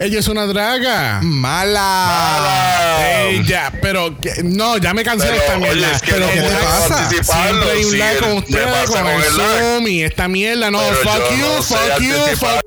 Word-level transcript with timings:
Ella 0.00 0.18
es 0.18 0.26
una 0.26 0.44
draga. 0.46 1.20
Mala. 1.22 2.98
Ella, 3.28 3.70
pero 3.80 4.18
que- 4.20 4.42
no, 4.42 4.76
ya 4.78 4.92
me 4.92 5.04
cansé 5.04 5.26
de 5.26 5.32
Pero, 5.34 5.44
esta 5.44 5.56
oye, 5.56 5.74
mierda. 5.76 5.92
es 5.94 6.02
que 6.02 6.10
pero 6.14 6.26
no 6.26 6.32
¿qué 6.32 6.40
te 6.40 6.48
puedo 6.48 6.64
pasa? 6.64 7.02
anticiparlo, 7.04 7.44
Siempre 7.62 7.70
hay 7.78 7.84
un 7.84 7.90
si 7.92 7.96
lag 7.98 8.18
con 8.18 8.28
me 8.30 8.38
ustedes, 8.38 8.66
pasa 8.66 8.86
con 8.86 9.02
con 9.02 9.10
el 9.22 9.36
lag. 9.36 9.58
Zoom 9.60 9.86
y 9.86 10.02
esta 10.02 10.26
mierda. 10.26 10.70
No, 10.72 10.80
Pero 10.80 10.96
fuck 10.96 11.30
yo 11.30 11.36
you, 11.36 11.46
no 11.46 11.62
sé 11.62 11.74
fuck 11.76 12.00
you, 12.00 12.36
fuck 12.36 12.63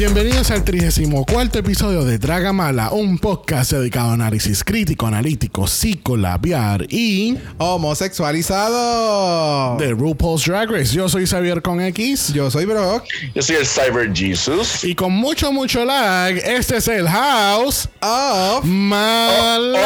Bienvenidos 0.00 0.50
al 0.50 0.64
34 0.64 1.60
episodio 1.60 2.06
de 2.06 2.16
Dragamala, 2.16 2.90
un 2.90 3.18
podcast 3.18 3.72
dedicado 3.72 4.08
a 4.08 4.14
análisis 4.14 4.64
crítico, 4.64 5.06
analítico, 5.06 5.66
psicolabiar 5.66 6.86
y 6.88 7.36
Homosexualizado. 7.58 9.76
de 9.76 9.90
RuPaul's 9.90 10.46
Drag 10.46 10.70
Race. 10.70 10.94
Yo 10.94 11.06
soy 11.10 11.26
Xavier 11.26 11.60
con 11.60 11.82
X 11.82 12.32
Yo 12.32 12.50
soy 12.50 12.64
Brock. 12.64 13.04
Yo 13.34 13.42
soy 13.42 13.56
el 13.56 13.66
Cyber 13.66 14.10
Jesus. 14.14 14.84
y 14.84 14.94
con 14.94 15.12
mucho, 15.12 15.52
mucho 15.52 15.84
lag, 15.84 16.34
este 16.34 16.78
es 16.78 16.88
el 16.88 17.06
House 17.06 17.86
Of. 18.00 18.64
Mala. 18.64 19.76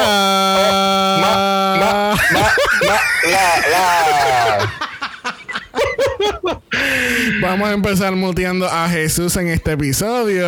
Ma, 1.21 2.15
ma, 2.31 2.55
la, 3.25 3.69
la. 3.69 4.94
Vamos 7.41 7.69
a 7.69 7.73
empezar 7.73 8.15
muteando 8.15 8.67
a 8.69 8.89
Jesús 8.89 9.37
en 9.37 9.49
este 9.49 9.73
episodio. 9.73 10.47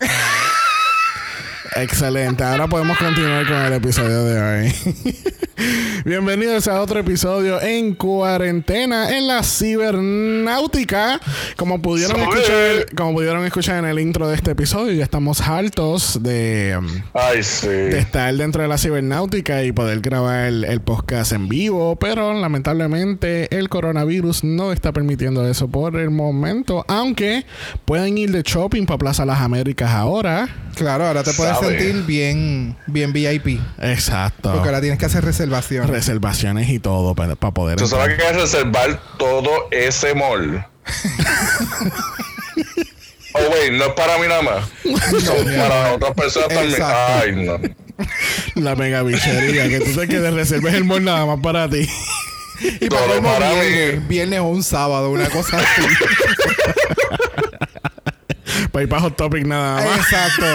Excelente, 1.80 2.42
ahora 2.42 2.66
podemos 2.66 2.98
continuar 2.98 3.46
con 3.46 3.56
el 3.56 3.72
episodio 3.74 4.24
de 4.24 4.40
hoy. 4.40 4.74
Bienvenidos 6.04 6.66
a 6.68 6.80
otro 6.80 7.00
episodio 7.00 7.60
en 7.60 7.94
cuarentena 7.94 9.16
en 9.16 9.26
la 9.26 9.42
cibernáutica. 9.42 11.20
Como 11.56 11.82
pudieron 11.82 12.20
escuchar, 12.20 12.94
como 12.96 13.12
pudieron 13.12 13.44
escuchar 13.44 13.78
en 13.78 13.84
el 13.90 13.98
intro 13.98 14.28
de 14.28 14.36
este 14.36 14.52
episodio, 14.52 14.92
ya 14.92 15.04
estamos 15.04 15.40
hartos 15.40 16.22
de, 16.22 16.78
Ay, 17.12 17.42
sí. 17.42 17.68
de 17.68 17.98
estar 17.98 18.34
dentro 18.34 18.62
de 18.62 18.68
la 18.68 18.78
cibernáutica 18.78 19.62
y 19.64 19.72
poder 19.72 20.00
grabar 20.00 20.46
el, 20.46 20.64
el 20.64 20.80
podcast 20.80 21.32
en 21.32 21.48
vivo, 21.48 21.96
pero 21.96 22.32
lamentablemente 22.32 23.56
el 23.56 23.68
coronavirus 23.68 24.44
no 24.44 24.72
está 24.72 24.92
permitiendo 24.92 25.48
eso 25.48 25.68
por 25.68 25.96
el 25.96 26.10
momento, 26.10 26.84
aunque 26.88 27.44
pueden 27.84 28.18
ir 28.18 28.30
de 28.32 28.42
shopping 28.42 28.86
para 28.86 28.98
Plaza 28.98 29.24
Las 29.24 29.40
Américas 29.40 29.90
ahora. 29.90 30.48
Claro, 30.76 31.06
ahora 31.06 31.24
te 31.24 31.32
puedes. 31.32 31.58
Sentir 31.68 32.02
bien, 32.04 32.76
bien 32.86 33.12
VIP. 33.12 33.60
Exacto. 33.80 34.52
Porque 34.52 34.68
ahora 34.68 34.80
tienes 34.80 34.98
que 34.98 35.06
hacer 35.06 35.24
reservación. 35.24 35.88
Reservaciones 35.88 36.68
y 36.68 36.78
todo 36.78 37.14
para, 37.14 37.36
para 37.36 37.54
poder. 37.54 37.78
Tú 37.78 37.86
sabes 37.86 38.10
entrar. 38.10 38.18
que 38.18 38.26
hay 38.26 38.32
que 38.34 38.40
reservar 38.40 39.00
todo 39.18 39.68
ese 39.70 40.14
mall. 40.14 40.64
oh, 43.34 43.40
wait, 43.52 43.72
no 43.72 43.84
es 43.86 43.92
para 43.92 44.18
mí 44.18 44.26
nada 44.28 44.42
más. 44.42 44.64
Son 45.24 45.44
para 45.44 45.94
otras 45.94 46.14
personas 46.14 46.48
también. 46.48 46.72
Exacto. 46.72 47.22
Ay, 47.22 47.32
no. 47.34 47.58
La 48.54 48.76
mega 48.76 49.02
bichería, 49.02 49.68
que 49.68 49.80
tú 49.80 49.98
te 49.98 50.08
quedes 50.08 50.32
reserves 50.32 50.74
el 50.74 50.84
mall 50.84 51.04
nada 51.04 51.26
más 51.26 51.40
para 51.40 51.68
ti. 51.68 51.88
y 52.80 52.88
todo 52.88 53.20
para 53.22 53.38
para 53.38 53.50
mí. 53.54 54.00
viernes 54.08 54.40
o 54.40 54.44
un 54.44 54.62
sábado, 54.62 55.10
una 55.10 55.28
cosa 55.28 55.58
así. 55.58 55.82
para 58.78 58.82
ir 58.84 58.88
para 58.88 59.02
Hot 59.02 59.16
Topic 59.16 59.44
nada 59.44 59.84
más. 59.84 59.98
Exacto. 59.98 60.46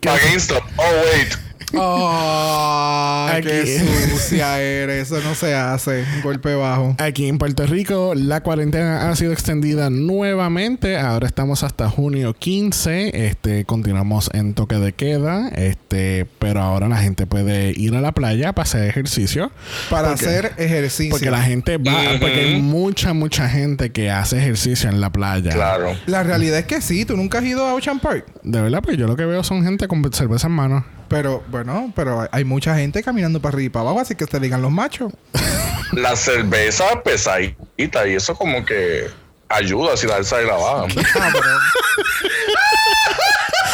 Para 0.00 0.18
GameStop. 0.18 0.64
Oh, 0.76 1.02
wait. 1.12 1.47
Oh, 1.76 3.28
qué 3.42 3.60
Aquí. 3.60 4.10
sucia 4.10 4.60
eres. 4.60 5.10
Eso 5.10 5.20
no 5.22 5.34
se 5.34 5.54
hace. 5.54 6.04
Un 6.16 6.22
golpe 6.22 6.54
bajo. 6.54 6.94
Aquí 6.98 7.28
en 7.28 7.38
Puerto 7.38 7.66
Rico 7.66 8.14
la 8.14 8.42
cuarentena 8.42 9.08
ha 9.10 9.16
sido 9.16 9.32
extendida 9.32 9.90
nuevamente. 9.90 10.98
Ahora 10.98 11.26
estamos 11.26 11.62
hasta 11.62 11.88
junio 11.88 12.34
15. 12.34 13.26
Este, 13.26 13.64
continuamos 13.64 14.30
en 14.32 14.54
toque 14.54 14.76
de 14.76 14.92
queda. 14.92 15.48
Este, 15.50 16.26
pero 16.38 16.60
ahora 16.62 16.88
la 16.88 16.96
gente 16.98 17.26
puede 17.26 17.72
ir 17.78 17.94
a 17.96 18.00
la 18.00 18.12
playa 18.12 18.52
para 18.52 18.64
hacer 18.64 18.84
ejercicio. 18.88 19.50
Para 19.90 20.08
Porque- 20.08 20.26
hacer 20.26 20.52
ejercicio. 20.56 21.10
Porque 21.10 21.30
la 21.30 21.42
gente 21.42 21.76
va, 21.78 22.18
porque 22.20 22.40
hay 22.40 22.60
mucha, 22.62 23.12
mucha 23.12 23.48
gente 23.48 23.90
que 23.90 24.10
hace 24.10 24.38
ejercicio 24.38 24.88
en 24.90 25.00
la 25.00 25.10
playa. 25.10 25.52
Claro. 25.52 25.96
La 26.06 26.22
realidad 26.22 26.58
es 26.60 26.66
que 26.66 26.80
sí. 26.80 27.04
Tú 27.04 27.16
nunca 27.16 27.38
has 27.38 27.44
ido 27.44 27.66
a 27.66 27.74
Ocean 27.74 28.00
Park. 28.00 28.26
De 28.42 28.60
verdad, 28.60 28.80
pues 28.82 28.96
yo 28.96 29.06
lo 29.06 29.16
que 29.16 29.24
veo 29.24 29.42
son 29.44 29.64
gente 29.64 29.86
con 29.88 29.98
cerveza 30.12 30.46
en 30.48 30.52
mano. 30.54 30.84
Pero, 31.08 31.42
bueno, 31.48 31.92
pero 31.96 32.28
hay 32.30 32.44
mucha 32.44 32.76
gente 32.76 33.02
caminando 33.02 33.40
para 33.40 33.54
arriba 33.54 33.66
y 33.66 33.70
para 33.70 33.82
abajo, 33.84 34.00
así 34.00 34.14
que 34.14 34.26
te 34.26 34.38
digan 34.38 34.62
los 34.62 34.70
machos. 34.70 35.12
La 35.92 36.14
cerveza 36.16 37.02
pesadita 37.02 38.06
y 38.06 38.14
eso 38.14 38.34
como 38.34 38.64
que 38.64 39.06
ayuda 39.48 39.96
si 39.96 40.06
la 40.06 40.16
alza 40.16 40.42
y 40.42 40.46
la 40.46 40.54
baja. 40.54 40.86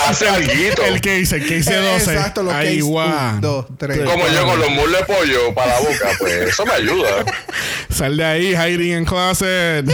Hace 0.06 0.28
alguito. 0.28 0.82
El 0.84 1.00
que 1.00 1.14
dice, 1.16 1.36
el 1.36 1.46
que 1.46 1.54
dice 1.56 1.76
12. 1.76 2.14
Exacto, 2.14 2.46
case. 2.46 2.82
va. 2.82 3.32
Un, 3.34 3.40
dos, 3.40 3.66
tres. 3.78 3.98
Como 4.00 4.28
yo 4.28 4.44
con 4.44 4.60
los 4.60 4.70
mules 4.70 4.98
de 4.98 5.04
pollo 5.14 5.54
para 5.54 5.74
la 5.74 5.80
boca, 5.80 6.10
pues 6.18 6.32
eso 6.50 6.66
me 6.66 6.72
ayuda. 6.74 7.24
Sal 7.88 8.16
de 8.16 8.24
ahí, 8.24 8.54
hiding 8.54 8.98
in 8.98 9.04
closet. 9.04 9.86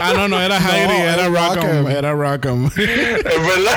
ah, 0.00 0.12
no, 0.14 0.26
no 0.26 0.40
era 0.40 0.58
hiding, 0.58 0.88
No, 0.88 1.04
era 1.04 1.26
es 1.26 1.32
Rockham. 1.32 1.62
Rockham. 1.62 1.90
Era 1.90 2.12
Rockham. 2.12 2.66
Es 2.66 3.46
verdad. 3.46 3.76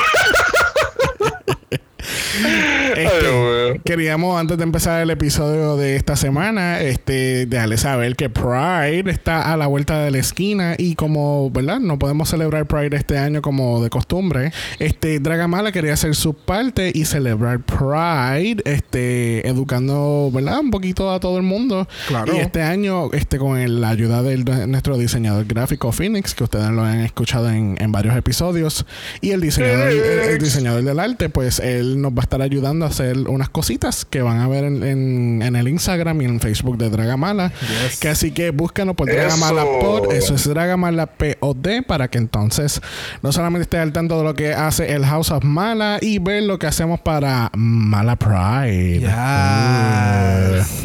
Este, 2.95 3.81
queríamos, 3.83 4.39
antes 4.39 4.57
de 4.57 4.63
empezar 4.63 5.01
el 5.01 5.09
episodio 5.09 5.75
de 5.77 5.95
esta 5.95 6.15
semana, 6.15 6.79
este, 6.81 7.45
dejarle 7.45 7.77
saber 7.77 8.15
que 8.15 8.29
Pride 8.29 9.09
está 9.11 9.51
a 9.53 9.57
la 9.57 9.67
vuelta 9.67 9.99
de 10.01 10.11
la 10.11 10.17
esquina 10.17 10.75
y 10.77 10.95
como, 10.95 11.49
¿verdad? 11.51 11.79
No 11.79 11.99
podemos 11.99 12.29
celebrar 12.29 12.65
Pride 12.67 12.95
este 12.95 13.17
año 13.17 13.41
como 13.41 13.83
de 13.83 13.89
costumbre. 13.89 14.51
Este, 14.79 15.19
Dragamala 15.19 15.71
quería 15.71 15.93
hacer 15.93 16.15
su 16.15 16.33
parte 16.33 16.91
y 16.93 17.05
celebrar 17.05 17.59
Pride, 17.59 18.61
este, 18.65 19.47
educando, 19.47 20.29
¿verdad? 20.33 20.59
Un 20.59 20.71
poquito 20.71 21.11
a 21.11 21.19
todo 21.19 21.37
el 21.37 21.43
mundo. 21.43 21.87
Claro. 22.07 22.33
Y 22.35 22.39
este 22.39 22.61
año, 22.61 23.11
este, 23.13 23.37
con 23.37 23.57
el- 23.57 23.81
la 23.81 23.89
ayuda 23.89 24.23
de 24.23 24.37
nuestro 24.67 24.97
diseñador 24.97 25.45
gráfico 25.45 25.91
Phoenix, 25.91 26.33
que 26.33 26.43
ustedes 26.43 26.69
lo 26.71 26.83
han 26.83 26.99
escuchado 27.01 27.49
en, 27.49 27.75
en 27.79 27.91
varios 27.91 28.15
episodios, 28.15 28.85
y 29.21 29.31
el 29.31 29.41
diseñador, 29.41 29.89
el, 29.89 29.99
el 30.31 30.37
diseñador 30.39 30.83
del 30.83 30.99
arte, 30.99 31.29
pues 31.29 31.59
él 31.59 31.88
nos 31.97 32.11
va 32.13 32.19
a 32.19 32.21
estar 32.21 32.41
ayudando 32.41 32.85
a 32.85 32.89
hacer 32.89 33.17
unas 33.27 33.49
cositas 33.49 34.05
que 34.05 34.21
van 34.21 34.39
a 34.39 34.47
ver 34.47 34.63
en, 34.63 34.83
en- 34.83 35.41
en 35.41 35.55
el 35.55 35.67
Instagram 35.67 36.21
y 36.21 36.25
en 36.25 36.39
Facebook 36.39 36.77
de 36.77 36.89
Dragamala. 36.89 37.51
Yes. 37.61 37.99
Que 37.99 38.09
así 38.09 38.31
que 38.31 38.51
búscanos 38.51 38.95
por. 38.95 39.07
Dragamala 39.09 39.63
Pod, 39.81 40.11
eso 40.11 40.35
es 40.35 40.47
Dragamala 40.47 41.07
POD, 41.07 41.83
para 41.87 42.07
que 42.09 42.17
entonces 42.17 42.81
no 43.23 43.31
solamente 43.31 43.63
esté 43.63 43.77
al 43.79 43.91
tanto 43.93 44.17
de 44.17 44.23
lo 44.23 44.33
que 44.35 44.53
hace 44.53 44.93
el 44.93 45.05
House 45.05 45.31
of 45.31 45.43
Mala 45.43 45.97
y 46.01 46.19
ver 46.19 46.43
lo 46.43 46.59
que 46.59 46.67
hacemos 46.67 46.99
para 46.99 47.49
Mala 47.55 48.15
Pride. 48.17 48.99
Yes. 48.99 50.83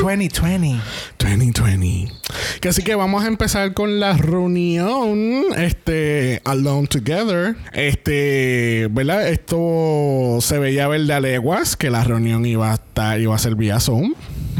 2020. 0.00 0.80
2020. 1.18 2.12
Que 2.60 2.68
así 2.68 2.82
que 2.82 2.94
vamos 2.94 3.22
a 3.22 3.26
empezar 3.26 3.74
con 3.74 4.00
la 4.00 4.16
reunión, 4.16 5.44
este, 5.56 6.40
Alone 6.44 6.88
Together. 6.88 7.56
Este, 7.72 8.88
¿verdad? 8.90 9.28
Esto 9.28 10.38
se 10.40 10.58
veía 10.58 10.88
ver 10.88 11.02
de 11.02 11.12
a 11.12 11.20
leguas 11.20 11.76
que 11.76 11.90
la 11.90 12.02
reunión 12.02 12.46
iba 12.46 12.70
a 12.70 12.74
estar, 12.74 13.20
iba 13.20 13.34
a 13.34 13.38
ser 13.38 13.56
vía 13.56 13.78
Zoom. 13.78 14.14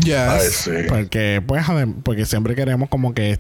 Yes. 0.05 0.17
Ay, 0.17 0.41
sí. 0.51 0.71
Porque, 0.89 1.43
pues, 1.47 1.65
porque 2.03 2.27
siempre 2.27 2.55
queremos 2.55 2.89
como 2.89 3.15
que, 3.15 3.39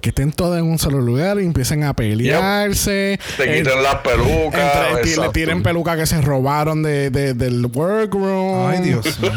que 0.00 0.08
estén 0.10 0.32
todos 0.32 0.58
en 0.58 0.64
un 0.64 0.78
solo 0.78 1.00
lugar 1.00 1.40
y 1.40 1.44
empiecen 1.44 1.84
a 1.84 1.94
pelearse. 1.94 3.18
Te 3.36 3.54
Eh, 3.58 3.58
quitan 3.62 3.82
las 3.82 3.96
pelucas. 3.96 5.16
le 5.18 5.28
tiren 5.30 5.62
peluca 5.62 5.96
que 5.96 6.06
se 6.06 6.20
robaron 6.20 6.82
de, 6.82 7.10
de- 7.10 7.34
del 7.34 7.66
workroom. 7.66 8.66
Ay, 8.70 8.80
Dios 8.82 9.18
mío. 9.20 9.30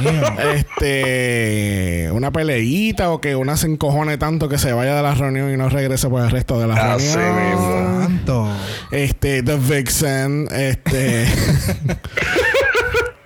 Este, 0.56 2.10
una 2.12 2.32
peleita 2.32 3.10
o 3.12 3.22
que 3.22 3.36
una 3.36 3.58
se 3.58 3.68
encojone 3.68 4.18
tanto 4.18 4.50
que 4.50 4.58
se 4.58 4.74
vaya 4.74 4.96
de 4.96 5.02
la 5.04 5.14
reunión 5.16 5.54
y 5.54 5.58
no 5.58 5.70
regrese 5.70 6.08
por 6.10 6.24
el 6.24 6.32
resto 6.32 6.60
de 6.60 6.68
la 6.68 6.94
Así 6.94 7.14
reunión. 7.16 7.50
mismo. 7.50 8.02
Santo. 8.02 8.48
Este, 8.92 9.44
The 9.44 9.56
Vixen, 9.58 10.48
este. 10.52 11.26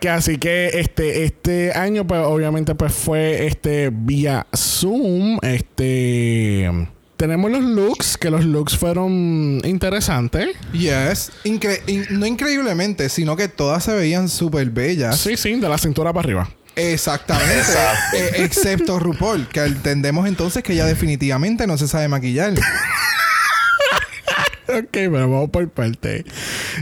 que 0.06 0.10
así 0.12 0.38
que 0.38 0.68
este, 0.80 1.24
este 1.24 1.74
año, 1.74 2.06
pues, 2.06 2.22
obviamente, 2.24 2.76
pues 2.76 2.94
fue 2.94 3.48
este 3.48 3.90
vía 3.92 4.46
Zoom. 4.56 5.40
Este. 5.42 6.70
Tenemos 7.18 7.50
los 7.50 7.64
looks, 7.64 8.16
que 8.16 8.30
los 8.30 8.46
looks 8.46 8.78
fueron 8.78 9.62
interesantes. 9.64 10.50
Yes. 10.74 11.32
Incre- 11.44 11.82
in- 11.88 12.06
no 12.12 12.28
increíblemente, 12.28 13.10
sino 13.10 13.36
que 13.36 13.48
todas 13.48 13.84
se 13.84 13.94
veían 13.96 14.30
súper 14.30 14.70
bellas. 14.70 15.18
Sí, 15.18 15.38
sí, 15.38 15.60
de 15.60 15.68
la 15.70 15.80
cintura 15.80 16.14
para 16.14 16.24
arriba. 16.26 16.50
Exactamente. 16.76 17.58
Exacto. 17.58 18.18
Eh, 18.18 18.32
excepto 18.44 19.00
RuPaul, 19.00 19.48
que 19.48 19.64
entendemos 19.64 20.28
entonces 20.28 20.62
que 20.62 20.74
ella 20.74 20.86
definitivamente 20.86 21.66
no 21.66 21.80
se 21.80 21.88
sabe 21.88 22.08
maquillar. 22.10 22.54
ok, 24.68 24.90
pero 24.92 25.12
vamos 25.12 25.50
por 25.50 25.68
parte. 25.70 26.26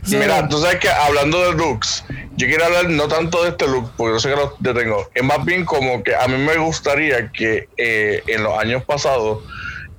So, 0.03 0.17
Mira, 0.17 0.47
tú 0.47 0.59
sabes 0.59 0.77
que 0.79 0.89
hablando 0.89 1.39
de 1.51 1.57
looks, 1.57 2.05
yo 2.35 2.47
quiero 2.47 2.65
hablar 2.65 2.89
no 2.89 3.07
tanto 3.07 3.43
de 3.43 3.49
este 3.49 3.67
look, 3.67 3.91
porque 3.97 4.15
yo 4.15 4.19
sé 4.19 4.29
que 4.29 4.35
lo 4.35 4.55
detengo. 4.59 5.09
Es 5.13 5.23
más 5.23 5.43
bien 5.45 5.65
como 5.65 6.03
que 6.03 6.15
a 6.15 6.27
mí 6.27 6.37
me 6.37 6.57
gustaría 6.57 7.31
que 7.31 7.67
eh, 7.77 8.23
en 8.27 8.43
los 8.43 8.57
años 8.57 8.83
pasados, 8.83 9.43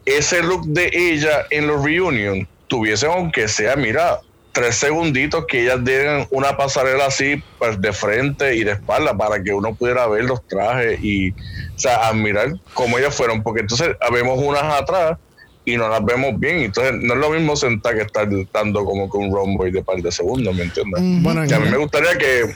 ese 0.04 0.42
look 0.42 0.66
de 0.66 0.90
ella 0.92 1.46
en 1.50 1.66
los 1.66 1.82
reunion 1.82 2.46
tuviese, 2.68 3.06
aunque 3.06 3.48
sea, 3.48 3.76
mira, 3.76 4.20
tres 4.54 4.76
segunditos 4.76 5.46
que 5.46 5.62
ellas 5.62 5.84
den 5.84 6.26
una 6.30 6.56
pasarela 6.56 7.06
así 7.06 7.42
pues, 7.58 7.80
de 7.80 7.92
frente 7.92 8.54
y 8.54 8.64
de 8.64 8.72
espalda 8.72 9.16
para 9.16 9.42
que 9.42 9.52
uno 9.52 9.74
pudiera 9.74 10.06
ver 10.06 10.24
los 10.24 10.46
trajes 10.46 10.98
y, 11.02 11.30
o 11.30 11.78
sea, 11.78 12.08
admirar 12.08 12.52
cómo 12.72 12.98
ellas 12.98 13.14
fueron, 13.14 13.42
porque 13.42 13.62
entonces 13.62 13.96
vemos 14.12 14.38
unas 14.38 14.62
atrás 14.62 15.18
y 15.64 15.76
no 15.76 15.88
las 15.88 16.04
vemos 16.04 16.38
bien. 16.38 16.58
Entonces, 16.60 16.94
no 17.00 17.14
es 17.14 17.20
lo 17.20 17.30
mismo 17.30 17.56
sentar 17.56 17.94
que 17.94 18.02
estar 18.02 18.28
dando 18.52 18.84
como 18.84 19.10
que 19.10 19.16
un 19.16 19.32
runway 19.32 19.70
de 19.70 19.82
par 19.82 20.00
de 20.00 20.12
segundos, 20.12 20.54
¿me 20.54 20.64
entiendes? 20.64 21.00
Bueno, 21.22 21.44
Y 21.44 21.52
a 21.52 21.58
mí 21.58 21.68
me 21.70 21.76
gustaría 21.76 22.16
que, 22.18 22.52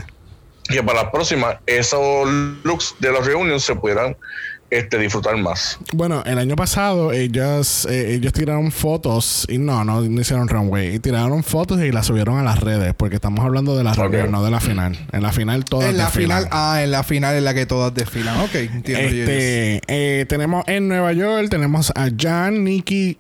que 0.69 0.83
para 0.83 1.03
las 1.03 1.11
próximas 1.11 1.57
esos 1.67 2.29
looks 2.65 2.95
de 2.99 3.13
los 3.13 3.27
reunions 3.27 3.65
se 3.65 3.75
pudieran 3.75 4.17
este, 4.70 4.99
disfrutar 4.99 5.37
más. 5.38 5.79
Bueno, 5.93 6.23
el 6.26 6.38
año 6.38 6.56
pasado 6.56 7.12
ellas, 7.12 7.87
eh, 7.91 8.15
ellos 8.15 8.32
tiraron 8.32 8.70
fotos 8.70 9.47
y 9.49 9.59
no, 9.59 9.85
no, 9.85 10.00
no 10.03 10.20
hicieron 10.20 10.49
runway. 10.49 10.94
Y 10.97 10.99
tiraron 10.99 11.43
fotos 11.43 11.81
y 11.81 11.91
las 11.93 12.06
subieron 12.06 12.38
a 12.38 12.43
las 12.43 12.61
redes 12.61 12.94
porque 12.97 13.17
estamos 13.17 13.44
hablando 13.44 13.76
de 13.76 13.85
la 13.85 13.93
Ok. 13.93 13.99
runway, 13.99 14.29
no 14.31 14.44
de 14.44 14.50
la 14.50 14.61
final. 14.61 14.99
En 15.12 15.23
la 15.23 15.32
final 15.32 15.65
todas 15.65 15.91
En 15.91 15.97
la 15.97 16.05
desfilan. 16.06 16.38
final, 16.44 16.49
ah, 16.53 16.82
en 16.82 16.91
la 16.91 17.03
final 17.03 17.37
en 17.37 17.44
la 17.44 17.55
que 17.55 17.67
todas 17.67 17.94
desfilan. 17.94 18.38
Ok, 18.41 18.55
entiendo. 18.55 19.09
Este, 19.09 19.81
eh, 19.88 20.26
tenemos 20.29 20.65
en 20.67 20.88
Nueva 20.88 21.12
York, 21.12 21.49
tenemos 21.50 21.91
a 21.94 22.09
Jan, 22.17 22.64
Nikki. 22.64 23.19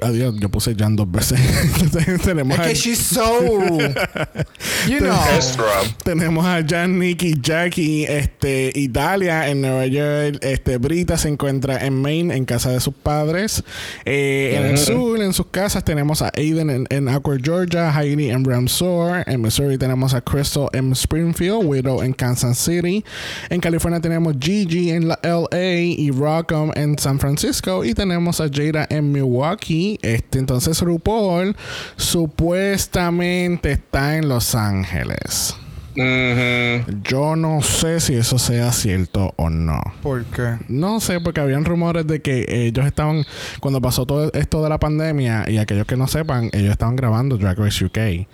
Adiós, 0.00 0.34
yo 0.38 0.48
puse 0.50 0.74
Jan 0.76 0.96
dos 0.96 1.10
veces. 1.10 1.40
tenemos, 2.24 2.58
Es 2.58 2.64
a, 2.64 2.68
que 2.68 2.74
she's 2.74 2.98
so. 2.98 3.40
you 4.88 4.98
know. 4.98 5.16
Extra. 5.34 5.64
tenemos 6.02 6.44
a 6.44 6.62
Jan, 6.66 6.98
Nikki, 6.98 7.34
Jackie, 7.40 8.04
este, 8.04 8.70
Italia 8.74 9.48
en 9.48 9.62
Nueva 9.62 9.86
York. 9.86 10.38
Este, 10.42 10.78
Brita 10.84 11.16
se 11.16 11.30
encuentra 11.30 11.84
en 11.86 12.00
Maine, 12.00 12.36
en 12.36 12.44
casa 12.44 12.70
de 12.70 12.78
sus 12.78 12.92
padres. 12.92 13.64
Eh, 14.04 14.54
En 14.58 14.66
el 14.66 14.76
sur, 14.76 15.18
en 15.20 15.32
sus 15.32 15.46
casas, 15.46 15.82
tenemos 15.82 16.20
a 16.20 16.30
Aiden 16.36 16.68
en, 16.68 16.86
en 16.90 17.08
Awkward, 17.08 17.40
Georgia, 17.42 17.90
Heidi 17.90 18.28
en 18.28 18.44
Ramsor. 18.44 19.24
En 19.26 19.40
Missouri 19.40 19.78
tenemos 19.78 20.12
a 20.12 20.20
Crystal 20.20 20.68
en 20.74 20.92
Springfield, 20.92 21.64
Widow 21.64 22.02
en 22.02 22.12
Kansas 22.12 22.58
City. 22.58 23.02
En 23.48 23.62
California 23.62 23.98
tenemos 24.00 24.34
Gigi 24.38 24.90
en 24.90 25.08
la 25.08 25.18
LA 25.22 25.80
y 25.80 26.10
Rockham 26.10 26.70
en 26.74 26.98
San 26.98 27.18
Francisco. 27.18 27.82
Y 27.82 27.94
tenemos 27.94 28.42
a 28.42 28.50
Jada 28.52 28.86
en 28.90 29.10
Milwaukee. 29.10 29.98
Este, 30.02 30.38
entonces 30.38 30.82
RuPaul 30.82 31.56
supuestamente 31.96 33.72
está 33.72 34.18
en 34.18 34.28
Los 34.28 34.54
Ángeles. 34.54 35.56
Yo 35.96 37.36
no 37.36 37.62
sé 37.62 38.00
si 38.00 38.14
eso 38.14 38.38
sea 38.38 38.72
cierto 38.72 39.32
o 39.36 39.50
no. 39.50 39.80
¿Por 40.02 40.24
qué? 40.26 40.58
No 40.68 41.00
sé, 41.00 41.20
porque 41.20 41.40
habían 41.40 41.64
rumores 41.64 42.06
de 42.06 42.20
que 42.20 42.44
ellos 42.48 42.84
estaban, 42.86 43.24
cuando 43.60 43.80
pasó 43.80 44.06
todo 44.06 44.30
esto 44.32 44.62
de 44.62 44.68
la 44.68 44.78
pandemia, 44.78 45.48
y 45.48 45.58
aquellos 45.58 45.86
que 45.86 45.96
no 45.96 46.06
sepan, 46.08 46.50
ellos 46.52 46.72
estaban 46.72 46.96
grabando 46.96 47.36
Drag 47.38 47.58
Race 47.58 47.84
UK. 47.84 48.26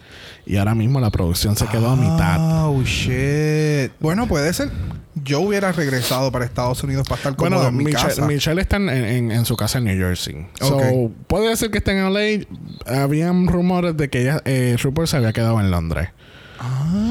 Y 0.46 0.56
ahora 0.56 0.74
mismo 0.74 1.00
la 1.00 1.10
producción 1.10 1.54
se 1.56 1.66
quedó 1.66 1.90
a 1.90 1.96
mitad. 1.96 2.66
Oh, 2.66 2.82
shit. 2.82 3.92
Bueno, 4.00 4.26
puede 4.26 4.52
ser. 4.52 4.70
Yo 5.22 5.40
hubiera 5.40 5.70
regresado 5.72 6.32
para 6.32 6.44
Estados 6.44 6.82
Unidos 6.82 7.06
para 7.06 7.16
estar 7.18 7.36
cómodo 7.36 7.56
Bueno, 7.56 7.68
en 7.68 7.76
mi 7.76 7.84
Michelle, 7.84 8.08
casa. 8.08 8.26
Michelle 8.26 8.60
está 8.62 8.76
en, 8.76 8.88
en- 8.88 9.30
en 9.32 9.44
su 9.44 9.56
casa 9.56 9.78
en 9.78 9.84
New 9.84 9.96
Jersey. 9.98 10.46
So, 10.60 10.76
Ok. 10.78 11.10
puede 11.26 11.54
ser 11.56 11.70
que 11.70 11.78
esté 11.78 11.92
en 11.92 12.12
LA. 12.14 12.46
Habían 12.86 13.46
rumores 13.48 13.96
de 13.96 14.08
que 14.08 14.22
ella, 14.22 14.40
eh, 14.44 14.76
RuPaul 14.82 15.08
se 15.08 15.16
había 15.18 15.32
quedado 15.32 15.60
en 15.60 15.70
Londres. 15.70 16.08
Ah. 16.58 17.09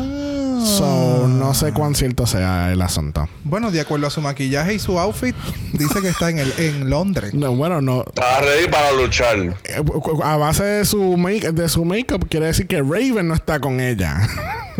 So, 0.77 1.27
no 1.27 1.53
sé 1.53 1.71
cuán 1.73 1.95
cierto 1.95 2.25
sea 2.27 2.71
el 2.71 2.81
asunto. 2.81 3.27
Bueno, 3.43 3.71
de 3.71 3.81
acuerdo 3.81 4.07
a 4.07 4.09
su 4.09 4.21
maquillaje 4.21 4.75
y 4.75 4.79
su 4.79 4.99
outfit, 4.99 5.35
dice 5.73 6.01
que 6.01 6.09
está 6.09 6.29
en, 6.29 6.39
el, 6.39 6.53
en 6.57 6.89
Londres. 6.89 7.33
No, 7.33 7.55
bueno, 7.55 7.81
no. 7.81 8.03
Estaba 8.07 8.39
ready 8.41 8.67
para 8.67 8.91
luchar. 8.91 9.37
Eh, 9.39 9.81
A 10.23 10.37
base 10.37 10.63
de 10.63 10.85
su 10.85 11.17
make 11.17 11.51
de 11.51 11.69
su 11.69 11.83
makeup 11.85 12.27
quiere 12.29 12.47
decir 12.47 12.67
que 12.67 12.77
Raven 12.81 13.27
no 13.27 13.33
está 13.33 13.59
con 13.59 13.79
ella. 13.79 14.19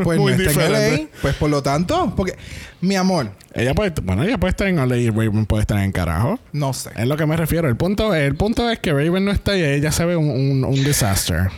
Pues 0.02 0.18
Muy 0.18 0.32
no 0.32 0.38
está 0.38 0.52
en 0.52 0.58
diferente. 0.72 1.02
LA. 1.12 1.20
Pues 1.22 1.36
por 1.36 1.50
lo 1.50 1.62
tanto, 1.62 2.14
porque, 2.16 2.38
mi 2.80 2.96
amor, 2.96 3.32
Ella 3.54 3.74
puede, 3.74 3.92
bueno, 4.02 4.24
ella 4.24 4.38
puede 4.38 4.52
estar 4.52 4.66
en 4.70 4.78
LA 4.78 4.96
y 4.96 5.10
Raven 5.10 5.46
puede 5.46 5.62
estar 5.62 5.78
en 5.80 5.92
carajo. 5.92 6.40
no 6.54 6.72
sé. 6.72 6.92
Es 6.96 7.06
lo 7.06 7.18
que 7.18 7.26
me 7.26 7.36
refiero. 7.36 7.68
El 7.68 7.76
punto, 7.76 8.16
el 8.16 8.34
punto 8.36 8.70
es 8.70 8.80
que 8.80 8.94
Raven 8.94 9.26
no 9.26 9.32
está 9.32 9.58
y 9.58 9.62
ella 9.62 9.92
se 9.92 10.06
ve 10.06 10.16
un, 10.16 10.30
un, 10.30 10.64
un 10.64 10.74
disaster. 10.86 11.50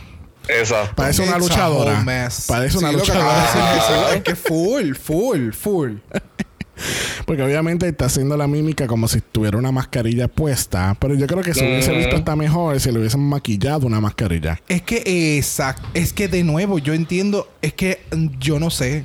Exacto. 0.48 0.94
Parece 0.96 1.22
una 1.22 1.38
luchadora. 1.38 2.02
Parece 2.46 2.78
una 2.78 2.88
Sí, 2.90 2.96
lo 2.96 3.02
que 3.02 3.08
luchadora. 3.12 4.14
es 4.14 4.22
que 4.22 4.34
full, 4.36 4.94
full, 4.94 5.52
full. 5.52 5.92
Porque 7.26 7.42
obviamente 7.42 7.86
está 7.86 8.06
haciendo 8.06 8.36
la 8.36 8.46
mímica 8.48 8.86
como 8.88 9.06
si 9.06 9.20
tuviera 9.20 9.56
una 9.56 9.70
mascarilla 9.70 10.26
puesta. 10.26 10.96
Pero 10.98 11.14
yo 11.14 11.26
creo 11.26 11.42
que 11.42 11.54
se 11.54 11.64
hubiese 11.64 11.92
visto 11.92 12.16
hasta 12.16 12.34
mejor 12.34 12.80
si 12.80 12.90
le 12.90 12.98
hubiesen 12.98 13.20
maquillado 13.20 13.86
una 13.86 14.00
mascarilla. 14.00 14.60
Es 14.68 14.82
que, 14.82 15.36
exacto. 15.38 15.86
Es 15.94 16.12
que 16.12 16.26
de 16.28 16.42
nuevo, 16.42 16.78
yo 16.78 16.92
entiendo. 16.94 17.48
Es 17.62 17.72
que 17.74 18.02
yo 18.38 18.58
no 18.58 18.70
sé. 18.70 19.04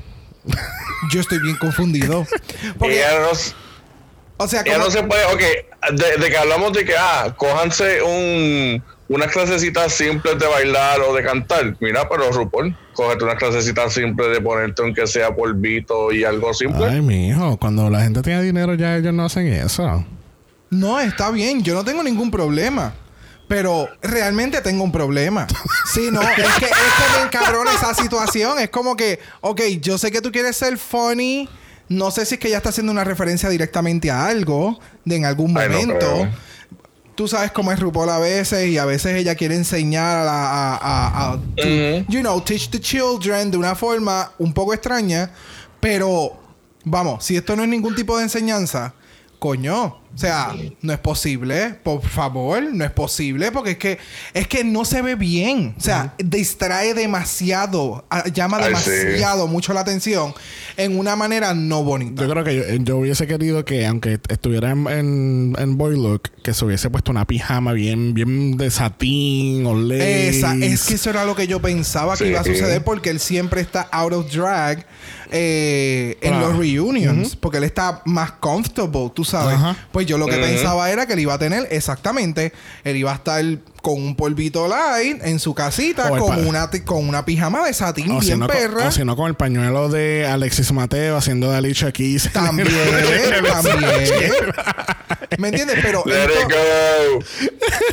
Yo 1.12 1.20
estoy 1.22 1.40
bien 1.40 1.58
confundido. 1.58 2.26
Porque, 2.80 2.98
Ella 3.00 3.20
no, 3.20 3.32
s- 3.32 3.54
o 4.38 4.48
sea, 4.48 4.62
ella 4.62 4.74
como- 4.74 4.86
no 4.86 4.92
se 4.92 5.04
puede, 5.04 5.26
ok, 5.26 5.42
de, 5.94 6.18
de 6.24 6.30
que 6.32 6.38
hablamos 6.38 6.74
de 6.74 6.86
que, 6.86 6.96
ah, 6.98 7.36
cójanse 7.38 8.02
un, 8.02 8.84
unas 9.10 9.32
clasecitas 9.32 9.94
simples 9.94 10.38
de 10.38 10.48
bailar 10.48 11.00
o 11.02 11.16
de 11.16 11.24
cantar. 11.24 11.76
Mira, 11.80 12.08
pero 12.10 12.32
RuPaul, 12.32 12.76
cógete 12.94 13.24
unas 13.24 13.36
clasecitas 13.36 13.94
simples 13.94 14.30
de 14.32 14.42
ponerte 14.42 14.82
aunque 14.82 15.08
sea 15.08 15.34
polvito 15.34 16.12
y 16.12 16.24
algo 16.24 16.54
simple. 16.54 16.86
Ay, 16.86 17.02
mi 17.02 17.30
hijo, 17.30 17.58
cuando 17.58 17.90
la 17.90 18.02
gente 18.02 18.22
tiene 18.22 18.44
dinero 18.44 18.74
ya 18.74 18.98
ellos 18.98 19.14
no 19.14 19.26
hacen 19.26 19.48
eso. 19.48 20.06
No, 20.70 21.00
está 21.00 21.32
bien, 21.32 21.64
yo 21.64 21.74
no 21.74 21.84
tengo 21.84 22.04
ningún 22.04 22.32
problema. 22.32 22.94
Pero 23.48 23.88
realmente 24.02 24.62
tengo 24.62 24.84
un 24.84 24.92
problema. 24.92 25.48
Sí, 25.94 26.10
no, 26.12 26.22
es 26.22 26.36
que, 26.36 26.42
es 26.42 26.54
que 26.56 27.18
me 27.18 27.26
encabrona 27.26 27.72
esa 27.72 27.94
situación. 27.94 28.60
Es 28.60 28.70
como 28.70 28.98
que, 28.98 29.20
ok, 29.40 29.62
yo 29.82 29.98
sé 29.98 30.12
que 30.12 30.22
tú 30.22 30.34
quieres 30.34 30.58
ser 30.58 30.78
funny. 30.78 31.48
No 31.88 32.12
sé 32.12 32.26
si 32.26 32.36
es 32.36 32.40
que 32.42 32.50
ella 32.50 32.58
está 32.58 32.70
haciendo 32.70 32.92
una 32.92 33.06
referencia 33.06 33.48
directamente 33.50 34.12
a 34.12 34.28
algo 34.28 34.78
de 35.06 35.16
en 35.16 35.26
algún 35.26 35.58
Ay, 35.58 35.70
no 35.70 35.80
momento. 35.80 36.28
Tú 37.18 37.28
sabes 37.28 37.52
cómo 37.52 37.72
es 37.72 37.80
RuPaul 37.80 38.10
a 38.10 38.20
veces 38.20 38.70
y 38.70 38.78
a 38.78 38.86
veces 38.86 39.16
ella 39.16 39.34
quiere 39.36 39.56
enseñar 39.56 40.18
a 40.18 40.24
la... 40.24 40.46
A, 40.46 40.76
a- 40.78 41.32
a- 41.34 41.38
to. 41.58 41.64
You 42.08 42.22
know, 42.22 42.40
teach 42.42 42.70
the 42.70 42.80
children 42.80 43.50
de 43.52 43.58
una 43.58 43.74
forma 43.76 44.32
un 44.38 44.54
poco 44.54 44.74
extraña. 44.74 45.32
Pero, 45.82 46.32
vamos, 46.86 47.26
si 47.26 47.36
esto 47.36 47.56
no 47.56 47.64
es 47.64 47.70
ningún 47.70 47.96
tipo 47.96 48.16
de 48.18 48.24
enseñanza, 48.24 48.94
coño, 49.40 49.98
o 50.18 50.20
sea, 50.20 50.56
no 50.82 50.94
es 50.94 50.98
posible, 50.98 51.76
por 51.84 52.02
favor, 52.02 52.64
no 52.74 52.84
es 52.84 52.90
posible, 52.90 53.52
porque 53.52 53.72
es 53.72 53.78
que 53.78 54.00
es 54.34 54.48
que 54.48 54.64
no 54.64 54.84
se 54.84 55.04
ve 55.04 55.14
bien, 55.14 55.76
o 55.78 55.80
sea, 55.80 56.16
distrae 56.18 56.96
demasiado, 56.96 58.04
llama 58.34 58.58
Ay, 58.60 58.74
sí. 58.78 58.90
demasiado 58.90 59.46
mucho 59.46 59.74
la 59.74 59.82
atención 59.82 60.34
en 60.76 60.98
una 60.98 61.16
manera 61.16 61.54
no 61.54 61.84
bonita. 61.84 62.24
Yo 62.24 62.32
creo 62.32 62.44
que 62.44 62.56
yo, 62.56 62.64
yo 62.84 62.98
hubiese 62.98 63.28
querido 63.28 63.64
que, 63.64 63.86
aunque 63.86 64.20
estuviera 64.28 64.72
en, 64.72 64.88
en, 64.88 65.56
en 65.56 65.78
boy 65.78 65.96
look, 65.96 66.32
que 66.42 66.56
se 66.56 66.66
hubiese 66.66 66.90
puesto 66.90 67.12
una 67.12 67.26
pijama 67.26 67.74
bien, 67.74 68.16
bien 68.16 68.58
de 68.58 68.72
satín 68.72 69.68
o 69.68 69.76
lace. 69.76 70.30
Esa, 70.30 70.56
es 70.56 70.86
que 70.86 70.96
eso 70.96 71.12
era 71.12 71.26
lo 71.26 71.36
que 71.36 71.46
yo 71.46 71.62
pensaba 71.62 72.18
que 72.18 72.30
iba 72.30 72.40
a 72.40 72.44
suceder 72.44 72.84
porque 72.84 73.12
él 73.12 73.20
siempre 73.20 73.62
está 73.62 73.82
out 73.92 74.14
of 74.14 74.32
drag 74.32 74.84
eh, 75.32 76.18
en 76.22 76.40
los 76.40 76.58
reunions. 76.58 77.36
Porque 77.36 77.58
él 77.58 77.66
está 77.66 78.02
más 78.06 78.32
comfortable, 78.32 79.12
tú 79.14 79.24
sabes. 79.24 79.58
Ajá. 79.58 79.76
Pues 79.92 80.07
yo 80.08 80.18
lo 80.18 80.26
que 80.26 80.38
pensaba 80.38 80.90
era 80.92 81.06
que 81.06 81.14
él 81.14 81.20
iba 81.20 81.34
a 81.36 81.40
tener 81.40 81.68
exactamente. 81.70 82.52
Él 82.84 82.96
iba 82.98 83.12
a 83.12 83.16
estar 83.16 83.44
con 83.82 84.02
un 84.02 84.16
polvito 84.16 84.68
light 84.68 85.22
en 85.24 85.40
su 85.40 85.54
casita 85.54 86.12
O 86.12 86.18
con 86.18 86.46
una, 86.48 86.70
con 86.86 87.08
una 87.08 87.24
pijama 87.24 87.66
de 87.66 87.74
satín 87.74 88.12
o 88.12 88.20
bien 88.20 88.40
no, 88.40 88.48
con- 88.48 88.56
perra. 88.58 88.88
o 88.88 88.92
si 88.92 89.06
no 89.06 89.16
con 89.16 89.28
el 89.28 89.36
pañuelo 89.36 89.88
de 89.90 90.26
Alexis 90.28 90.72
Mateo 90.74 91.16
haciendo 91.16 91.52
de 91.52 91.58
Alicia 91.58 91.92
Keys. 91.92 92.30
También, 92.34 92.68
también. 93.52 93.82
¿Me 95.38 95.50
entiendes? 95.50 95.78
Pero 95.82 96.04
Let 96.06 96.26
esto, 96.26 96.40
it 96.42 96.48
go. 96.52 97.26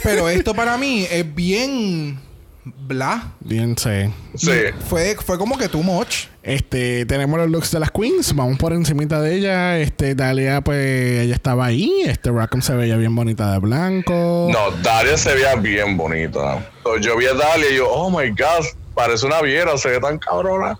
pero 0.02 0.28
esto 0.28 0.54
para 0.54 0.76
mí 0.78 1.06
es 1.10 1.34
bien 1.34 2.18
bla. 2.64 3.32
Bien, 3.40 3.76
sí. 3.76 4.10
Sí. 4.36 4.50
Fue, 4.88 5.16
fue 5.24 5.38
como 5.38 5.58
que 5.58 5.68
too 5.68 5.82
much. 5.82 6.26
Este, 6.44 7.06
tenemos 7.06 7.38
los 7.38 7.48
looks 7.48 7.70
de 7.70 7.80
las 7.80 7.90
queens. 7.90 8.34
Vamos 8.36 8.58
por 8.58 8.74
encimita 8.74 9.20
de 9.20 9.34
ella. 9.34 9.78
Este, 9.78 10.14
Dalia, 10.14 10.60
pues, 10.60 11.22
ella 11.22 11.34
estaba 11.34 11.64
ahí. 11.64 12.02
Este, 12.04 12.30
Rackham 12.30 12.60
se 12.60 12.74
veía 12.74 12.96
bien 12.96 13.14
bonita 13.16 13.50
de 13.50 13.58
blanco. 13.58 14.50
No, 14.52 14.70
Dalia 14.82 15.16
se 15.16 15.34
veía 15.34 15.54
bien 15.56 15.96
bonita. 15.96 16.70
Yo 17.00 17.16
vi 17.16 17.26
a 17.26 17.32
Dalia 17.32 17.70
y 17.70 17.76
yo, 17.76 17.90
oh 17.90 18.10
my 18.10 18.28
god, 18.28 18.66
parece 18.94 19.24
una 19.24 19.40
viera, 19.40 19.76
se 19.78 19.88
ve 19.88 20.00
tan 20.00 20.18
cabrona. 20.18 20.78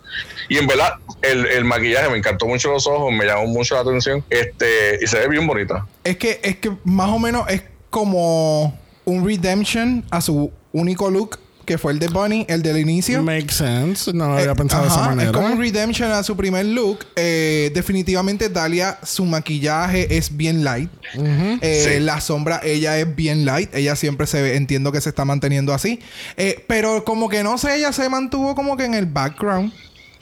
Y 0.50 0.58
en 0.58 0.66
verdad, 0.66 0.96
el, 1.22 1.46
el 1.46 1.64
maquillaje 1.64 2.10
me 2.10 2.18
encantó 2.18 2.46
mucho 2.46 2.70
los 2.70 2.86
ojos, 2.86 3.10
me 3.10 3.24
llamó 3.24 3.46
mucho 3.46 3.74
la 3.74 3.80
atención. 3.80 4.22
Este, 4.28 4.98
y 5.00 5.06
se 5.06 5.18
ve 5.18 5.28
bien 5.28 5.46
bonita. 5.46 5.86
Es 6.04 6.18
que, 6.18 6.40
es 6.42 6.56
que 6.56 6.72
más 6.84 7.08
o 7.08 7.18
menos 7.18 7.48
es 7.48 7.62
como 7.88 8.78
un 9.06 9.26
redemption 9.26 10.04
a 10.10 10.20
su 10.20 10.52
único 10.72 11.08
look 11.08 11.38
que 11.64 11.78
fue 11.78 11.92
el 11.92 11.98
de 11.98 12.08
Bunny, 12.08 12.46
el 12.48 12.62
del 12.62 12.78
inicio. 12.78 13.22
Makes 13.22 13.54
sense. 13.54 14.12
No 14.12 14.28
lo 14.28 14.34
había 14.38 14.52
Eh, 14.52 14.54
pensado 14.54 14.82
de 14.82 14.88
esa 14.88 15.00
manera. 15.02 15.30
Es 15.30 15.36
como 15.36 15.46
un 15.48 15.58
redemption 15.58 16.10
a 16.12 16.22
su 16.22 16.36
primer 16.36 16.66
look. 16.66 17.06
Eh, 17.16 17.70
definitivamente 17.74 18.48
Dalia, 18.48 18.98
su 19.02 19.24
maquillaje 19.24 20.16
es 20.16 20.36
bien 20.36 20.64
light. 20.64 20.90
Eh, 21.14 21.88
Sí. 21.94 22.00
La 22.00 22.20
sombra, 22.20 22.60
ella 22.62 22.98
es 22.98 23.14
bien 23.16 23.44
light. 23.44 23.74
Ella 23.74 23.96
siempre 23.96 24.26
se 24.26 24.42
ve, 24.42 24.56
entiendo 24.56 24.92
que 24.92 25.00
se 25.00 25.08
está 25.08 25.24
manteniendo 25.24 25.72
así. 25.74 26.00
Eh, 26.36 26.64
pero 26.68 27.04
como 27.04 27.28
que 27.28 27.42
no 27.42 27.56
sé, 27.58 27.76
ella 27.76 27.92
se 27.92 28.08
mantuvo 28.08 28.54
como 28.54 28.76
que 28.76 28.84
en 28.84 28.94
el 28.94 29.06
background. 29.06 29.72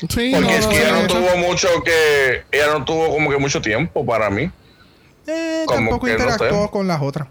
Sí, 0.08 0.30
Porque 0.32 0.40
no, 0.40 0.50
es 0.50 0.62
no, 0.64 0.68
que 0.70 0.80
ella 0.80 0.92
no, 1.02 1.06
tuvo 1.06 1.37
mucho 1.37 1.68
que. 1.84 2.42
Ella 2.50 2.66
no 2.78 2.84
tuvo 2.84 3.08
como 3.11 3.30
que 3.30 3.37
mucho 3.38 3.61
tiempo 3.61 4.04
para 4.04 4.30
mí. 4.30 4.50
Eh, 5.26 5.62
Como 5.66 5.78
tampoco 5.78 6.06
que 6.06 6.12
no 6.14 6.18
interactuó 6.18 6.64
sé. 6.64 6.70
con 6.72 6.88
las 6.88 7.00
otras. 7.00 7.28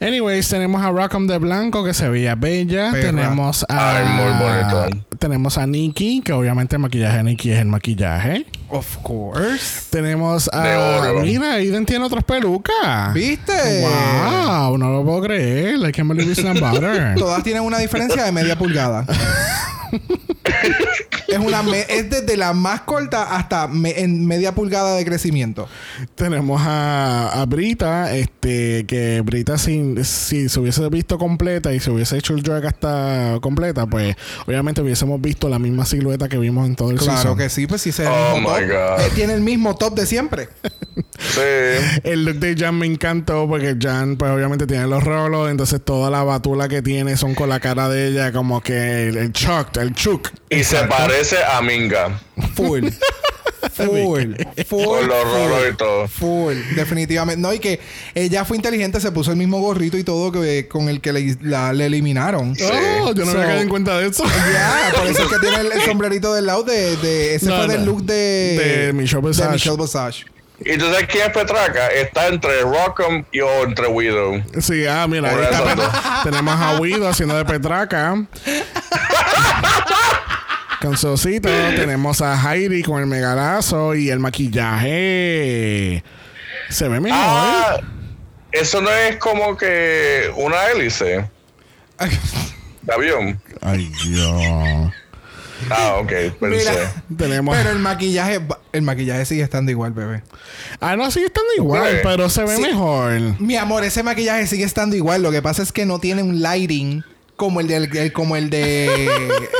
Anyways, 0.00 0.48
tenemos 0.48 0.82
a 0.82 0.90
Rockham 0.90 1.26
de 1.26 1.38
Blanco 1.38 1.84
que 1.84 1.94
se 1.94 2.08
veía 2.08 2.34
bella. 2.34 2.90
Perra. 2.92 3.06
Tenemos 3.06 3.64
a. 3.68 3.96
Ay, 3.96 4.04
muy 4.04 4.32
bonito. 4.38 5.06
Tenemos 5.18 5.56
a 5.58 5.66
Nikki, 5.66 6.20
que 6.22 6.32
obviamente 6.32 6.76
el 6.76 6.82
maquillaje 6.82 7.16
de 7.18 7.22
Nikki 7.22 7.50
es 7.52 7.60
el 7.60 7.66
maquillaje. 7.66 8.46
Of 8.68 8.98
course. 8.98 9.86
Tenemos 9.90 10.50
a. 10.52 10.62
De 10.62 10.76
oro. 10.76 11.20
Mira, 11.22 11.54
Aiden 11.54 11.86
tiene 11.86 12.04
otras 12.04 12.24
pelucas. 12.24 13.14
¿Viste? 13.14 13.82
Wow, 13.82 14.76
no 14.76 14.90
lo 14.90 15.04
puedo 15.04 15.22
creer. 15.22 15.76
I 15.76 15.92
can't 15.92 16.08
believe 16.08 16.30
it's 16.30 16.44
not 16.44 16.60
butter. 16.60 17.14
Todas 17.18 17.42
tienen 17.42 17.62
una 17.62 17.78
diferencia 17.78 18.24
de 18.24 18.32
media 18.32 18.56
pulgada. 18.56 19.06
es 21.28 21.38
una 21.38 21.62
me- 21.62 21.84
es 21.88 22.08
desde 22.10 22.36
la 22.36 22.52
más 22.52 22.82
corta 22.82 23.36
hasta 23.36 23.68
me- 23.68 24.00
en 24.00 24.26
media 24.26 24.54
pulgada 24.54 24.94
de 24.96 25.04
crecimiento. 25.04 25.68
Tenemos 26.14 26.60
a, 26.64 27.40
a 27.40 27.46
Brita, 27.46 28.14
este, 28.16 28.84
que 28.86 29.20
Brita 29.24 29.58
si, 29.58 29.94
si 30.04 30.48
se 30.48 30.60
hubiese 30.60 30.88
visto 30.88 31.18
completa 31.18 31.72
y 31.74 31.80
se 31.80 31.90
hubiese 31.90 32.16
hecho 32.18 32.34
el 32.34 32.42
drag 32.42 32.66
hasta 32.66 33.38
completa, 33.40 33.86
pues 33.86 34.16
obviamente 34.46 34.82
hubiésemos 34.82 35.20
visto 35.20 35.48
la 35.48 35.58
misma 35.58 35.84
silueta 35.86 36.28
que 36.28 36.38
vimos 36.38 36.66
en 36.66 36.76
todo 36.76 36.90
el 36.90 36.98
Claro 36.98 37.16
season. 37.20 37.38
que 37.38 37.48
sí, 37.48 37.66
pues 37.66 37.82
sí 37.82 37.92
se 37.92 38.06
Oh 38.06 38.34
mismo 38.34 38.50
my 38.50 38.60
top. 38.60 38.68
God. 38.68 39.00
Eh, 39.00 39.10
tiene 39.14 39.34
el 39.34 39.40
mismo 39.40 39.74
top 39.76 39.94
de 39.94 40.06
siempre. 40.06 40.48
Sí. 41.18 42.00
El 42.04 42.24
look 42.24 42.36
de 42.36 42.56
Jan 42.56 42.78
me 42.78 42.86
encantó 42.86 43.46
porque 43.48 43.76
Jan, 43.80 44.16
pues 44.16 44.30
obviamente 44.30 44.66
tiene 44.66 44.86
los 44.86 45.02
rolos, 45.04 45.50
entonces 45.50 45.80
toda 45.84 46.10
la 46.10 46.22
batula 46.22 46.68
que 46.68 46.80
tiene 46.82 47.16
son 47.16 47.34
con 47.34 47.48
la 47.50 47.60
cara 47.60 47.88
de 47.88 48.08
ella, 48.08 48.32
como 48.32 48.62
que 48.62 49.08
el, 49.08 49.16
el 49.18 49.32
chuck, 49.32 49.76
el 49.76 49.92
chuk. 49.94 50.30
Y 50.48 50.64
se 50.64 50.82
parece 50.84 51.36
a 51.44 51.60
Minga. 51.60 52.20
Full. 52.54 52.88
Full. 53.72 54.34
Full. 54.66 54.84
Con 54.84 55.08
los 55.08 55.24
rolos 55.24 55.58
full. 55.60 55.68
y 55.72 55.76
todo. 55.76 56.08
Full, 56.08 56.54
definitivamente. 56.76 57.40
No, 57.42 57.52
y 57.52 57.58
que 57.58 57.80
ella 58.14 58.44
fue 58.44 58.56
inteligente, 58.56 59.00
se 59.00 59.12
puso 59.12 59.32
el 59.32 59.36
mismo 59.36 59.60
gorrito 59.60 59.98
y 59.98 60.04
todo 60.04 60.32
que 60.32 60.66
con 60.68 60.88
el 60.88 61.00
que 61.00 61.12
le, 61.12 61.36
la- 61.42 61.72
le 61.74 61.86
eliminaron. 61.86 62.54
Oh, 63.02 63.12
yo 63.12 63.24
no 63.24 63.32
So- 63.32 63.38
me 63.38 63.44
caído 63.44 63.60
en 63.62 63.68
cuenta 63.68 63.98
de 63.98 64.08
eso. 64.08 64.24
Ya, 64.24 64.92
por 64.96 65.06
eso 65.08 65.22
es 65.24 65.28
que 65.28 65.38
tiene 65.40 65.56
el, 65.60 65.72
el 65.72 65.82
sombrerito 65.82 66.32
del 66.32 66.46
lado 66.46 66.62
de, 66.62 66.96
de 66.96 67.34
ese 67.34 67.46
No, 67.46 67.56
fue 67.64 67.68
del 67.68 67.84
look 67.84 68.02
de, 68.04 68.84
De 68.86 68.92
Michelle 68.94 69.26
Visage. 69.26 69.46
de 69.48 69.52
Michelle 69.54 69.76
Visage. 69.76 70.24
¿Y 70.60 70.78
tú 70.78 70.86
sabes 70.86 71.06
quién 71.08 71.26
es 71.26 71.32
Petraca? 71.32 71.88
Está 71.88 72.28
entre 72.28 72.62
Rockham 72.62 73.24
y 73.30 73.40
o 73.40 73.64
entre 73.64 73.88
Widow. 73.88 74.42
Sí, 74.60 74.86
ah, 74.86 75.06
mira, 75.08 75.30
ahí 75.30 75.36
está. 75.42 76.22
tenemos 76.24 76.54
a 76.58 76.78
Guido 76.80 77.08
haciendo 77.08 77.36
de 77.36 77.44
Petraca. 77.44 78.14
Con. 80.80 80.94
Tenemos 81.42 82.20
a 82.20 82.36
Heidi 82.36 82.82
con 82.82 83.00
el 83.00 83.06
megalazo 83.06 83.94
y 83.94 84.10
el 84.10 84.20
maquillaje. 84.20 86.04
Se 86.68 86.88
ve 86.88 87.00
mejor. 87.00 87.18
Ah, 87.20 87.80
eso 88.52 88.80
no 88.80 88.90
es 88.90 89.16
como 89.16 89.56
que 89.56 90.30
una 90.36 90.66
hélice 90.66 91.28
de 92.82 92.94
avión. 92.94 93.40
Ay, 93.60 93.90
Dios. 94.04 94.92
Ah, 95.70 95.96
ok, 96.00 96.08
pensé. 96.40 96.70
Mira, 96.70 97.04
Tenemos. 97.16 97.56
pero 97.56 97.70
el 97.70 97.78
maquillaje, 97.78 98.40
el 98.72 98.82
maquillaje 98.82 99.24
sigue 99.24 99.42
estando 99.42 99.70
igual, 99.70 99.92
bebé. 99.92 100.22
Ah, 100.80 100.96
no, 100.96 101.10
sigue 101.10 101.26
estando 101.26 101.50
igual, 101.56 102.00
pero 102.02 102.28
se 102.28 102.44
ve 102.44 102.56
Sí. 102.56 102.62
mejor. 102.62 103.40
Mi 103.40 103.56
amor, 103.56 103.84
ese 103.84 104.02
maquillaje 104.02 104.46
sigue 104.46 104.64
estando 104.64 104.96
igual. 104.96 105.22
Lo 105.22 105.30
que 105.32 105.42
pasa 105.42 105.62
es 105.62 105.72
que 105.72 105.86
no 105.86 105.98
tiene 105.98 106.22
un 106.22 106.40
lighting 106.42 107.02
como 107.36 107.60
el 107.60 107.68
del 107.68 107.94
el- 107.96 108.12
como 108.12 108.36
el 108.36 108.48
de 108.50 108.88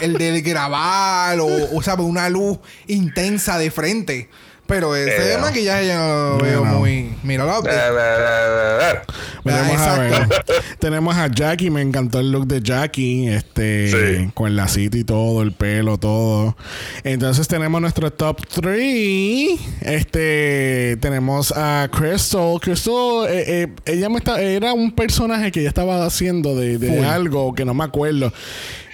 el 0.03 0.15
del 0.15 0.43
grabar 0.43 1.39
o, 1.41 1.47
o 1.75 1.83
sabe, 1.83 2.03
una 2.03 2.29
luz 2.31 2.59
intensa 2.87 3.59
de 3.59 3.71
frente. 3.71 4.29
Pero 4.67 4.97
ese 4.97 5.35
Eh, 5.35 5.39
maquillaje 5.39 5.87
yo 5.89 5.95
no 5.95 6.31
lo 6.31 6.39
veo 6.45 6.65
no. 6.65 6.75
muy. 6.81 6.93
Eh, 6.93 7.15
eh. 7.29 8.95
Tenemos 9.45 9.81
a. 9.81 10.29
Tenemos 10.81 11.17
a 11.17 11.29
Jackie, 11.29 11.71
me 11.71 11.81
encantó 11.83 12.19
el 12.21 12.31
look 12.33 12.47
de 12.47 12.61
Jackie, 12.63 13.29
este, 13.29 13.91
Sí. 13.91 14.31
con 14.35 14.49
el 14.49 14.57
lacito 14.57 14.97
y 14.97 15.05
todo, 15.05 15.43
el 15.43 15.53
pelo, 15.53 15.99
todo. 15.99 16.57
Entonces 17.05 17.47
tenemos 17.49 17.81
nuestro 17.81 18.13
top 18.13 18.41
3. 18.47 19.59
Este, 19.83 20.97
tenemos 21.01 21.53
a 21.57 21.89
Crystal. 21.93 22.59
Crystal, 22.61 23.27
eh, 23.29 23.45
eh, 23.63 23.69
ella 23.87 24.09
me 24.09 24.19
está, 24.19 24.41
era 24.41 24.73
un 24.73 24.93
personaje 24.93 25.51
que 25.53 25.61
ella 25.61 25.69
estaba 25.69 26.05
haciendo 26.05 26.55
de, 26.57 26.79
de 26.79 27.05
algo 27.05 27.55
que 27.55 27.65
no 27.65 27.75
me 27.75 27.85
acuerdo. 27.85 28.33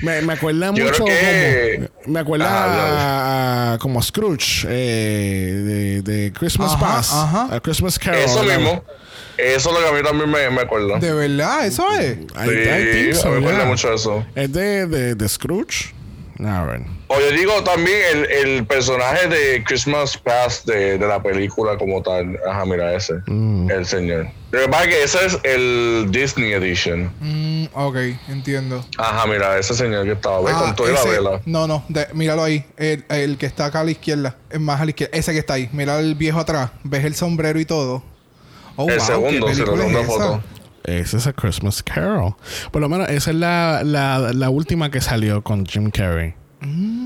Me, 0.01 0.21
me 0.23 0.33
acuerda 0.33 0.73
Yo 0.75 0.85
mucho 0.85 1.05
que- 1.05 1.89
como, 2.05 2.13
me 2.13 2.21
acuerda 2.21 3.75
a- 3.75 3.79
como 3.79 4.03
Scrooge 4.03 4.67
eh, 4.69 5.62
de, 5.63 6.03
de 6.03 6.33
Christmas 6.33 6.73
Ajá, 6.73 6.81
Pass, 6.81 7.13
ajá. 7.13 7.55
a 7.55 7.61
Christmas 7.61 7.99
Carol. 7.99 8.21
Eso 8.21 8.43
mismo. 8.43 8.83
Eso 9.39 9.71
es 9.71 9.75
lo 9.75 9.81
que 9.81 9.89
a 9.89 9.93
mí 9.93 10.03
también 10.07 10.31
me, 10.31 10.51
me 10.51 10.61
acuerda. 10.63 10.99
De 10.99 11.13
verdad, 11.13 11.67
eso 11.67 11.85
es. 11.99 12.17
I- 12.19 12.51
I 12.51 12.93
think 12.93 13.15
Sí, 13.15 13.21
so, 13.23 13.31
me 13.31 13.39
acuerda 13.39 13.61
yeah. 13.61 13.67
mucho 13.69 13.93
eso. 13.93 14.25
Es 14.35 14.53
de, 14.53 14.87
de, 14.87 15.15
de 15.15 15.29
Scrooge. 15.29 15.95
Ver. 16.39 16.81
O 17.09 17.21
yo 17.21 17.31
digo 17.37 17.63
también 17.63 17.99
el, 18.13 18.25
el 18.31 18.67
personaje 18.67 19.29
de 19.29 19.63
Christmas 19.65 20.17
Past 20.17 20.67
de, 20.67 20.97
de 20.99 21.07
la 21.07 21.23
película 21.23 21.77
como 21.77 22.03
tal. 22.03 22.39
Ajá, 22.49 22.65
mira 22.65 22.95
ese. 22.95 23.15
Mm. 23.27 23.71
El 23.71 23.85
señor. 23.87 24.29
Lo 24.51 24.61
que 24.61 24.69
pasa 24.69 24.85
es 24.85 24.89
que 24.91 25.03
ese 25.03 25.27
es 25.27 25.39
el 25.45 26.07
Disney 26.11 26.53
Edition. 26.53 27.11
Mm, 27.21 27.65
ok, 27.75 27.97
entiendo. 28.29 28.85
Ajá, 28.99 29.27
mira, 29.27 29.59
ese 29.59 29.75
señor 29.75 30.05
que 30.05 30.13
estaba 30.13 30.39
Ah, 30.51 30.59
con 30.61 30.77
toda 30.77 30.93
la 30.93 31.01
ese- 31.01 31.09
vela. 31.11 31.41
No, 31.47 31.67
no, 31.67 31.85
de- 31.89 32.09
míralo 32.15 32.45
ahí. 32.45 32.65
El, 32.77 33.05
el 33.09 33.39
que 33.39 33.47
está 33.47 33.67
acá 33.67 33.81
a 33.81 33.85
la 33.85 33.91
izquierda. 33.93 34.37
Es 34.51 34.61
más 34.61 34.81
a 34.81 34.85
la 34.85 34.91
izquierda. 34.91 35.17
Ese 35.17 35.33
que 35.33 35.39
está 35.39 35.55
ahí. 35.55 35.69
Mira 35.73 35.99
el 36.01 36.15
viejo 36.15 36.39
atrás. 36.41 36.71
¿Ves 36.85 37.05
el 37.05 37.15
sombrero 37.15 37.61
y 37.61 37.65
todo? 37.65 38.03
Oh, 38.77 38.89
el 38.89 38.99
wow, 38.99 39.07
segundo, 39.07 39.47
¿qué 39.49 39.55
si 39.55 39.61
la 39.65 40.01
es 40.01 40.07
foto. 40.07 40.43
Ese 40.85 41.17
es 41.17 41.27
a 41.27 41.33
Christmas 41.33 41.83
Carol. 41.83 42.35
Por 42.71 42.81
lo 42.81 42.89
menos 42.89 43.09
esa 43.09 43.31
es 43.31 43.37
la, 43.37 43.83
la, 43.85 44.33
la 44.33 44.51
última 44.51 44.91
que 44.91 45.01
salió 45.01 45.43
con 45.43 45.65
Jim 45.67 45.91
Carrey. 45.91 46.35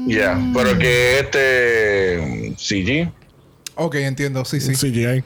Ya, 0.06 0.38
pero 0.54 0.78
que 0.78 1.20
este 1.20 2.54
CG, 2.58 3.10
Ok, 3.76 3.94
entiendo. 3.96 4.44
Sí, 4.44 4.60
sí. 4.60 4.72
CGI. 4.72 5.22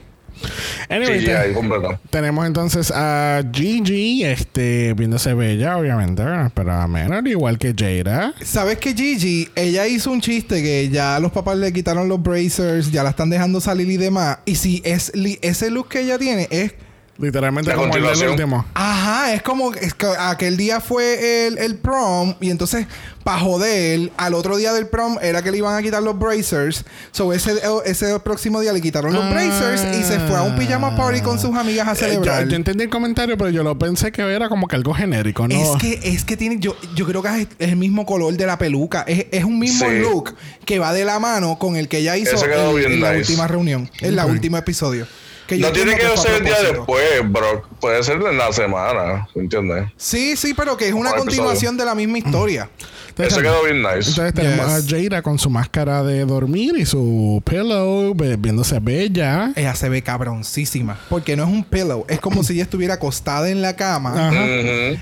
Anyway, 0.88 1.21
CGI 1.21 1.99
tenemos 2.09 2.47
entonces 2.47 2.90
a 2.95 3.42
Gigi, 3.52 4.25
este, 4.25 4.95
viéndose 4.95 5.35
bella, 5.35 5.76
obviamente, 5.76 6.23
pero 6.54 6.73
a 6.73 6.88
menor, 6.88 7.26
igual 7.28 7.59
que 7.59 7.75
Jada. 7.76 8.33
¿Sabes 8.42 8.78
que 8.78 8.95
Gigi, 8.95 9.49
ella 9.54 9.87
hizo 9.87 10.11
un 10.11 10.21
chiste 10.21 10.62
que 10.62 10.88
ya 10.88 11.19
los 11.21 11.30
papás 11.30 11.59
le 11.59 11.73
quitaron 11.73 12.09
los 12.09 12.23
bracers, 12.23 12.90
ya 12.90 13.02
la 13.02 13.11
están 13.11 13.30
dejando 13.30 13.61
salir 13.61 13.88
y 13.90 13.99
demás? 13.99 14.38
Y 14.47 14.54
si 14.57 14.83
es 14.85 15.12
ese 15.14 15.71
look 15.71 15.88
que 15.88 16.00
ella 16.00 16.19
tiene 16.19 16.49
es 16.50 16.73
Literalmente 17.21 17.71
La 17.71 17.77
como 17.77 17.95
el 17.95 18.03
del 18.19 18.29
último. 18.31 18.65
Ajá, 18.75 19.35
es 19.35 19.43
como 19.43 19.73
es 19.75 19.95
que 19.95 20.07
aquel 20.19 20.57
día 20.57 20.81
fue 20.81 21.47
el, 21.47 21.59
el 21.59 21.77
prom 21.77 22.35
y 22.41 22.50
entonces 22.50 22.87
para 23.23 23.39
joder, 23.39 24.11
al 24.17 24.33
otro 24.33 24.57
día 24.57 24.73
del 24.73 24.87
prom 24.87 25.19
era 25.21 25.43
que 25.43 25.50
le 25.50 25.59
iban 25.59 25.77
a 25.77 25.83
quitar 25.83 26.03
los 26.03 26.19
bracers. 26.19 26.85
So 27.12 27.35
ese, 27.35 27.53
ese 27.85 28.19
próximo 28.21 28.61
día 28.61 28.73
le 28.73 28.81
quitaron 28.81 29.12
los 29.12 29.23
Ah. 29.23 29.31
bracers 29.31 29.83
y 29.99 30.03
se 30.03 30.19
fue 30.21 30.37
a 30.37 30.43
un 30.43 30.57
pijama 30.57 30.97
party 30.97 31.21
con 31.21 31.39
sus 31.39 31.55
amigas 31.55 31.87
a 31.87 31.93
Eh, 31.93 31.97
celebrar. 31.97 32.45
yo, 32.45 32.50
yo 32.50 32.57
entendí 32.57 32.85
el 32.85 32.91
comentario, 32.91 33.37
pero 33.37 33.50
yo 33.50 33.62
lo 33.62 33.79
pensé 33.79 34.11
que 34.11 34.23
era 34.23 34.49
como 34.49 34.67
que 34.67 34.77
algo 34.77 34.95
genérico, 34.95 35.47
¿no? 35.47 35.55
Es 35.55 35.81
que, 35.81 36.00
es 36.03 36.25
que 36.25 36.39
tiene, 36.39 36.57
yo, 36.59 36.75
yo 36.97 37.07
creo 37.07 37.23
que 37.23 37.29
es, 37.43 37.49
el 37.59 37.77
mismo 37.77 38.07
color 38.07 38.35
de 38.35 38.47
la 38.47 38.57
peluca. 38.57 39.05
Es, 39.07 39.27
es 39.31 39.45
un 39.45 39.59
mismo 39.59 39.87
Sí. 39.87 39.99
look 39.99 40.35
que 40.65 40.79
va 40.79 40.95
de 40.95 41.05
la 41.05 41.19
mano 41.19 41.59
con 41.59 41.77
el 41.77 41.89
que 41.89 41.99
ella 41.99 42.17
hizo 42.17 42.43
en, 42.43 43.00
la 43.00 43.12
nice. 43.12 43.19
última 43.33 43.47
reunión, 43.47 43.91
en 44.00 44.17
la 44.17 44.25
último 44.25 44.57
episodio. 44.57 45.07
Que 45.50 45.59
yo 45.59 45.66
No 45.66 45.73
tiene 45.73 45.97
que 45.97 46.16
ser 46.16 46.35
el 46.37 46.45
día 46.45 46.62
después, 46.62 47.02
bro. 47.25 47.64
Puede 47.80 48.00
ser 48.04 48.23
en 48.23 48.38
la 48.38 48.52
semana, 48.52 49.26
¿entiendes? 49.35 49.90
Sí, 49.97 50.37
sí, 50.37 50.54
pero 50.54 50.76
que 50.76 50.87
es 50.87 50.95
una 50.95 51.11
continuación 51.11 51.76
de 51.76 51.85
la 51.85 51.97
misma 51.97 52.19
historia. 52.19 52.71
Entonces, 53.09 53.33
Eso 53.33 53.42
quedó 53.42 53.64
bien 53.64 53.83
nice. 53.83 54.11
Entonces 54.11 54.33
tenemos 54.33 54.85
Yes. 54.87 54.95
a 54.95 54.97
Jada 55.09 55.23
con 55.23 55.38
su 55.40 55.50
máscara 55.50 56.04
de 56.04 56.25
dormir 56.25 56.75
y 56.78 56.87
su 56.87 57.42
pillow, 57.45 58.14
ve- 58.14 58.37
viéndose 58.37 58.78
bella. 58.78 59.52
Ella 59.57 59.75
se 59.75 59.88
ve 59.88 60.00
cabroncísima. 60.02 60.97
Porque 61.09 61.35
no 61.37 61.42
es 61.42 61.49
un 61.50 61.64
pillow. 61.64 62.07
Es 62.09 62.21
como 62.21 62.45
si 62.45 62.52
ella 62.54 62.62
estuviera 62.62 62.95
acostada 62.95 63.50
en 63.50 63.61
la 63.61 63.75
cama. 63.75 64.28
Ajá. 64.28 64.45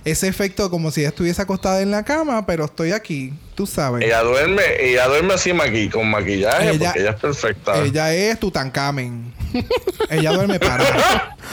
Ese 0.07 0.27
efecto 0.29 0.71
como 0.71 0.91
si 0.91 1.01
ella 1.03 1.11
estuviese 1.11 1.43
acostada 1.43 1.83
en 1.83 1.91
la 1.91 2.03
cama, 2.05 2.47
pero 2.47 2.65
estoy 2.65 2.93
aquí. 2.93 3.35
Tú 3.55 3.67
sabes. 3.67 4.03
Ella 4.05 4.23
duerme, 4.23 4.63
ella 4.81 5.07
duerme 5.07 5.35
así 5.35 5.53
maqui 5.53 5.89
con 5.91 6.09
maquillaje 6.09 6.71
Ella- 6.71 6.87
porque 6.87 7.01
ella 7.01 7.11
es 7.11 7.17
perfecta. 7.21 7.83
Ella 7.85 8.15
es 8.15 8.41
Tutankamen. 8.41 9.35
ella 10.11 10.33
duerme 10.33 10.59
parada. 10.59 11.37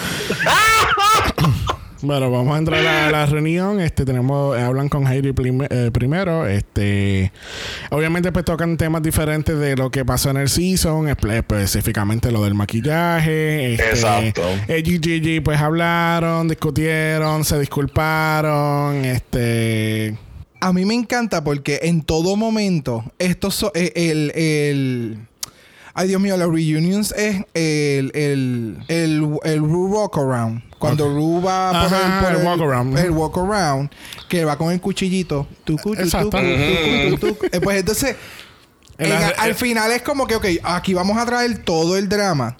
Bueno, 2.02 2.30
vamos 2.30 2.54
a 2.54 2.60
entrar 2.60 2.86
a 2.86 3.10
la 3.10 3.26
reunión. 3.26 3.80
Este, 3.80 4.06
tenemos, 4.06 4.56
hablan 4.60 4.90
con 4.90 5.08
Heidi 5.08 5.32
prim- 5.34 5.64
eh, 5.68 5.90
primero. 5.92 6.46
Este, 6.46 7.32
obviamente, 7.90 8.32
pues 8.32 8.46
tocan 8.46 8.78
temas 8.78 9.02
diferentes 9.02 9.58
de 9.58 9.76
lo 9.76 9.90
que 9.90 10.06
pasó 10.06 10.30
en 10.30 10.38
el 10.38 10.50
season, 10.50 11.08
espe- 11.08 11.38
específicamente 11.38 12.32
lo 12.32 12.44
del 12.44 12.54
maquillaje. 12.54 13.74
Este, 13.74 13.90
Exacto. 13.90 14.44
Gigi, 14.68 15.40
pues 15.40 15.60
hablaron, 15.60 16.48
discutieron, 16.48 17.44
se 17.44 17.58
disculparon. 17.60 19.04
Este, 19.04 20.16
A 20.60 20.74
mí 20.74 20.86
me 20.86 20.94
encanta 20.94 21.44
porque 21.44 21.80
en 21.84 22.04
todo 22.04 22.36
momento, 22.36 23.04
esto 23.18 23.50
so- 23.50 23.72
eh, 23.74 23.92
el, 23.96 24.32
el- 24.36 25.18
Ay, 25.98 26.10
Dios 26.10 26.20
mío, 26.22 26.36
las 26.36 26.48
reunions 26.50 27.14
es 27.18 27.38
el, 27.54 28.12
el, 28.14 28.78
el, 28.90 29.28
el 29.46 29.60
Ru 29.60 29.88
walk 29.88 30.18
around. 30.18 30.62
Cuando 30.78 31.08
Ru 31.08 31.42
va 31.42 31.70
por 31.72 31.94
Ajá, 31.94 32.20
el, 32.20 32.26
por 32.26 32.36
el 32.42 32.46
walk 32.46 32.62
around. 32.62 32.98
el 33.00 33.12
walk 33.12 33.38
around, 33.38 33.90
que 34.28 34.44
va 34.44 34.58
con 34.58 34.72
el 34.74 34.82
cuchillito. 34.82 35.48
Tucu, 35.64 35.92
tucu, 35.96 36.02
Exacto. 36.02 36.32
tucu, 36.32 37.16
tucu, 37.16 37.28
tucu. 37.34 37.46
Eh, 37.50 37.62
Pues 37.62 37.80
entonces, 37.80 38.16
En 38.98 39.06
en- 39.06 39.12
la- 39.14 39.28
al 39.30 39.52
eh, 39.52 39.56
final 39.56 39.92
es 39.94 40.02
como 40.02 40.28
que, 40.28 40.36
ok, 40.36 40.46
aquí 40.64 40.94
vamos 40.94 41.18
a 41.18 41.26
traer 41.26 41.60
todo 41.64 41.96
el 41.98 42.10
drama. 42.10 42.58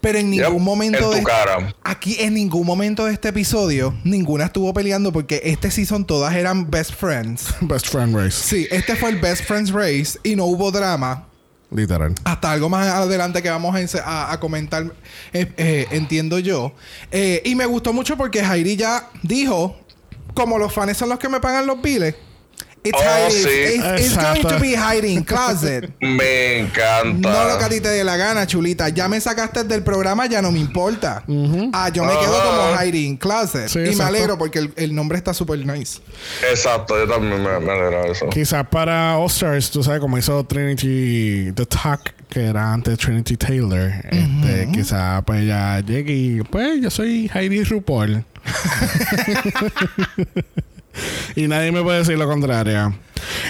Pero 0.00 0.18
en 0.18 0.28
ningún 0.30 0.52
Yep, 0.54 0.60
momento 0.60 1.12
en 1.12 1.18
de 1.20 1.24
cara. 1.24 1.74
aquí 1.84 2.16
en 2.20 2.34
ningún 2.34 2.66
momento 2.66 3.06
de 3.06 3.12
este 3.14 3.28
episodio 3.28 3.94
ninguna 4.04 4.44
estuvo 4.46 4.74
peleando 4.74 5.12
porque 5.12 5.40
este 5.44 5.70
season 5.70 6.04
todas 6.04 6.34
eran 6.34 6.70
best 6.70 6.92
friends. 6.92 7.46
best 7.62 7.86
friend 7.88 8.14
race. 8.14 8.32
Sí, 8.32 8.66
este 8.70 8.96
fue 8.96 9.08
el 9.10 9.16
Best 9.20 9.44
Friends 9.44 9.70
Race 9.70 10.18
y 10.24 10.36
no 10.36 10.44
hubo 10.44 10.70
drama. 10.72 11.26
Literal. 11.74 12.14
Hasta 12.24 12.52
algo 12.52 12.68
más 12.68 12.86
adelante 12.88 13.42
que 13.42 13.50
vamos 13.50 13.74
a, 14.04 14.38
comentar, 14.40 14.92
eh, 15.32 15.52
eh, 15.56 15.86
entiendo 15.90 16.38
yo. 16.38 16.74
Eh, 17.10 17.42
y 17.44 17.54
me 17.54 17.64
gustó 17.66 17.92
mucho 17.92 18.16
porque 18.16 18.44
Jairi 18.44 18.76
ya 18.76 19.08
dijo, 19.22 19.76
como 20.34 20.58
los 20.58 20.72
fans 20.72 20.96
son 20.96 21.08
los 21.08 21.18
que 21.18 21.28
me 21.28 21.40
pagan 21.40 21.66
los 21.66 21.80
biles, 21.80 22.14
it's, 22.84 22.98
Oh, 22.98 23.02
Heidi- 23.02 23.42
sí. 23.42 23.48
it's- 23.48 24.00
it's 24.00 24.16
going 24.16 24.36
Exacto. 24.36 24.48
to 24.48 24.58
be 24.58 24.74
hiding 24.76 25.22
closet. 25.24 25.90
Me 26.00 26.58
encanta. 26.60 27.30
No 27.30 27.48
lo 27.48 27.58
que 27.58 27.64
a 27.64 27.68
ti 27.68 27.80
te 27.80 27.88
dé 27.88 28.04
la 28.04 28.16
gana, 28.16 28.46
chulita. 28.46 28.88
Ya 28.88 29.08
me 29.08 29.20
sacaste 29.20 29.64
del 29.64 29.82
programa, 29.82 30.26
ya 30.26 30.40
no 30.42 30.50
me 30.50 30.58
importa. 30.58 31.22
Ah, 31.72 31.88
yo 31.90 32.04
me 32.04 32.12
quedo 32.12 32.42
como. 32.42 32.76
Hiding 32.80 33.16
Closet. 33.16 33.68
Sí, 33.68 33.78
y 33.92 33.96
me 33.96 34.04
alegro 34.04 34.38
porque 34.38 34.58
el, 34.60 34.72
el 34.76 34.94
nombre 34.94 35.18
está 35.18 35.34
súper 35.34 35.64
nice. 35.66 36.00
Exacto, 36.50 36.96
yo 36.98 37.10
también 37.12 37.42
me, 37.42 37.60
me 37.60 37.72
alegra 37.72 38.02
de 38.02 38.10
eso. 38.12 38.28
Quizás 38.28 38.66
para 38.68 39.18
All 39.18 39.26
Stars, 39.30 39.70
tú 39.70 39.82
sabes, 39.82 40.00
como 40.00 40.18
hizo 40.18 40.42
Trinity 40.44 41.52
The 41.54 41.66
Talk, 41.66 42.14
que 42.28 42.44
era 42.46 42.72
antes 42.72 42.98
Trinity 42.98 43.36
Taylor, 43.36 43.92
este, 44.10 44.68
quizás 44.72 45.22
pues 45.24 45.46
ya 45.46 45.80
llegue 45.80 46.12
y 46.14 46.40
pues 46.42 46.80
yo 46.80 46.90
soy 46.90 47.30
Heidi 47.32 47.62
RuPaul. 47.64 48.24
y 51.36 51.48
nadie 51.48 51.72
me 51.72 51.82
puede 51.82 51.98
decir 51.98 52.18
lo 52.18 52.26
contrario. 52.28 52.94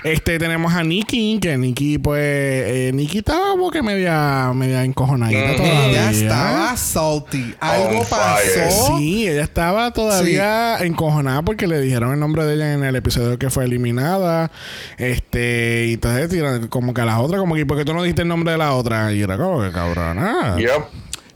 Este, 0.04 0.38
tenemos 0.38 0.72
a 0.74 0.82
Nikki, 0.84 1.38
que 1.40 1.56
Nikki, 1.56 1.96
pues, 1.98 2.20
eh, 2.22 2.90
Nikki 2.92 3.18
estaba 3.18 3.50
como 3.52 3.70
que 3.70 3.82
media, 3.82 4.52
media 4.54 4.84
encojonadita 4.84 5.56
todavía. 5.56 5.88
Ella 5.88 6.10
estaba 6.10 6.76
salty. 6.76 7.54
Algo 7.58 8.00
On 8.00 8.06
fire. 8.06 8.64
pasó. 8.66 8.98
Sí, 8.98 9.28
ella 9.28 9.42
estaba 9.42 9.90
todavía 9.92 10.76
encojonada 10.80 11.42
porque 11.42 11.66
le 11.66 11.80
dijeron 11.80 12.12
el 12.12 12.20
nombre 12.20 12.44
de 12.44 12.54
ella 12.54 12.74
en 12.74 12.84
el 12.84 12.96
episodio 12.96 13.38
que 13.38 13.48
fue 13.48 13.64
eliminada. 13.64 14.50
Este, 14.98 15.86
y 15.88 15.92
entonces 15.94 16.28
tiran 16.28 16.68
como 16.68 16.92
que 16.92 17.00
a 17.00 17.04
las 17.06 17.18
otras, 17.18 17.40
como 17.40 17.54
que, 17.54 17.64
¿por 17.64 17.78
qué 17.78 17.84
tú 17.84 17.94
no 17.94 18.02
dijiste 18.02 18.22
el 18.22 18.28
nombre 18.28 18.52
de 18.52 18.58
la 18.58 18.72
otra? 18.74 19.12
Y 19.12 19.22
era 19.22 19.38
como 19.38 19.62
que 19.62 19.70
cabrona. 19.72 20.56
Yep. 20.58 20.82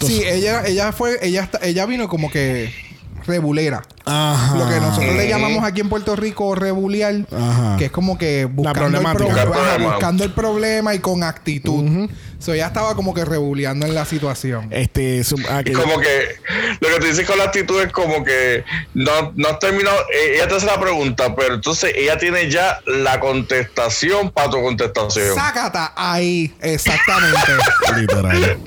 Sí, 0.00 0.22
ella, 0.26 0.66
ella 0.66 0.92
fue, 0.92 1.18
ella, 1.22 1.42
está- 1.44 1.60
ella 1.62 1.86
vino 1.86 2.06
como 2.08 2.30
que 2.30 2.70
rebulera. 3.26 3.82
Ajá. 4.04 4.56
Lo 4.56 4.68
que 4.68 4.76
nosotros 4.80 5.14
le 5.16 5.28
llamamos 5.28 5.64
aquí 5.64 5.80
en 5.80 5.88
Puerto 5.88 6.14
Rico 6.16 6.54
rebulear, 6.54 7.14
Ajá. 7.36 7.76
que 7.76 7.86
es 7.86 7.90
como 7.90 8.16
que 8.18 8.44
buscando 8.44 8.98
el, 8.98 9.04
pro- 9.04 9.26
problema. 9.28 9.90
buscando 9.90 10.24
el 10.24 10.30
problema 10.32 10.94
y 10.94 11.00
con 11.00 11.22
actitud. 11.24 12.08
So, 12.38 12.52
ella 12.52 12.66
estaba 12.68 12.94
como 12.94 13.14
que 13.14 13.24
rebuleando 13.24 13.86
en 13.86 13.94
la 13.94 14.04
situación. 14.04 14.68
Este, 14.70 15.24
su- 15.24 15.36
ah, 15.50 15.62
que- 15.64 15.72
Como 15.72 15.98
que 15.98 16.36
lo 16.80 16.88
que 16.88 16.94
tú 17.00 17.06
dices 17.06 17.26
con 17.26 17.38
la 17.38 17.44
actitud 17.44 17.80
es 17.82 17.90
como 17.92 18.22
que 18.22 18.62
no, 18.94 19.32
no 19.34 19.48
has 19.48 19.58
terminado. 19.58 19.96
eh, 20.12 20.34
ella 20.36 20.46
te 20.46 20.54
hace 20.54 20.66
la 20.66 20.78
pregunta, 20.78 21.34
pero 21.34 21.54
entonces 21.54 21.92
ella 21.96 22.16
tiene 22.18 22.48
ya 22.50 22.78
la 22.86 23.18
contestación 23.18 24.30
para 24.30 24.50
tu 24.50 24.62
contestación. 24.62 25.34
Sácata 25.34 25.92
ahí, 25.96 26.54
exactamente. 26.60 27.52
Literal. 27.96 28.58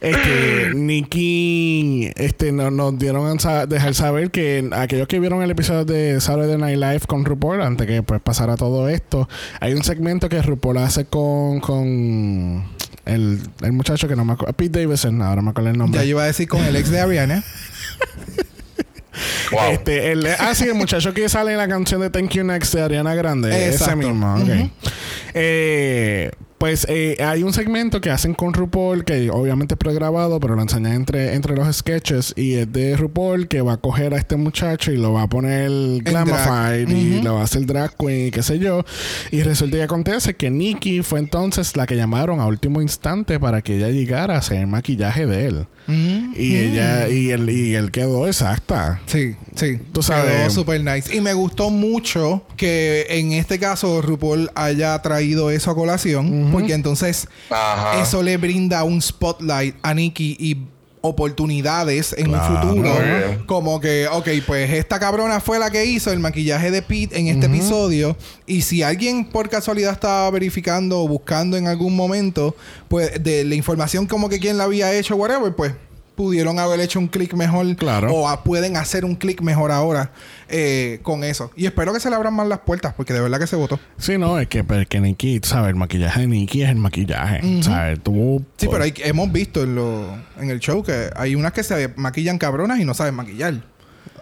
Este, 0.00 0.70
Nikki, 0.74 2.10
este, 2.16 2.52
no- 2.52 2.70
nos 2.70 2.98
dieron 2.98 3.26
a 3.36 3.40
sa- 3.40 3.66
dejar 3.66 3.94
saber 3.94 4.30
que 4.30 4.68
aquellos 4.72 5.08
que 5.08 5.20
vieron 5.20 5.42
el 5.42 5.50
episodio 5.50 5.84
de 5.84 6.20
Saturday 6.20 6.58
Night 6.58 6.78
Live 6.78 7.00
con 7.06 7.24
RuPaul, 7.24 7.62
antes 7.62 7.86
que 7.86 8.02
pues 8.02 8.20
pasara 8.20 8.56
todo 8.56 8.88
esto, 8.88 9.28
hay 9.60 9.72
un 9.74 9.82
segmento 9.84 10.28
que 10.28 10.40
RuPaul 10.42 10.78
hace 10.78 11.04
con, 11.06 11.60
con 11.60 12.64
el, 13.04 13.40
el 13.62 13.72
muchacho 13.72 14.08
que 14.08 14.16
no 14.16 14.24
me 14.24 14.32
acuerdo, 14.34 14.52
Pete 14.54 14.80
Davidson, 14.82 15.22
ahora 15.22 15.42
me 15.42 15.50
acuerdo 15.50 15.70
el 15.70 15.78
nombre. 15.78 15.98
ya 16.00 16.04
yo 16.04 16.10
iba 16.10 16.22
a 16.24 16.26
decir 16.26 16.48
con 16.48 16.62
el 16.64 16.76
ex 16.76 16.90
de 16.90 17.00
Ariana. 17.00 17.44
Wow. 19.50 19.70
Este, 19.70 20.12
el, 20.12 20.26
ah, 20.26 20.54
sí, 20.54 20.64
el 20.64 20.74
muchacho 20.74 21.14
que 21.14 21.26
sale 21.30 21.52
en 21.52 21.56
la 21.58 21.68
canción 21.68 22.00
de 22.02 22.10
Thank 22.10 22.32
You 22.32 22.44
Next 22.44 22.74
de 22.74 22.82
Ariana 22.82 23.14
Grande. 23.14 23.48
Ese 23.50 23.76
Exacto. 23.76 23.96
mismo, 23.96 24.34
ok. 24.34 24.70
Eh, 25.32 26.30
pues 26.58 26.86
eh, 26.88 27.16
hay 27.22 27.42
un 27.42 27.52
segmento 27.52 28.00
que 28.00 28.10
hacen 28.10 28.34
con 28.34 28.54
RuPaul 28.54 29.04
que 29.04 29.30
obviamente 29.30 29.74
es 29.74 29.78
pregrabado, 29.78 30.40
pero 30.40 30.56
lo 30.56 30.62
enseñan 30.62 30.92
entre, 30.92 31.34
entre 31.34 31.54
los 31.54 31.74
sketches 31.76 32.32
y 32.36 32.54
es 32.54 32.72
de 32.72 32.96
RuPaul 32.96 33.48
que 33.48 33.60
va 33.60 33.74
a 33.74 33.76
coger 33.76 34.14
a 34.14 34.16
este 34.16 34.36
muchacho 34.36 34.92
y 34.92 34.96
lo 34.96 35.12
va 35.12 35.22
a 35.22 35.28
poner 35.28 35.70
glamified 36.02 36.86
drag. 36.86 36.96
y 36.96 37.22
lo 37.22 37.34
va 37.34 37.40
a 37.42 37.44
hacer 37.44 37.66
drag 37.66 37.96
queen 37.96 38.28
y 38.28 38.30
qué 38.30 38.42
sé 38.42 38.58
yo. 38.58 38.84
Y 39.30 39.42
resulta 39.42 39.76
y 39.76 39.80
acontece 39.80 40.34
que 40.34 40.50
Nikki 40.50 41.02
fue 41.02 41.18
entonces 41.18 41.76
la 41.76 41.86
que 41.86 41.96
llamaron 41.96 42.40
a 42.40 42.46
último 42.46 42.80
instante 42.80 43.38
para 43.38 43.62
que 43.62 43.76
ella 43.76 43.88
llegara 43.88 44.34
a 44.34 44.38
hacer 44.38 44.58
el 44.58 44.66
maquillaje 44.66 45.26
de 45.26 45.46
él. 45.46 45.66
Y 45.88 46.56
ella, 46.56 47.08
y 47.08 47.30
él, 47.30 47.48
y 47.48 47.74
él 47.74 47.92
quedó 47.92 48.26
exacta. 48.26 49.00
Sí, 49.06 49.36
sí. 49.54 49.78
Tú 49.92 50.02
sabes. 50.02 50.32
Quedó 50.32 50.50
super 50.50 50.80
nice. 50.82 51.14
Y 51.14 51.20
me 51.20 51.32
gustó 51.32 51.70
mucho 51.70 52.42
que 52.56 53.06
en 53.08 53.32
este 53.32 53.60
caso 53.60 54.02
RuPaul 54.02 54.50
haya 54.56 55.00
traído 55.02 55.50
eso 55.50 55.70
a 55.70 55.74
colación. 55.76 56.45
Porque 56.52 56.74
entonces 56.74 57.28
Ajá. 57.50 58.00
eso 58.00 58.22
le 58.22 58.36
brinda 58.36 58.82
un 58.84 59.00
spotlight 59.02 59.76
a 59.82 59.94
Nikki 59.94 60.36
y 60.38 60.56
oportunidades 61.00 62.14
en 62.18 62.26
Claro. 62.26 62.54
un 62.54 62.68
futuro. 62.76 62.94
Como 63.46 63.80
que, 63.80 64.08
ok, 64.10 64.28
pues 64.46 64.70
esta 64.72 64.98
cabrona 64.98 65.40
fue 65.40 65.58
la 65.58 65.70
que 65.70 65.84
hizo 65.84 66.10
el 66.12 66.18
maquillaje 66.18 66.70
de 66.70 66.82
Pete 66.82 67.18
en 67.18 67.28
este 67.28 67.46
episodio. 67.46 68.16
Y 68.46 68.62
si 68.62 68.82
alguien 68.82 69.24
por 69.24 69.48
casualidad 69.48 69.92
estaba 69.92 70.28
verificando 70.30 71.00
o 71.02 71.08
buscando 71.08 71.56
en 71.56 71.68
algún 71.68 71.94
momento, 71.96 72.56
pues 72.88 73.22
de 73.22 73.44
la 73.44 73.54
información 73.54 74.06
como 74.06 74.28
que 74.28 74.38
quién 74.40 74.58
la 74.58 74.64
había 74.64 74.92
hecho, 74.92 75.16
whatever, 75.16 75.54
pues 75.54 75.72
pudieron 76.16 76.58
haber 76.58 76.80
hecho 76.80 76.98
un 76.98 77.06
clic 77.08 77.34
mejor. 77.34 77.76
Claro. 77.76 78.12
O 78.12 78.28
a- 78.28 78.42
pueden 78.42 78.76
hacer 78.76 79.04
un 79.04 79.14
clic 79.14 79.40
mejor 79.42 79.70
ahora 79.70 80.10
eh, 80.48 80.98
con 81.02 81.22
eso. 81.22 81.52
Y 81.56 81.66
espero 81.66 81.92
que 81.92 82.00
se 82.00 82.08
le 82.10 82.16
abran 82.16 82.34
más 82.34 82.48
las 82.48 82.60
puertas, 82.60 82.94
porque 82.94 83.12
de 83.12 83.20
verdad 83.20 83.38
que 83.38 83.46
se 83.46 83.54
votó. 83.56 83.78
Sí, 83.98 84.18
no, 84.18 84.38
es 84.40 84.48
que, 84.48 84.64
pero 84.64 84.80
es 84.80 84.88
que 84.88 84.98
Nikki, 85.00 85.40
¿sabes? 85.44 85.68
El 85.70 85.76
maquillaje 85.76 86.20
de 86.22 86.26
Nikki 86.26 86.62
es 86.62 86.70
el 86.70 86.76
maquillaje. 86.76 87.62
¿Sabes? 87.62 88.00
Tú. 88.02 88.44
Sí, 88.56 88.66
pero 88.70 88.82
hay- 88.82 88.94
hemos 88.98 89.30
visto 89.30 89.62
en, 89.62 89.74
lo, 89.76 90.06
en 90.40 90.50
el 90.50 90.58
show 90.58 90.82
que 90.82 91.10
hay 91.14 91.34
unas 91.34 91.52
que 91.52 91.62
se 91.62 91.92
maquillan 91.96 92.38
cabronas 92.38 92.80
y 92.80 92.84
no 92.84 92.94
saben 92.94 93.14
maquillar. 93.14 93.62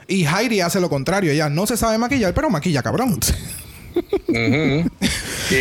Y 0.09 0.26
Heidi 0.26 0.61
hace 0.61 0.80
lo 0.80 0.90
contrario. 0.90 1.30
Ella 1.33 1.48
no 1.48 1.66
se 1.66 1.76
sabe 1.76 1.96
maquillar, 1.96 2.35
pero 2.35 2.50
maquilla 2.50 2.83
cabrón. 2.83 3.18
Ujú. 4.28 4.90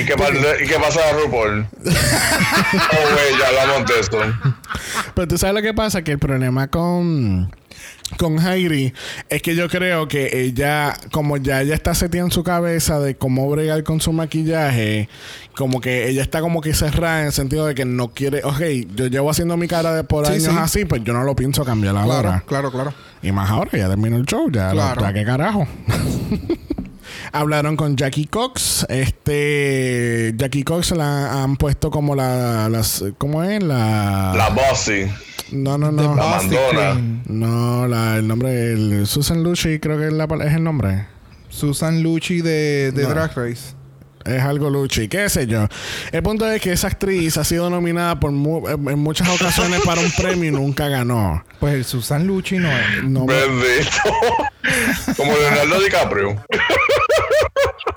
¿Y, 0.01 0.05
qué 0.05 0.15
pasa, 0.15 0.33
¿Y 0.63 0.67
qué 0.67 0.75
pasa 0.79 0.99
a 1.09 1.13
RuPaul? 1.13 1.59
oh, 1.85 1.85
güey, 1.85 3.39
ya 3.39 3.47
hablamos 3.61 3.87
de 3.89 3.99
esto. 3.99 4.17
Pero 5.13 5.27
tú 5.27 5.37
sabes 5.37 5.55
lo 5.55 5.61
que 5.61 5.73
pasa, 5.73 6.01
que 6.03 6.11
el 6.13 6.19
problema 6.19 6.67
con 6.67 7.51
con 8.17 8.37
Heidi 8.45 8.93
es 9.29 9.41
que 9.41 9.55
yo 9.55 9.67
creo 9.67 10.07
que 10.07 10.41
ella, 10.43 10.95
como 11.11 11.37
ya 11.37 11.61
ella 11.61 11.73
está 11.73 11.95
seteada 11.95 12.27
en 12.27 12.31
su 12.31 12.43
cabeza 12.43 12.99
de 12.99 13.15
cómo 13.15 13.49
bregar 13.49 13.83
con 13.83 14.01
su 14.01 14.13
maquillaje, 14.13 15.09
como 15.55 15.81
que 15.81 16.07
ella 16.09 16.21
está 16.21 16.41
como 16.41 16.61
que 16.61 16.75
cerrada 16.75 17.21
en 17.21 17.27
el 17.27 17.33
sentido 17.33 17.65
de 17.65 17.73
que 17.73 17.85
no 17.85 18.09
quiere, 18.09 18.41
ok, 18.43 18.61
yo 18.95 19.07
llevo 19.07 19.31
haciendo 19.31 19.57
mi 19.57 19.67
cara 19.67 19.93
de 19.95 20.03
por 20.03 20.27
Sí, 20.27 20.33
años 20.33 20.43
sí. 20.43 20.57
así, 20.59 20.85
pues 20.85 21.03
yo 21.03 21.13
no 21.13 21.23
lo 21.23 21.35
pienso 21.35 21.65
cambiar 21.65 21.97
ahora. 21.97 22.21
Claro, 22.21 22.43
claro, 22.45 22.71
claro. 22.71 22.93
Y 23.23 23.31
más 23.31 23.49
ahora, 23.49 23.71
ya 23.73 23.87
terminó 23.89 24.17
el 24.17 24.25
show, 24.25 24.49
ya, 24.51 24.67
lo- 24.69 24.73
Claro. 24.73 25.01
ya 25.01 25.13
qué 25.13 25.25
carajo. 25.25 25.67
Hablaron 27.31 27.75
con 27.75 27.95
Jackie 27.95 28.25
Cox. 28.25 28.85
Este. 28.89 30.33
Jackie 30.35 30.63
Cox 30.63 30.91
la 30.91 31.43
han 31.43 31.55
puesto 31.57 31.89
como 31.91 32.15
la. 32.15 32.69
Las, 32.69 33.03
¿Cómo 33.17 33.43
es? 33.43 33.61
La. 33.63 34.33
La 34.35 34.49
Bossy. 34.49 35.05
no, 35.51 35.77
no, 35.77 35.91
no. 35.91 36.15
La 36.15 36.25
mandona. 36.25 37.21
No, 37.25 37.87
la, 37.87 38.17
el 38.17 38.27
nombre. 38.27 38.73
El, 38.73 39.07
Susan 39.07 39.43
Lucci, 39.43 39.79
creo 39.79 39.97
que 39.97 40.07
es, 40.07 40.13
la, 40.13 40.25
es 40.25 40.53
el 40.53 40.63
nombre. 40.63 41.07
Susan 41.49 42.01
Lucci 42.03 42.41
de, 42.41 42.91
de 42.91 43.03
No. 43.03 43.09
Drag 43.09 43.31
Race. 43.35 43.75
Es 44.25 44.41
algo 44.41 44.69
luchi, 44.69 45.07
qué 45.07 45.29
sé 45.29 45.47
yo. 45.47 45.67
El 46.11 46.23
punto 46.23 46.49
es 46.49 46.61
que 46.61 46.71
esa 46.71 46.87
actriz 46.87 47.37
ha 47.37 47.43
sido 47.43 47.69
nominada 47.69 48.19
por 48.19 48.31
mu- 48.31 48.67
en 48.69 48.99
muchas 48.99 49.27
ocasiones 49.29 49.81
para 49.85 50.01
un 50.01 50.11
premio 50.11 50.49
y 50.49 50.51
nunca 50.51 50.87
ganó. 50.87 51.43
Pues 51.59 51.73
el 51.75 51.85
Susan 51.85 52.25
Lucci 52.27 52.57
no 52.57 52.69
es. 52.71 53.03
No 53.03 53.25
me- 53.25 53.33
Bendito. 53.33 53.91
Como 55.17 55.33
Leonardo 55.33 55.81
DiCaprio. 55.81 56.43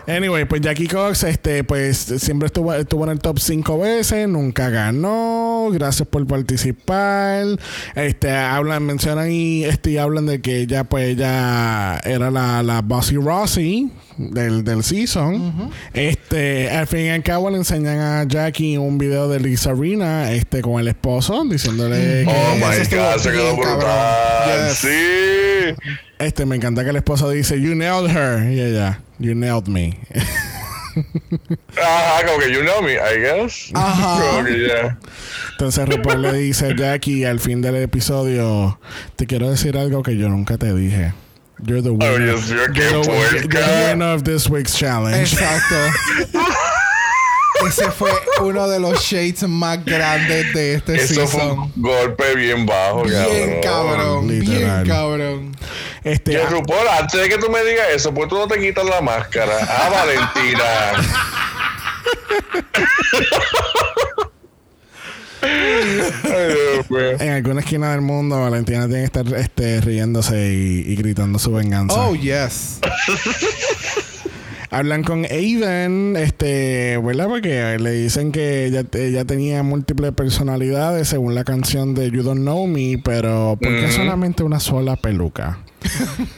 Anyway, 0.09 0.45
pues 0.45 0.61
Jackie 0.61 0.87
Cox, 0.87 1.25
este, 1.25 1.65
pues 1.65 1.99
siempre 1.99 2.47
estuvo, 2.47 2.73
estuvo 2.73 3.03
en 3.05 3.11
el 3.11 3.19
top 3.19 3.41
cinco 3.41 3.79
veces, 3.81 4.29
nunca 4.29 4.69
ganó. 4.71 5.69
Gracias 5.73 6.07
por 6.09 6.25
participar. 6.29 7.45
Este, 7.97 8.31
hablan, 8.31 8.85
mencionan 8.85 9.31
y 9.33 9.65
este, 9.65 9.91
y 9.93 9.99
hablan 9.99 10.27
de 10.27 10.41
que 10.41 10.61
ella, 10.61 10.85
pues, 10.85 11.09
ella 11.09 11.99
era 12.05 12.31
la, 12.31 12.63
la 12.63 12.83
Bossy 12.83 13.17
Rossi 13.17 13.91
del, 14.17 14.65
del 14.65 14.83
season. 14.83 15.71
Este, 15.93 16.71
al 16.71 16.87
fin 16.87 17.01
y 17.01 17.09
al 17.11 17.23
cabo 17.23 17.51
le 17.51 17.57
enseñan 17.57 17.99
a 17.99 18.25
Jackie 18.25 18.77
un 18.77 18.99
video 18.99 19.29
de 19.29 19.41
Lisa 19.41 19.73
Rina, 19.73 20.33
este, 20.33 20.63
con 20.63 20.81
el 20.81 20.89
esposo, 20.89 21.45
diciéndole 21.45 22.25
que 22.25 22.31
Oh 22.31 22.57
my 22.57 22.77
estuvo 22.81 23.03
god, 23.03 23.19
se 23.19 23.31
quedó 23.31 23.57
brutal. 23.57 24.69
Yes. 24.69 24.79
Sí. 24.79 25.75
este, 26.19 26.47
me 26.47 26.57
encanta 26.57 26.85
que 26.85 26.91
el 26.91 26.97
esposo 26.97 27.31
dice, 27.31 27.61
You 27.61 27.75
nailed 27.75 28.11
her. 28.11 28.51
Y 28.51 28.61
ella, 28.61 29.01
You 29.19 29.35
nailed 29.35 29.67
me. 29.69 29.99
Ajá, 31.77 32.27
como 32.27 32.39
que 32.39 32.53
you 32.53 32.61
know 32.61 32.83
me, 32.83 32.95
I 32.95 33.21
guess. 33.21 33.71
Ajá. 33.75 34.31
Como 34.33 34.45
que 34.47 34.67
ya. 34.67 34.99
Entonces 35.53 35.89
RuPaul 35.89 36.23
le 36.23 36.33
dice 36.35 36.69
a 36.69 36.77
Jackie 36.77 37.25
al 37.25 37.41
fin 37.41 37.61
del 37.63 37.77
episodio, 37.77 38.79
te 39.17 39.27
quiero 39.27 39.51
decir 39.51 39.77
algo 39.77 40.03
que 40.03 40.17
yo 40.17 40.29
nunca 40.29 40.57
te 40.59 40.75
dije. 40.75 41.13
You're 41.65 41.81
the 41.83 41.93
winner. 41.93 42.37
Mío, 42.37 42.39
qué 42.75 42.91
you're 42.91 43.03
the- 43.03 43.39
you're 43.41 43.49
the 43.49 43.89
winner 43.91 44.13
of 44.15 44.25
this 44.25 44.49
week's 44.49 44.77
challenge. 44.79 45.33
Exacto. 45.33 45.91
Ese 47.67 47.91
fue 47.91 48.11
uno 48.43 48.69
de 48.69 48.79
los 48.79 49.01
shades 49.03 49.43
más 49.49 49.83
grandes 49.85 50.53
de 50.53 50.75
este 50.75 50.97
Eso 50.97 51.27
fue 51.27 51.41
season. 51.41 51.59
un 51.59 51.73
golpe 51.77 52.35
bien 52.37 52.67
bajo, 52.67 53.03
Bien 53.05 53.61
cabrón, 53.63 54.29
Literal. 54.29 54.85
bien 54.85 54.95
cabrón. 54.95 55.57
Este, 56.05 56.33
Que 56.33 56.43
ah, 56.43 56.47
RuPaul, 56.51 56.87
antes 57.01 57.19
de 57.21 57.29
que 57.31 57.39
tú 57.39 57.49
me 57.51 57.65
digas 57.65 57.87
eso, 57.95 58.13
pues 58.13 58.29
tú 58.29 58.37
no 58.37 58.47
te 58.47 58.61
quitas 58.61 58.85
la 58.85 59.01
máscara. 59.01 59.57
Ah, 59.63 59.89
Valentina. 59.91 61.07
En 67.21 67.31
alguna 67.31 67.61
esquina 67.61 67.93
del 67.93 68.01
mundo, 68.01 68.41
Valentina 68.41 68.87
tiene 68.87 69.01
que 69.01 69.05
estar 69.05 69.27
este, 69.35 69.81
riéndose 69.81 70.53
y, 70.53 70.93
y 70.93 70.97
gritando 70.97 71.39
su 71.39 71.53
venganza. 71.53 71.95
Oh, 72.09 72.15
yes. 72.15 72.81
Hablan 74.71 75.05
con 75.05 75.25
Aiden, 75.25 76.17
este, 76.19 76.99
¿verdad? 76.99 77.29
Porque 77.29 77.79
le 77.79 77.91
dicen 77.93 78.33
que 78.33 78.67
ella, 78.67 78.83
ella 78.93 79.25
tenía 79.25 79.63
múltiples 79.63 80.13
personalidades 80.13 81.09
según 81.09 81.35
la 81.35 81.45
canción 81.45 81.95
de 81.95 82.11
You 82.11 82.23
Don't 82.23 82.41
Know 82.41 82.67
Me, 82.67 83.01
pero 83.03 83.57
¿por 83.63 83.71
qué 83.71 83.85
Ujú. 83.85 83.93
solamente 83.93 84.43
una 84.43 84.59
sola 84.61 84.97
peluca? 84.97 85.61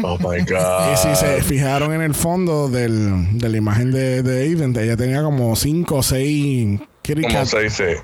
Oh 0.02 0.18
my 0.18 0.40
Y 0.40 0.44
god. 0.44 0.96
si 0.96 1.16
se 1.16 1.42
fijaron 1.42 1.92
en 1.94 2.02
el 2.02 2.14
fondo 2.14 2.68
del, 2.68 3.38
de 3.38 3.48
la 3.48 3.56
imagen 3.56 3.90
de, 3.92 4.22
de 4.22 4.42
Aiden, 4.42 4.76
ella 4.78 4.96
tenía 4.96 5.22
como 5.22 5.56
5 5.56 5.94
o 5.96 6.02
6 6.02 6.80
kitty 7.02 7.22
Como 7.22 7.34
cat, 7.34 7.46
se 7.46 7.60
dice. 7.62 7.96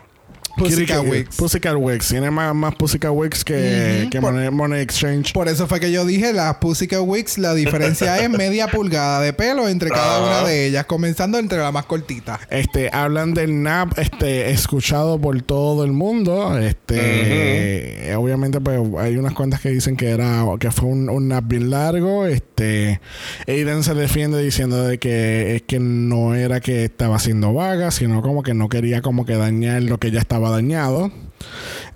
Pussycat 0.56 1.00
kitty- 1.02 1.10
Wigs. 1.10 1.36
Pussycat 1.36 1.74
Wigs. 1.76 2.08
Tiene 2.08 2.30
más, 2.30 2.54
más 2.54 2.74
Pussycat 2.74 3.10
Wigs 3.12 3.44
que, 3.44 4.08
que 4.10 4.20
Por- 4.20 4.32
Money, 4.32 4.50
Money 4.50 4.80
Exchange. 4.80 5.32
Por 5.32 5.48
eso 5.48 5.66
fue 5.66 5.80
que 5.80 5.90
yo 5.90 6.04
dije 6.04 6.32
las 6.32 6.56
Pussycat 6.56 7.00
Wigs, 7.04 7.38
la 7.38 7.54
diferencia 7.54 8.18
es 8.22 8.30
media 8.30 8.68
pulgada 8.68 9.20
de 9.20 9.32
pelo 9.32 9.68
entre 9.68 9.90
cada 9.90 10.16
Ajá. 10.18 10.24
una 10.40 10.48
de 10.48 10.66
ellas, 10.66 10.86
comenzando 10.86 11.38
entre 11.38 11.58
la 11.58 11.72
más 11.72 11.86
cortita. 11.86 12.38
Este, 12.50 12.90
hablan 12.92 13.34
del 13.34 13.62
nap, 13.62 13.98
este, 13.98 14.50
escuchado 14.50 15.20
por 15.20 15.40
todo 15.42 15.84
el 15.84 15.92
mundo. 15.92 16.58
Este, 16.58 18.10
eh, 18.10 18.14
obviamente, 18.16 18.60
pues, 18.60 18.80
hay 18.98 19.16
unas 19.16 19.34
cuentas 19.34 19.60
que 19.60 19.70
dicen 19.70 19.96
que 19.96 20.10
era, 20.10 20.44
que 20.60 20.70
fue 20.70 20.88
un, 20.88 21.08
un 21.08 21.28
nap 21.28 21.44
bien 21.46 21.70
largo. 21.70 22.26
Este, 22.26 23.00
Aiden 23.46 23.82
se 23.82 23.94
defiende 23.94 24.42
diciendo 24.42 24.82
de 24.84 24.98
que 24.98 25.56
es 25.56 25.62
que 25.62 25.78
no 25.80 26.34
era 26.34 26.60
que 26.60 26.84
estaba 26.84 27.16
haciendo 27.16 27.52
vaga, 27.52 27.90
sino 27.90 28.22
como 28.22 28.42
que 28.42 28.54
no 28.54 28.68
quería 28.68 29.02
como 29.02 29.24
que 29.26 29.36
dañar 29.36 29.82
lo 29.82 29.98
que 29.98 30.10
ya 30.10 30.20
estaba 30.20 30.43
dañado. 30.50 31.10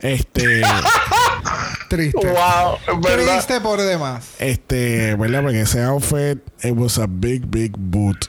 Este, 0.01 0.63
Triste. 1.89 2.19
Wow, 2.27 3.01
verdad. 3.03 3.35
Triste 3.35 3.61
por 3.61 3.81
demás. 3.81 4.35
este, 4.39 5.15
¿verdad? 5.17 5.43
Porque 5.43 5.61
ese 5.63 5.83
outfit, 5.83 6.39
it 6.63 6.73
was 6.75 6.99
a 6.99 7.07
big, 7.09 7.47
big 7.47 7.73
boot. 7.77 8.27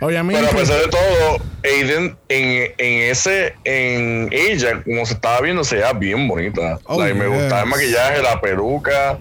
Obviamente. 0.00 0.42
Pero 0.42 0.52
a 0.52 0.60
pesar 0.60 0.80
de 0.82 0.88
todo, 0.88 1.38
Aiden 1.64 2.16
en, 2.28 2.72
en 2.76 3.10
ese, 3.10 3.54
en 3.64 4.28
ella, 4.32 4.82
como 4.82 5.06
se 5.06 5.14
estaba 5.14 5.40
viendo, 5.40 5.62
se 5.64 5.76
veía 5.76 5.92
bien 5.92 6.26
bonita. 6.28 6.78
Oh, 6.84 6.98
Like, 7.00 7.14
Me 7.14 7.26
yes. 7.28 7.34
gustaba 7.40 7.62
el 7.62 7.68
maquillaje, 7.68 8.22
la 8.22 8.40
peluca. 8.40 9.18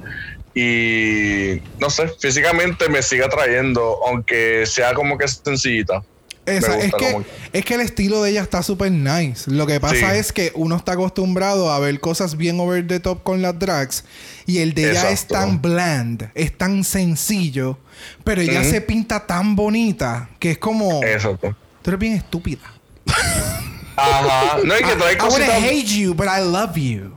Y 0.55 1.61
no 1.79 1.89
sé, 1.89 2.07
físicamente 2.19 2.89
me 2.89 3.01
sigue 3.01 3.23
atrayendo, 3.23 3.99
aunque 4.07 4.65
sea 4.65 4.93
como 4.93 5.17
que 5.17 5.27
sencillita. 5.27 6.03
Esa- 6.57 6.77
es, 6.79 6.93
que, 6.93 7.11
como- 7.13 7.25
es 7.53 7.65
que 7.65 7.73
el 7.75 7.81
estilo 7.81 8.23
de 8.23 8.31
ella 8.31 8.41
está 8.41 8.63
súper 8.63 8.91
nice. 8.91 9.49
Lo 9.51 9.65
que 9.67 9.79
pasa 9.79 10.13
Sí. 10.13 10.19
es 10.19 10.31
que 10.33 10.51
uno 10.55 10.75
está 10.75 10.93
acostumbrado 10.93 11.71
a 11.71 11.79
ver 11.79 11.99
cosas 11.99 12.35
bien 12.37 12.59
over 12.59 12.85
the 12.87 12.99
top 12.99 13.23
con 13.23 13.41
las 13.41 13.57
drags. 13.57 14.03
Y 14.45 14.59
el 14.59 14.73
de 14.73 14.91
ella 14.91 15.11
es 15.11 15.27
tan 15.27 15.61
bland, 15.61 16.31
es 16.35 16.57
tan 16.57 16.83
sencillo. 16.83 17.77
Pero 18.23 18.41
ella 18.41 18.63
se 18.63 18.81
pinta 18.81 19.25
tan 19.27 19.55
bonita 19.55 20.29
que 20.39 20.51
es 20.51 20.57
como. 20.57 21.03
Exacto. 21.03 21.55
Tú 21.81 21.89
eres 21.91 21.99
bien 21.99 22.13
estúpida. 22.13 22.61
Ajá. 23.95 24.57
No 24.63 24.73
hay 24.73 24.83
que 24.83 25.13
I, 25.13 25.17
cositas. 25.17 25.63
hate 25.63 25.85
you, 25.85 26.13
but 26.13 26.27
I 26.27 26.41
love 26.41 26.75
you. 26.77 27.13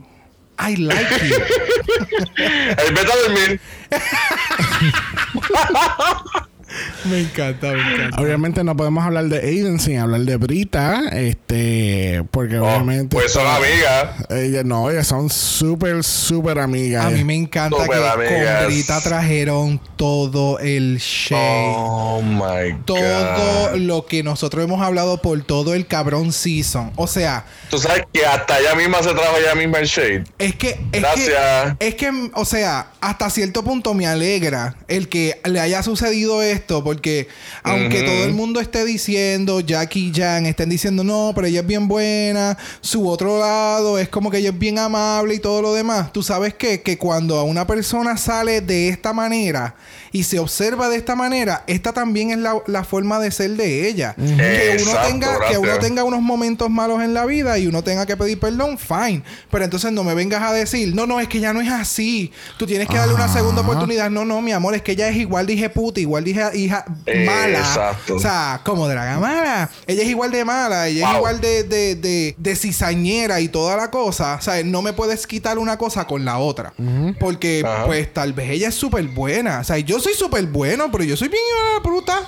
I 0.59 0.75
like 0.75 1.09
you. 1.27 1.35
El 2.37 2.93
vete 2.93 3.11
a 3.11 3.15
dormir. 3.27 3.61
me 7.05 7.19
encanta, 7.21 7.71
me 7.71 7.79
encanta. 7.93 8.21
Obviamente 8.21 8.63
no 8.63 8.75
podemos 8.75 9.03
hablar 9.05 9.25
de 9.25 9.39
Aiden 9.39 9.79
sin 9.79 9.97
hablar 9.99 10.21
de 10.21 10.37
Brita, 10.37 11.03
este, 11.11 12.23
porque 12.31 12.57
Oh, 12.57 12.63
obviamente 12.65 13.15
pues 13.15 13.31
son 13.31 13.45
amigas. 13.47 14.09
Ellas 14.29 14.65
no, 14.65 14.89
ellas 14.89 15.07
son 15.07 15.29
súper, 15.29 16.03
súper 16.03 16.59
amigas. 16.59 17.05
A 17.05 17.09
mí 17.09 17.23
me 17.23 17.35
encanta 17.35 17.77
que 17.87 17.93
amigas. 17.95 18.57
con 18.63 18.67
Brita 18.67 19.01
trajeron 19.01 19.79
todo 19.95 20.59
el 20.59 20.97
shade. 20.97 21.73
Oh 21.75 22.21
my 22.21 22.75
todo 22.85 23.71
God. 23.71 23.77
lo 23.77 24.05
que 24.05 24.23
nosotros 24.23 24.63
hemos 24.63 24.81
hablado 24.81 25.21
por 25.21 25.41
todo 25.43 25.73
el 25.73 25.87
cabrón 25.87 26.31
season. 26.31 26.91
O 26.95 27.07
sea, 27.07 27.45
Tú 27.69 27.77
sabes 27.79 28.03
que 28.13 28.25
hasta 28.25 28.59
ella 28.59 28.75
misma 28.75 29.01
se 29.03 29.13
trajo 29.13 29.37
ella 29.37 29.55
misma 29.55 29.79
el 29.79 29.85
shade. 29.87 30.23
es 30.39 30.55
que 30.55 30.79
es 30.91 31.01
Gracias. 31.01 31.75
que 31.79 31.87
es 31.87 31.95
que 31.95 32.29
o 32.33 32.45
sea, 32.45 32.87
hasta 33.01 33.29
cierto 33.29 33.63
punto 33.63 33.93
me 33.93 34.07
alegra 34.07 34.75
el 34.87 35.09
que 35.09 35.39
le 35.45 35.59
haya 35.59 35.83
sucedido 35.83 36.41
esto 36.41 36.62
porque 36.67 37.27
aunque 37.63 38.03
todo 38.03 38.23
el 38.23 38.33
mundo 38.33 38.59
esté 38.59 38.85
diciendo 38.85 39.59
Jackie 39.59 40.09
y 40.09 40.13
Jan 40.13 40.45
estén 40.45 40.69
diciendo 40.69 41.03
no, 41.03 41.31
pero 41.35 41.47
ella 41.47 41.61
es 41.61 41.67
bien 41.67 41.87
buena, 41.87 42.57
su 42.81 43.07
otro 43.07 43.39
lado 43.39 43.99
es 43.99 44.09
como 44.09 44.31
que 44.31 44.37
ella 44.37 44.49
es 44.49 44.59
bien 44.59 44.79
amable 44.79 45.35
y 45.35 45.39
todo 45.39 45.61
lo 45.61 45.73
demás. 45.73 46.13
Tú 46.13 46.23
sabes 46.23 46.53
que 46.53 46.81
que 46.81 46.97
cuando 46.97 47.37
a 47.37 47.43
una 47.43 47.67
persona 47.67 48.17
sale 48.17 48.61
de 48.61 48.89
esta 48.89 49.13
manera 49.13 49.75
y 50.13 50.23
se 50.23 50.39
observa 50.39 50.87
de 50.89 50.95
esta 50.95 51.15
manera, 51.15 51.63
esta 51.67 51.91
también 51.91 52.29
es 52.31 52.37
la, 52.37 52.55
la 52.67 52.83
forma 52.85 53.19
de 53.19 53.31
ser 53.31 53.49
de 53.57 53.89
ella. 53.89 54.13
Que 54.15 54.23
uno 54.23 54.43
Exacto, 54.43 55.07
tenga 55.09 55.39
que 55.49 55.57
uno 55.57 55.79
tenga 55.79 56.03
unos 56.05 56.21
momentos 56.21 56.69
malos 56.69 57.01
en 57.01 57.13
la 57.13 57.25
vida 57.25 57.57
y 57.57 57.67
uno 57.67 57.83
tenga 57.83 58.05
que 58.05 58.15
pedir 58.15 58.39
perdón, 58.39 58.77
fine. 58.77 59.23
Pero 59.51 59.63
entonces 59.65 59.91
no 59.91 60.03
me 60.03 60.13
vengas 60.13 60.41
a 60.43 60.53
decir, 60.53 60.93
no, 60.95 61.05
no, 61.07 61.19
es 61.19 61.27
que 61.27 61.39
ya 61.39 61.51
no 61.51 61.59
es 61.61 61.69
así. 61.71 62.31
Tú 62.57 62.65
tienes 62.67 62.87
que 62.87 62.95
darle 62.95 63.15
una 63.15 63.25
Ajá. 63.25 63.39
segunda 63.39 63.61
oportunidad. 63.63 64.09
No, 64.11 64.23
no, 64.23 64.39
mi 64.41 64.51
amor, 64.53 64.75
es 64.75 64.83
que 64.83 64.91
ella 64.93 65.09
es 65.09 65.15
igual 65.17 65.47
dije 65.47 65.67
puta, 65.69 65.99
igual 65.99 66.23
dije 66.23 66.43
hija 66.53 66.85
Eh, 67.07 67.25
mala. 67.25 67.57
exacto. 67.59 68.15
O 68.15 68.19
sea, 68.19 68.61
como 68.63 68.87
draga 68.87 69.19
mala. 69.19 69.69
Ella 69.87 70.03
es 70.03 70.09
igual 70.09 70.29
de 70.31 70.45
mala, 70.45 70.87
ella 70.87 71.09
es 71.09 71.17
igual 71.17 71.41
de, 71.41 71.63
de, 71.63 71.95
de, 71.95 72.35
de 72.37 72.55
cizañera 72.55 73.39
y 73.41 73.47
toda 73.47 73.75
la 73.75 73.89
cosa. 73.89 74.35
O 74.35 74.41
sea, 74.41 74.63
no 74.63 74.83
me 74.83 74.93
puedes 74.93 75.25
quitar 75.25 75.57
una 75.57 75.77
cosa 75.79 76.05
con 76.05 76.23
la 76.23 76.37
otra. 76.37 76.71
Porque, 77.19 77.63
Ajá. 77.65 77.85
pues, 77.87 78.13
tal 78.13 78.33
vez 78.33 78.51
ella 78.51 78.67
es 78.67 78.75
súper 78.75 79.03
buena. 79.07 79.59
O 79.59 79.63
sea, 79.63 79.79
yo 79.79 79.99
soy 80.03 80.13
súper 80.13 80.45
bueno, 80.45 80.91
pero 80.91 81.03
yo 81.03 81.17
soy 81.17 81.29
bien 81.29 81.41
hijo 81.49 81.67
de 81.69 81.73
la 81.75 81.81
puta. 81.83 82.19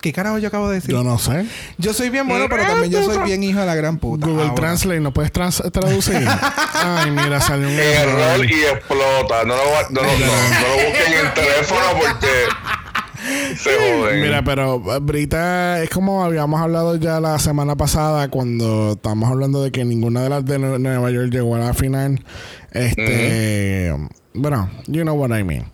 ¿Qué 0.00 0.12
carajo 0.12 0.38
yo 0.38 0.46
acabo 0.46 0.68
de 0.68 0.76
decir? 0.76 0.92
Yo 0.92 1.02
no 1.02 1.18
sé. 1.18 1.44
Yo 1.76 1.92
soy 1.92 2.08
bien 2.08 2.28
bueno, 2.28 2.46
pero 2.48 2.62
también 2.64 2.92
yo 2.92 3.02
soy 3.02 3.18
bien 3.24 3.42
hijo 3.42 3.58
de 3.58 3.66
la 3.66 3.74
gran 3.74 3.98
puta. 3.98 4.26
Google 4.26 4.42
Ahora. 4.44 4.54
Translate, 4.54 5.00
¿no 5.00 5.12
puedes 5.12 5.32
trans- 5.32 5.60
traducir? 5.72 6.24
Ay, 6.74 7.10
mira, 7.10 7.40
salió 7.40 7.66
un 7.66 7.74
error 7.74 8.44
y 8.46 8.62
explota. 8.62 9.42
No 9.44 9.56
lo, 9.56 9.64
no, 9.90 10.00
lo- 10.02 10.18
no, 10.18 10.26
no 10.26 10.68
lo 10.68 10.74
busquen 10.88 11.12
en 11.14 11.26
el 11.26 11.34
teléfono 11.34 11.80
porque 12.00 13.56
se 13.56 13.70
joden. 13.74 14.20
Mira, 14.22 14.42
pero 14.44 14.80
eh, 14.94 14.98
Brita 15.02 15.82
es 15.82 15.90
como 15.90 16.24
habíamos 16.24 16.60
hablado 16.60 16.94
ya 16.94 17.18
la 17.18 17.36
semana 17.40 17.74
pasada 17.74 18.28
cuando 18.28 18.92
estábamos 18.92 19.28
hablando 19.32 19.64
de 19.64 19.72
que 19.72 19.84
ninguna 19.84 20.22
de 20.22 20.28
las 20.28 20.44
de 20.44 20.60
Nue- 20.60 20.78
Nueva 20.78 21.10
York 21.10 21.30
llegó 21.32 21.56
a 21.56 21.58
la 21.58 21.74
final. 21.74 22.24
Este, 22.70 23.92
bueno, 24.38 24.70
you 24.86 25.02
know 25.02 25.14
what 25.14 25.30
I 25.38 25.42
mean. 25.44 25.64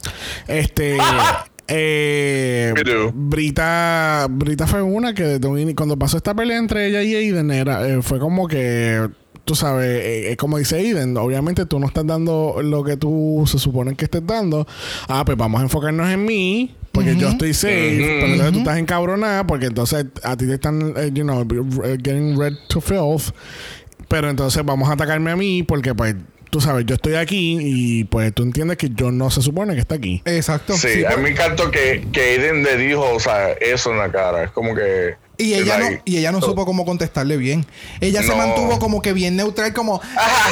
Este, 0.48 0.98
Eh, 1.66 2.72
We 2.76 2.82
do. 2.84 3.10
Brita, 3.14 4.26
Brita 4.30 4.66
fue 4.66 4.82
una 4.82 5.14
que 5.14 5.22
desde 5.24 5.46
un 5.48 5.58
ini- 5.58 5.74
cuando 5.74 5.98
pasó 5.98 6.18
esta 6.18 6.34
pelea 6.34 6.58
entre 6.58 6.88
ella 6.88 7.02
y 7.02 7.14
Aiden 7.14 7.50
era, 7.50 7.88
eh, 7.88 8.02
fue 8.02 8.18
como 8.18 8.46
que 8.48 9.08
tú 9.46 9.54
sabes, 9.54 9.88
eh, 9.88 10.32
eh, 10.32 10.36
como 10.36 10.58
dice 10.58 10.76
Aiden, 10.76 11.16
obviamente 11.16 11.64
tú 11.64 11.78
no 11.80 11.86
estás 11.86 12.06
dando 12.06 12.56
lo 12.62 12.84
que 12.84 12.98
tú 12.98 13.44
se 13.46 13.58
supone 13.58 13.94
que 13.94 14.04
estés 14.04 14.26
dando. 14.26 14.66
Ah, 15.08 15.24
pues 15.24 15.38
vamos 15.38 15.60
a 15.60 15.64
enfocarnos 15.64 16.08
en 16.10 16.24
mí. 16.26 16.74
Porque 16.92 17.16
yo 17.16 17.30
estoy 17.30 17.54
safe, 17.54 17.96
pero 18.20 18.26
entonces 18.32 18.52
tú 18.52 18.58
estás 18.58 18.78
encabronada 18.78 19.46
porque 19.46 19.66
entonces 19.66 20.06
a 20.22 20.36
ti 20.36 20.46
te 20.46 20.54
están, 20.54 20.92
eh, 20.96 21.10
you 21.14 21.24
know, 21.24 21.40
eh, 21.84 21.96
getting 22.04 22.38
red 22.38 22.52
to 22.68 22.80
filth. 22.80 23.34
Pero 24.06 24.28
entonces 24.30 24.62
vamos 24.64 24.88
a 24.90 24.92
atacarme 24.92 25.30
a 25.30 25.36
mí 25.36 25.62
porque 25.62 25.94
pues 25.94 26.14
tú 26.54 26.60
sabes, 26.60 26.86
yo 26.86 26.94
estoy 26.94 27.16
aquí 27.16 27.58
y 27.60 28.04
pues 28.04 28.32
tú 28.32 28.44
entiendes 28.44 28.76
que 28.76 28.88
yo 28.94 29.10
no 29.10 29.28
se 29.28 29.42
supone 29.42 29.74
que 29.74 29.80
está 29.80 29.96
aquí. 29.96 30.22
Exacto. 30.24 30.74
Sí, 30.76 30.86
Sí, 30.88 31.04
a 31.04 31.08
pues- 31.08 31.16
mí 31.18 31.24
me 31.24 31.30
encantó 31.30 31.68
que, 31.72 32.06
que 32.12 32.20
Aiden 32.20 32.62
le 32.62 32.76
dijo, 32.76 33.02
o 33.12 33.18
sea, 33.18 33.50
eso 33.54 33.90
en 33.90 33.98
la 33.98 34.12
cara. 34.12 34.44
Es 34.44 34.50
como 34.52 34.72
que. 34.72 35.16
Y 35.36 35.54
ella, 35.54 35.78
no, 35.78 35.86
y 36.04 36.18
ella 36.18 36.30
no 36.30 36.38
so- 36.40 36.46
supo 36.50 36.64
cómo 36.64 36.84
contestarle 36.84 37.36
bien. 37.38 37.66
Ella 38.00 38.22
se 38.22 38.36
mantuvo 38.36 38.78
como 38.78 39.02
que 39.02 39.12
bien 39.12 39.34
neutral, 39.34 39.74
como. 39.74 40.00
Ajá. 40.16 40.50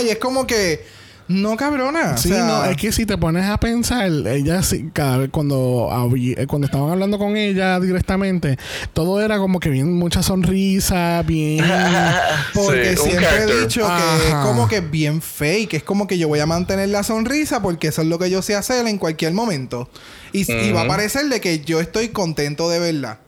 Y 0.04 0.10
es 0.10 0.18
como 0.18 0.46
que. 0.46 0.84
No, 1.28 1.56
cabrona. 1.56 2.16
Sí, 2.16 2.30
o 2.30 2.34
sea, 2.36 2.44
no, 2.46 2.64
es 2.66 2.76
que 2.76 2.92
si 2.92 3.04
te 3.04 3.18
pones 3.18 3.44
a 3.46 3.58
pensar, 3.58 4.06
ella 4.06 4.62
sí, 4.62 4.90
cada 4.92 5.16
vez 5.18 5.30
cuando, 5.30 5.88
eh, 6.16 6.46
cuando 6.46 6.66
estaban 6.66 6.90
hablando 6.90 7.18
con 7.18 7.36
ella 7.36 7.80
directamente, 7.80 8.56
todo 8.92 9.20
era 9.20 9.36
como 9.38 9.58
que 9.58 9.68
bien, 9.68 9.92
mucha 9.92 10.22
sonrisa, 10.22 11.22
bien. 11.26 11.64
Porque 12.54 12.96
Sí, 12.96 13.10
siempre 13.10 13.28
he 13.42 13.60
dicho 13.62 13.86
que 13.86 14.28
es 14.28 14.34
como 14.34 14.68
que 14.68 14.80
bien 14.80 15.20
fake. 15.20 15.74
Es 15.74 15.82
como 15.82 16.06
que 16.06 16.16
yo 16.16 16.28
voy 16.28 16.38
a 16.40 16.46
mantener 16.46 16.88
la 16.90 17.02
sonrisa 17.02 17.60
porque 17.60 17.88
eso 17.88 18.02
es 18.02 18.08
lo 18.08 18.18
que 18.20 18.30
yo 18.30 18.40
sé 18.42 18.54
hacer 18.54 18.86
en 18.86 18.98
cualquier 18.98 19.32
momento. 19.32 19.88
Y, 20.32 20.50
y 20.50 20.72
va 20.72 20.80
a 20.80 20.82
Ujú. 20.84 20.92
parecerle 20.92 21.40
que 21.40 21.60
yo 21.60 21.80
estoy 21.80 22.10
contento 22.10 22.68
de 22.70 22.78
verdad. 22.78 23.18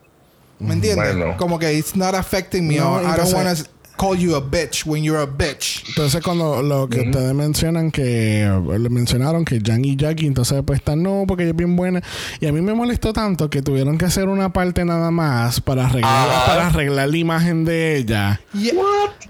¿Me 0.60 0.74
entiendes? 0.74 1.16
Bueno. 1.16 1.36
Como 1.36 1.58
que 1.58 1.72
it's 1.74 1.94
not 1.96 2.14
affecting 2.14 2.66
me. 2.66 2.76
No, 2.76 3.00
I 3.00 3.04
don't 3.04 3.10
entonces- 3.18 3.34
want 3.34 3.58
to 3.58 3.64
call 3.98 4.16
you 4.16 4.34
a 4.36 4.40
bitch 4.40 4.86
when 4.86 5.02
you're 5.02 5.20
a 5.20 5.26
bitch. 5.26 5.82
Entonces 5.88 6.22
cuando 6.22 6.62
lo 6.62 6.88
que 6.88 7.00
ustedes 7.00 7.34
mencionan 7.34 7.90
que 7.90 8.42
eh, 8.44 8.78
le 8.78 8.88
mencionaron 8.88 9.44
que 9.44 9.60
Jan 9.64 9.84
y 9.84 9.96
Jackie 9.96 10.26
entonces 10.26 10.62
pues 10.64 10.78
están 10.78 11.02
no 11.02 11.24
porque 11.26 11.42
ella 11.42 11.50
es 11.50 11.56
bien 11.56 11.76
buena 11.76 12.00
y 12.40 12.46
a 12.46 12.52
mí 12.52 12.60
me 12.62 12.72
molestó 12.74 13.12
tanto 13.12 13.50
que 13.50 13.60
tuvieron 13.62 13.98
que 13.98 14.04
hacer 14.06 14.28
una 14.28 14.52
parte 14.52 14.84
nada 14.84 15.10
más 15.10 15.60
para 15.60 15.86
arreglar 15.86 16.46
para 16.46 16.66
arreglar 16.68 17.08
la 17.08 17.16
imagen 17.16 17.64
de 17.64 17.96
ella. 17.96 18.40
Y- 18.54 18.70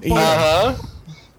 Y- 0.03 0.13
Ajá. 0.13 0.77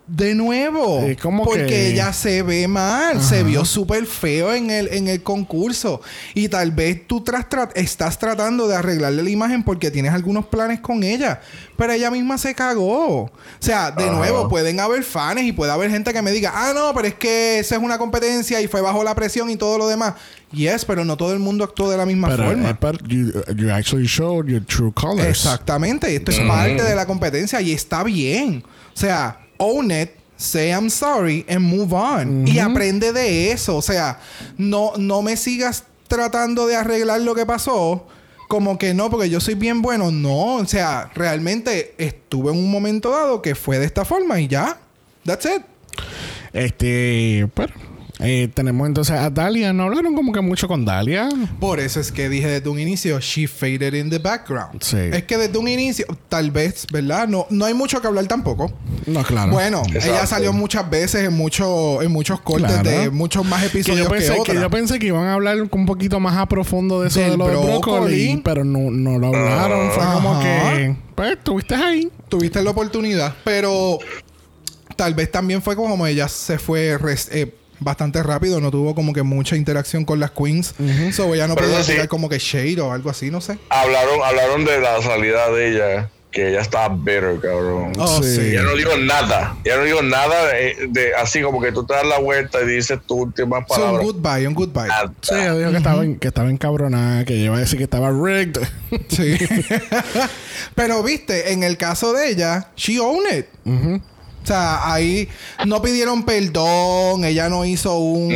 De 0.09 0.33
nuevo. 0.33 1.05
Porque 1.45 1.65
que- 1.67 1.87
ella 1.91 2.11
se 2.13 2.41
ve 2.41 2.67
mal. 2.67 3.21
Se 3.21 3.43
vio 3.43 3.63
súper 3.63 4.05
feo 4.07 4.53
en 4.53 4.71
el, 4.71 4.87
en 4.87 5.07
el 5.07 5.21
concurso. 5.21 6.01
Y 6.33 6.49
tal 6.49 6.71
vez 6.71 7.05
tú 7.07 7.23
tras, 7.23 7.47
tra- 7.47 7.69
estás 7.75 8.17
tratando 8.17 8.67
de 8.67 8.75
arreglarle 8.75 9.21
la 9.21 9.29
imagen 9.29 9.61
porque 9.63 9.91
tienes 9.91 10.11
algunos 10.11 10.47
planes 10.47 10.79
con 10.79 11.03
ella. 11.03 11.41
Pero 11.77 11.93
ella 11.93 12.09
misma 12.09 12.37
se 12.39 12.55
cagó. 12.55 13.25
O 13.25 13.31
sea, 13.59 13.91
de 13.91 14.05
Ajá. 14.05 14.13
nuevo, 14.13 14.49
pueden 14.49 14.79
haber 14.79 15.03
fans 15.03 15.41
y 15.43 15.51
puede 15.51 15.71
haber 15.71 15.91
gente 15.91 16.11
que 16.11 16.21
me 16.23 16.31
diga, 16.31 16.51
ah, 16.55 16.73
no, 16.73 16.91
pero 16.95 17.07
es 17.07 17.13
que 17.13 17.59
esa 17.59 17.75
es 17.75 17.81
una 17.81 17.97
competencia 17.99 18.59
y 18.61 18.67
fue 18.67 18.81
bajo 18.81 19.03
la 19.03 19.13
presión 19.13 19.49
y 19.51 19.57
todo 19.57 19.77
lo 19.77 19.87
demás. 19.87 20.15
Yes, 20.51 20.85
pero 20.85 21.05
no 21.05 21.15
todo 21.17 21.33
el 21.33 21.39
mundo 21.39 21.63
actuó 21.63 21.89
de 21.91 21.97
la 21.97 22.07
misma 22.07 22.29
Pero, 22.29 22.45
forma. 22.45 22.69
eh, 22.71 23.53
you 23.55 23.69
actually 23.71 24.07
showed 24.07 24.47
your 24.47 24.65
true 24.65 24.91
colors. 24.91 25.27
Exactamente. 25.27 26.13
Esto 26.15 26.31
es 26.31 26.39
parte 26.39 26.81
de 26.83 26.95
la 26.95 27.05
competencia 27.05 27.61
y 27.61 27.71
está 27.73 28.03
bien. 28.03 28.63
O 28.95 28.97
sea, 28.99 29.39
own 29.59 29.91
it, 29.91 30.11
say 30.35 30.71
I'm 30.71 30.89
sorry 30.89 31.45
and 31.47 31.61
move 31.61 31.93
on. 31.93 32.47
Y 32.47 32.59
aprende 32.59 33.13
de 33.13 33.51
eso. 33.51 33.77
O 33.77 33.81
sea, 33.81 34.19
no, 34.57 34.93
no 34.97 35.21
me 35.21 35.37
sigas 35.37 35.83
tratando 36.07 36.65
de 36.65 36.75
arreglar 36.75 37.21
lo 37.21 37.35
que 37.35 37.45
pasó. 37.45 38.07
Como 38.47 38.79
que 38.79 38.95
no, 38.95 39.11
porque 39.11 39.29
yo 39.29 39.39
soy 39.39 39.53
bien 39.53 39.81
bueno. 39.81 40.09
No, 40.11 40.55
o 40.55 40.65
sea, 40.65 41.11
realmente 41.13 41.93
estuve 41.97 42.51
en 42.51 42.57
un 42.57 42.71
momento 42.71 43.11
dado 43.11 43.41
que 43.43 43.53
fue 43.53 43.77
de 43.77 43.85
esta 43.85 44.05
forma 44.05 44.39
y 44.39 44.47
ya. 44.47 44.79
That's 45.23 45.45
it. 45.45 45.61
Este, 46.51 47.47
pero 47.53 47.73
eh, 48.19 48.49
tenemos 48.53 48.85
entonces 48.87 49.15
a 49.15 49.29
Dalia. 49.29 49.71
No 49.71 49.83
hablaron 49.83 50.13
como 50.13 50.31
que 50.33 50.41
mucho 50.41 50.67
con 50.67 50.83
Dalia. 50.85 51.29
Por 51.59 51.79
eso 51.79 51.99
es 52.01 52.11
que 52.11 52.27
dije 52.29 52.47
desde 52.47 52.67
un 52.69 52.77
inicio, 52.79 53.19
she 53.19 53.47
faded 53.47 53.93
in 53.93 54.09
the 54.09 54.17
background. 54.19 54.81
Sí. 54.83 54.97
Es 54.97 55.23
que 55.23 55.37
desde 55.37 55.57
un 55.57 55.67
inicio, 55.69 56.05
tal 56.27 56.51
vez, 56.51 56.85
¿verdad? 56.91 57.27
No, 57.27 57.47
no 57.49 57.65
hay 57.65 57.73
mucho 57.73 58.01
que 58.01 58.07
hablar 58.07 58.27
tampoco. 58.27 58.71
No, 59.05 59.23
claro. 59.23 59.51
Bueno, 59.51 59.81
ella 59.93 60.25
salió 60.25 60.51
muchas 60.51 60.89
veces 60.89 61.23
en, 61.27 61.33
mucho, 61.33 62.01
en 62.01 62.11
muchos 62.11 62.41
cortes 62.41 62.71
Claro. 62.81 62.89
de 62.89 63.09
muchos 63.09 63.45
más 63.45 63.61
que 63.61 63.67
episodios 63.67 63.99
yo, 64.05 64.11
que, 64.11 64.17
pensé, 64.17 64.33
que 64.33 64.39
otra. 64.41 64.53
yo 64.55 64.69
pensé 64.69 64.99
que 64.99 65.07
iban 65.07 65.25
a 65.25 65.33
hablar 65.35 65.57
un 65.71 65.85
poquito 65.85 66.19
más 66.19 66.37
a 66.37 66.45
profundo 66.45 67.01
de 67.01 67.07
eso 67.07 67.19
Del 67.21 67.31
de 67.31 67.37
lo 67.37 67.47
de 67.47 67.55
brócoli, 67.55 68.41
pero 68.43 68.65
no, 68.65 68.91
no 68.91 69.17
lo 69.17 69.27
hablaron. 69.27 69.91
Fue 69.91 70.03
como 70.13 70.33
Ajá. 70.33 70.73
que, 70.75 70.95
pues, 71.15 71.31
estuviste 71.31 71.75
ahí. 71.75 72.11
Tuviste 72.27 72.61
la 72.61 72.71
oportunidad, 72.71 73.33
pero 73.45 73.97
tal 74.95 75.13
vez 75.13 75.31
también 75.31 75.61
fue 75.61 75.75
como 75.75 76.05
ella 76.05 76.27
se 76.27 76.59
fue 76.59 76.97
res- 76.97 77.29
eh, 77.31 77.53
bastante 77.79 78.21
rápido, 78.23 78.59
no 78.61 78.71
tuvo 78.71 78.93
como 78.95 79.13
que 79.13 79.23
mucha 79.23 79.55
interacción 79.55 80.05
con 80.05 80.19
las 80.19 80.31
queens. 80.31 80.73
So 81.13 81.33
ella 81.33 81.47
no 81.47 81.55
Pero 81.55 81.67
podía 81.67 81.81
eso 81.81 81.91
sí. 82.01 82.07
como 82.07 82.29
que 82.29 82.39
shade 82.39 82.79
o 82.81 82.91
algo 82.91 83.09
así, 83.09 83.31
no 83.31 83.41
sé. 83.41 83.57
Hablaron, 83.69 84.19
hablaron 84.23 84.65
de 84.65 84.79
la 84.79 85.01
salida 85.01 85.49
de 85.51 85.71
ella, 85.71 86.09
que 86.31 86.49
ella 86.49 86.61
estaba 86.61 86.89
bitter, 86.95 87.39
cabrón. 87.41 87.93
Oh, 87.97 88.21
Sí. 88.21 88.35
sí. 88.35 88.41
Ella 88.51 88.61
no 88.61 88.75
dijo 88.75 88.95
nada. 88.97 89.57
Ella 89.63 89.77
no 89.77 89.83
dijo 89.83 90.01
nada 90.03 90.45
de, 90.49 90.87
de- 90.89 91.15
así 91.15 91.41
como 91.41 91.59
que 91.59 91.71
tú 91.71 91.83
te 91.85 91.93
das 91.95 92.05
la 92.05 92.19
vuelta 92.19 92.61
y 92.61 92.67
dices 92.67 92.99
tus 93.07 93.17
últimas 93.17 93.63
So, 93.67 93.73
un 93.73 93.79
palabras. 93.81 94.05
goodbye, 94.05 94.47
un 94.47 94.53
goodbye. 94.53 94.87
Nada. 94.87 95.11
Sí, 95.21 95.33
ella 95.33 95.55
dijo 95.55 95.71
que, 95.71 95.77
estaba, 95.77 96.03
en- 96.03 96.19
que 96.19 96.27
estaba 96.27 96.49
encabronada, 96.51 97.25
que 97.25 97.35
iba 97.35 97.55
a 97.57 97.59
decir 97.59 97.77
que 97.79 97.85
estaba 97.85 98.11
rigged. 98.11 98.61
Sí. 99.09 99.37
Pero 100.75 101.01
viste, 101.03 101.51
en 101.51 101.63
el 101.63 101.77
caso 101.77 102.13
de 102.13 102.29
ella, 102.29 102.67
she 102.75 102.99
owned 102.99 103.37
it. 103.39 103.45
O 104.43 104.47
sea, 104.47 104.91
ahí 104.91 105.27
no 105.65 105.81
pidieron 105.81 106.23
perdón, 106.23 107.23
ella 107.23 107.49
no 107.49 107.65
hizo 107.65 107.97
un, 107.99 108.31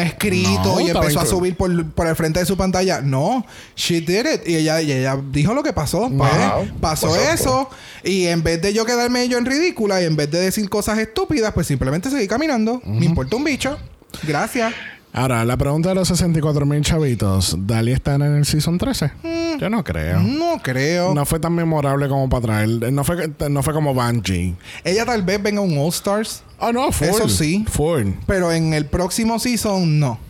escrito 0.00 0.76
No, 0.76 0.80
y 0.80 0.90
empezó 0.90 1.20
a 1.20 1.26
subir 1.26 1.56
por, 1.56 1.90
por 1.90 2.06
el 2.06 2.16
frente 2.16 2.40
de 2.40 2.46
su 2.46 2.56
pantalla. 2.56 3.00
No, 3.00 3.44
she 3.76 4.00
did 4.00 4.26
it. 4.34 4.48
Y 4.48 4.56
ella, 4.56 4.80
y 4.80 4.92
ella 4.92 5.18
dijo 5.30 5.54
lo 5.54 5.62
que 5.62 5.72
pasó. 5.72 6.10
Pues, 6.10 6.32
pasó 6.80 7.14
Exacto. 7.14 7.34
eso. 7.34 7.70
Y 8.04 8.26
en 8.26 8.42
vez 8.42 8.62
de 8.62 8.72
yo 8.72 8.84
quedarme 8.84 9.28
yo 9.28 9.38
en 9.38 9.46
ridícula 9.46 10.00
y 10.00 10.04
en 10.04 10.16
vez 10.16 10.30
de 10.30 10.40
decir 10.40 10.68
cosas 10.68 10.98
estúpidas, 10.98 11.52
pues 11.52 11.66
simplemente 11.66 12.10
seguí 12.10 12.28
caminando. 12.28 12.80
Me 12.84 13.04
importa 13.04 13.36
un 13.36 13.44
bicho. 13.44 13.78
Gracias. 14.22 14.72
Ahora, 15.18 15.44
la 15.44 15.56
pregunta 15.56 15.88
de 15.88 15.96
los 15.96 16.06
64 16.06 16.64
mil 16.64 16.80
chavitos. 16.82 17.56
¿Dalia 17.66 17.96
está 17.96 18.14
en 18.14 18.22
el 18.22 18.44
Season 18.44 18.78
13? 18.78 19.10
Yo 19.58 19.68
no 19.68 19.82
creo. 19.82 20.20
No 20.20 20.60
creo. 20.62 21.12
No 21.12 21.26
fue 21.26 21.40
tan 21.40 21.54
memorable 21.54 22.08
como 22.08 22.28
para 22.28 22.42
traer. 22.42 22.92
No 22.92 23.02
fue, 23.02 23.28
no 23.50 23.64
fue 23.64 23.74
como 23.74 23.92
Bungie. 23.94 24.54
Ella 24.84 25.04
tal 25.04 25.24
vez 25.24 25.42
venga 25.42 25.58
a 25.58 25.64
un 25.64 25.76
All 25.76 25.88
Stars. 25.88 26.44
Oh, 26.60 26.72
no, 26.72 26.92
full. 26.92 27.08
Eso 27.08 27.28
sí. 27.28 27.64
Full. 27.68 28.10
Pero 28.28 28.52
en 28.52 28.74
el 28.74 28.86
próximo 28.86 29.40
season, 29.40 29.98
no. 29.98 30.20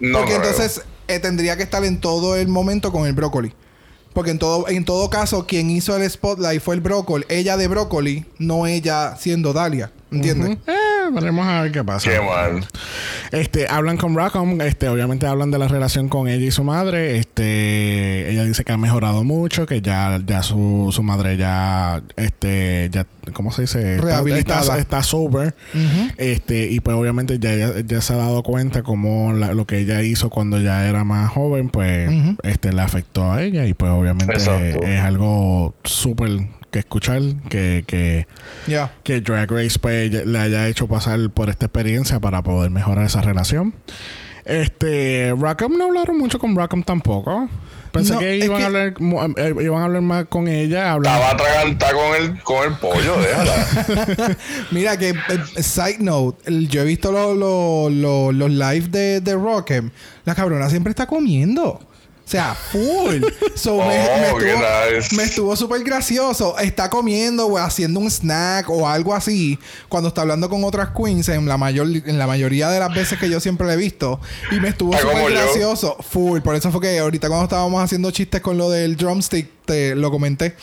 No 0.00 0.18
Porque 0.20 0.36
entonces 0.36 0.80
eh, 1.08 1.18
tendría 1.20 1.58
que 1.58 1.64
estar 1.64 1.84
en 1.84 2.00
todo 2.00 2.34
el 2.34 2.48
momento 2.48 2.90
con 2.90 3.06
el 3.06 3.12
brócoli. 3.12 3.52
Porque 4.14 4.30
en 4.30 4.38
todo, 4.38 4.66
en 4.68 4.86
todo 4.86 5.10
caso, 5.10 5.44
quien 5.46 5.68
hizo 5.68 5.94
el 5.94 6.08
spotlight 6.08 6.62
fue 6.62 6.74
el 6.74 6.80
brócoli. 6.80 7.26
Ella 7.28 7.58
de 7.58 7.68
brócoli, 7.68 8.24
no 8.38 8.66
ella 8.66 9.14
siendo 9.18 9.52
Dalia. 9.52 9.92
¿Entiendes? 10.10 10.56
Eh, 10.66 10.72
veremos 11.12 11.46
a 11.46 11.62
ver 11.62 11.72
qué 11.72 11.82
pasa. 11.84 12.10
Qué 12.10 12.20
mal. 12.20 12.64
Este, 13.32 13.66
hablan 13.68 13.96
con 13.96 14.14
Rackham, 14.16 14.60
este, 14.60 14.88
obviamente 14.88 15.26
hablan 15.26 15.50
de 15.50 15.58
la 15.58 15.68
relación 15.68 16.08
con 16.08 16.28
ella 16.28 16.44
y 16.46 16.50
su 16.50 16.64
madre. 16.64 17.18
Este, 17.18 18.30
ella 18.30 18.44
dice 18.44 18.64
que 18.64 18.72
ha 18.72 18.76
mejorado 18.76 19.24
mucho, 19.24 19.66
que 19.66 19.80
ya, 19.82 20.20
ya 20.24 20.42
su, 20.42 20.90
su 20.92 21.02
madre 21.02 21.36
ya, 21.36 22.02
este, 22.16 22.88
ya, 22.92 23.06
¿cómo 23.32 23.52
se 23.52 23.62
dice? 23.62 23.94
Está- 23.96 24.06
Rehabilitada. 24.06 24.60
Está, 24.60 24.78
está 24.78 25.02
sober. 25.02 25.54
Este, 26.16 26.70
y 26.70 26.80
pues 26.80 26.96
obviamente 26.96 27.38
ya, 27.38 27.54
ya, 27.54 27.72
ya 27.86 28.00
se 28.00 28.12
ha 28.12 28.16
dado 28.16 28.42
cuenta 28.42 28.82
como 28.82 29.32
la- 29.32 29.54
lo 29.54 29.66
que 29.66 29.78
ella 29.78 30.02
hizo 30.02 30.30
cuando 30.30 30.60
ya 30.60 30.88
era 30.88 31.04
más 31.04 31.30
joven, 31.30 31.68
pues, 31.68 32.10
este, 32.42 32.72
le 32.72 32.82
afectó 32.82 33.30
a 33.32 33.42
ella 33.42 33.66
y 33.66 33.74
pues 33.74 33.90
obviamente 33.92 34.32
Exacto. 34.34 34.82
es 34.84 35.00
algo 35.00 35.74
súper 35.84 36.30
que 36.70 36.78
escuchar 36.80 37.20
que, 37.48 37.84
que, 37.86 38.26
que 39.02 39.20
Drag 39.20 39.50
Race 39.50 39.78
pues, 39.78 40.10
le 40.26 40.38
haya 40.38 40.68
hecho 40.68 40.86
pasar 40.86 41.18
por 41.30 41.48
esta 41.50 41.66
experiencia 41.66 42.20
para 42.20 42.42
poder 42.42 42.70
mejorar 42.70 43.04
esa 43.06 43.22
relación. 43.22 43.74
Este, 44.44 45.34
Rackham 45.38 45.76
no 45.76 45.84
hablaron 45.86 46.16
mucho 46.18 46.38
con 46.38 46.56
Rackham 46.56 46.82
tampoco. 46.82 47.48
Pensé 47.92 48.12
No, 48.14 48.18
que 48.18 48.36
iban, 48.36 48.58
que- 48.58 48.62
A 48.64 48.66
hablar, 48.66 49.00
mu- 49.00 49.22
eh, 49.36 49.54
iban 49.62 49.80
a 49.80 49.84
hablar 49.86 50.02
más 50.02 50.24
con 50.26 50.46
ella. 50.48 50.92
hablar- 50.92 51.14
Estaba 51.20 51.32
atragantada 51.32 51.92
con 51.92 52.14
el, 52.16 52.42
con 52.42 52.66
el 52.72 52.78
pollo, 52.78 53.16
déjala. 53.18 54.36
Mira 54.70 54.96
que, 54.98 55.10
eh, 55.10 55.62
side 55.62 55.98
note, 56.00 56.42
el- 56.46 56.68
yo 56.68 56.82
he 56.82 56.84
visto 56.84 57.10
lo- 57.12 57.34
lo- 57.34 57.88
lo- 57.90 58.32
los 58.32 58.50
live 58.50 58.88
de, 58.88 59.20
de 59.20 59.34
Rockham. 59.34 59.90
La 60.24 60.34
cabrona 60.34 60.68
siempre 60.70 60.90
está 60.90 61.06
comiendo. 61.06 61.80
O 62.28 62.30
sea, 62.30 62.54
full. 62.54 63.24
So, 63.54 63.76
Oh, 63.76 63.86
me 63.86 63.96
estuvo, 64.26 64.40
nice. 64.40 65.16
me 65.16 65.22
estuvo 65.22 65.56
súper 65.56 65.82
gracioso. 65.82 66.58
Está 66.58 66.90
comiendo 66.90 67.46
o 67.46 67.56
haciendo 67.56 68.00
un 68.00 68.10
snack 68.10 68.68
o 68.68 68.86
algo 68.86 69.14
así. 69.14 69.58
Cuando 69.88 70.08
está 70.08 70.20
hablando 70.20 70.50
con 70.50 70.62
otras 70.62 70.90
queens, 70.90 71.30
en 71.30 71.48
la, 71.48 71.56
mayor, 71.56 71.86
en 71.88 72.18
la 72.18 72.26
mayoría 72.26 72.68
de 72.68 72.80
las 72.80 72.94
veces 72.94 73.18
que 73.18 73.30
yo 73.30 73.40
siempre 73.40 73.66
le 73.66 73.72
he 73.72 73.76
visto. 73.78 74.20
Y 74.50 74.60
me 74.60 74.68
estuvo 74.68 74.92
súper 74.98 75.32
gracioso. 75.32 75.96
Full. 76.10 76.40
Por 76.40 76.54
eso 76.54 76.70
fue 76.70 76.82
que 76.82 76.98
ahorita 76.98 77.28
cuando 77.28 77.44
estábamos 77.44 77.82
haciendo 77.82 78.10
chistes 78.10 78.42
con 78.42 78.58
lo 78.58 78.68
del 78.68 78.96
drumstick, 78.96 79.48
te 79.64 79.94
lo 79.94 80.10
comenté. 80.10 80.54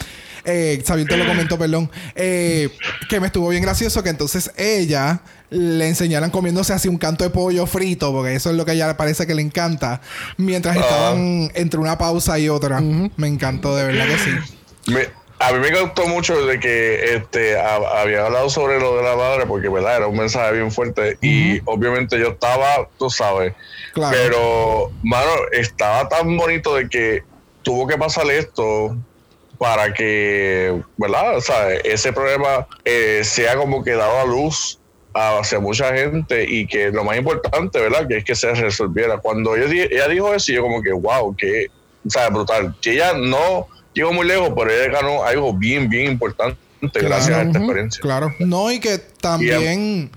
Eh, 0.45 0.83
Xavier 0.85 1.07
te 1.07 1.17
lo 1.17 1.25
comentó, 1.25 1.57
perdón. 1.57 1.89
Eh, 2.13 2.69
que 3.09 3.19
me 3.19 3.25
estuvo 3.25 3.49
bien 3.49 3.63
gracioso 3.63 4.03
que 4.03 4.09
entonces 4.09 4.51
ella 4.55 5.21
le 5.55 5.87
enseñaran 5.87 6.29
comiéndose 6.31 6.73
así 6.73 6.87
un 6.87 6.97
canto 6.97 7.23
de 7.23 7.29
pollo 7.29 7.65
frito, 7.65 8.11
porque 8.11 8.35
eso 8.35 8.49
es 8.49 8.55
lo 8.55 8.65
que 8.65 8.71
a 8.71 8.73
ella 8.73 8.87
le 8.87 8.95
parece 8.95 9.25
que 9.25 9.33
le 9.35 9.41
encanta, 9.41 10.01
mientras 10.37 10.75
estaban 10.75 11.49
entre 11.55 11.79
una 11.79 11.97
pausa 11.97 12.37
y 12.39 12.49
otra. 12.49 12.81
Me 12.81 13.27
encantó, 13.27 13.75
de 13.75 13.85
verdad 13.85 14.05
que 14.07 14.17
sí. 14.17 14.31
Me- 14.91 15.25
a 15.37 15.51
mí 15.51 15.59
me 15.59 15.81
gustó 15.81 16.07
mucho 16.07 16.45
de 16.45 16.59
que 16.61 17.15
este 17.15 17.57
ha- 17.59 18.01
había 18.01 18.25
hablado 18.25 18.49
sobre 18.49 18.79
lo 18.79 18.95
de 18.97 19.03
la 19.03 19.15
madre 19.17 19.45
porque 19.45 19.67
verdad 19.67 19.97
era 19.97 20.07
un 20.07 20.15
mensaje 20.17 20.53
bien 20.53 20.71
fuerte 20.71 21.17
y 21.21 21.59
obviamente 21.65 22.17
yo 22.17 22.29
estaba 22.29 22.87
tú 22.97 23.09
sabes 23.09 23.53
Claro. 23.93 24.15
pero 24.17 24.91
mano 25.03 25.29
estaba 25.51 26.07
tan 26.07 26.37
bonito 26.37 26.75
de 26.75 26.87
que 26.87 27.23
tuvo 27.63 27.85
que 27.85 27.97
pasar 27.97 28.31
esto 28.31 28.95
para 29.57 29.93
que 29.93 30.81
verdad 30.95 31.35
o 31.37 31.41
sea 31.41 31.69
ese 31.83 32.13
problema 32.13 32.65
eh, 32.85 33.21
sea 33.25 33.57
como 33.57 33.83
que 33.83 33.91
dado 33.91 34.21
a 34.21 34.25
luz 34.25 34.79
hacia 35.15 35.59
mucha 35.59 35.95
gente 35.95 36.45
y 36.47 36.67
que 36.67 36.91
lo 36.91 37.03
más 37.03 37.17
importante 37.17 37.79
verdad 37.79 38.07
que 38.07 38.17
es 38.17 38.23
que 38.23 38.35
se 38.35 38.53
resolviera. 38.53 39.17
Cuando 39.17 39.55
ella, 39.55 39.87
ella 39.89 40.07
dijo 40.09 40.33
eso 40.33 40.51
yo 40.51 40.61
como 40.61 40.81
que 40.81 40.91
wow 40.91 41.35
que 41.35 41.67
o 42.05 42.09
sea 42.09 42.29
brutal 42.29 42.75
que 42.81 42.93
ella 42.93 43.13
no 43.13 43.67
llegó 43.93 44.11
muy 44.11 44.27
lejos 44.27 44.51
pero 44.55 44.69
ella 44.69 44.91
ganó 44.91 45.23
algo 45.23 45.53
bien 45.53 45.89
bien 45.89 46.11
importante 46.11 46.57
gracias 46.93 47.37
a 47.37 47.41
esta 47.43 47.57
experiencia. 47.59 48.01
Claro. 48.01 48.33
No, 48.39 48.71
y 48.71 48.79
que 48.79 48.99
también 48.99 50.11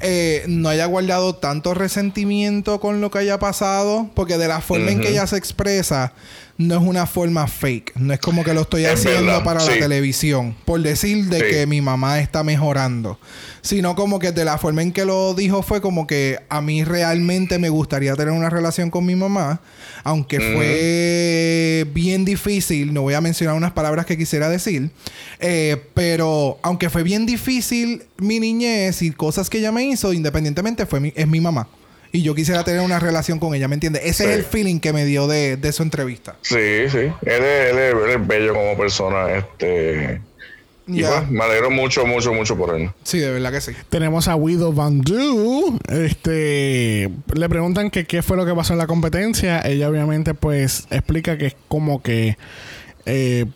eh, 0.00 0.44
no 0.46 0.68
haya 0.68 0.86
guardado 0.86 1.34
tanto 1.34 1.74
resentimiento 1.74 2.80
con 2.80 3.00
lo 3.00 3.10
que 3.10 3.18
haya 3.18 3.38
pasado, 3.38 4.10
porque 4.14 4.38
de 4.38 4.48
la 4.48 4.60
forma 4.60 4.90
en 4.90 5.00
que 5.00 5.10
ella 5.10 5.26
se 5.26 5.36
expresa, 5.36 6.12
no 6.56 6.76
es 6.76 6.82
una 6.82 7.06
forma 7.06 7.46
fake. 7.48 7.92
No 7.96 8.12
es 8.14 8.20
como 8.20 8.44
que 8.44 8.54
lo 8.54 8.60
estoy 8.62 8.84
Es 8.84 8.92
haciendo 9.00 9.26
verdad, 9.26 9.42
para 9.44 9.64
la 9.64 9.72
televisión, 9.78 10.54
por 10.64 10.80
decir 10.82 11.24
de 11.26 11.40
Sí. 11.40 11.44
que 11.50 11.66
mi 11.66 11.80
mamá 11.80 12.20
está 12.20 12.44
mejorando. 12.44 13.18
Sino 13.60 13.96
como 13.96 14.18
que 14.20 14.30
de 14.30 14.44
la 14.44 14.56
forma 14.58 14.82
en 14.82 14.92
que 14.92 15.04
lo 15.04 15.34
dijo 15.34 15.62
fue 15.62 15.80
como 15.80 16.06
que 16.06 16.38
a 16.48 16.60
mí 16.60 16.84
realmente 16.84 17.58
me 17.58 17.70
gustaría 17.70 18.14
tener 18.14 18.32
una 18.32 18.50
relación 18.50 18.90
con 18.90 19.04
mi 19.04 19.16
mamá, 19.16 19.60
aunque 20.04 20.38
fue 20.38 21.86
bien 21.92 22.24
difícil, 22.24 22.92
no 22.94 23.02
voy 23.02 23.14
a 23.14 23.20
mencionar 23.20 23.56
unas 23.56 23.72
palabras 23.72 24.06
que 24.06 24.16
quisiera 24.16 24.48
decir, 24.48 24.90
eh, 25.40 25.82
pero 25.94 26.58
aunque 26.62 26.88
fue 26.90 27.02
bien 27.02 27.26
difícil 27.26 28.04
mi 28.18 28.38
niñez 28.38 29.02
y 29.02 29.10
cosas 29.10 29.50
que 29.50 29.58
ella 29.58 29.72
me 29.72 29.84
hizo, 29.84 30.12
independientemente 30.12 30.86
fue 30.86 31.00
mi- 31.00 31.12
es 31.16 31.26
mi 31.26 31.40
mamá. 31.40 31.66
Y 32.14 32.22
yo 32.22 32.32
quisiera 32.34 32.62
tener 32.62 32.80
una 32.80 33.00
relación 33.00 33.40
con 33.40 33.54
ella, 33.56 33.66
¿me 33.66 33.74
entiendes? 33.74 34.02
Ese 34.04 34.22
Sí. 34.24 34.30
es 34.30 34.36
el 34.36 34.44
feeling 34.44 34.78
que 34.78 34.92
me 34.92 35.04
dio 35.04 35.26
de, 35.26 35.56
de 35.56 35.72
su 35.72 35.82
entrevista. 35.82 36.36
sí 36.42 36.88
sí 36.88 36.98
él 36.98 37.12
es, 37.42 37.70
él 37.72 37.78
es- 37.78 37.94
él 37.94 38.10
es 38.20 38.26
bello 38.26 38.54
como 38.54 38.76
persona 38.76 39.30
este 39.32 40.20
y 40.86 41.00
Ya. 41.00 41.08
pues, 41.20 41.30
me 41.30 41.42
alegro 41.42 41.70
mucho 41.72 42.06
mucho 42.06 42.32
mucho 42.32 42.56
por 42.56 42.78
él 42.78 42.90
Sí, 43.02 43.18
de 43.18 43.30
verdad 43.32 43.50
que 43.50 43.60
sí. 43.60 43.72
Tenemos 43.88 44.28
a 44.28 44.36
Widow 44.36 44.72
Van 44.72 45.00
Du. 45.00 45.76
Este, 45.88 47.10
le 47.34 47.48
preguntan 47.48 47.90
que 47.90 48.04
qué 48.04 48.22
fue 48.22 48.36
lo 48.36 48.46
que 48.46 48.54
pasó 48.54 48.74
en 48.74 48.78
la 48.78 48.86
competencia. 48.86 49.60
Ella 49.62 49.88
obviamente 49.88 50.34
pues 50.34 50.86
explica 50.90 51.36
que 51.36 51.46
es 51.46 51.56
como 51.68 52.00
que 52.02 52.36
eh, 53.06 53.46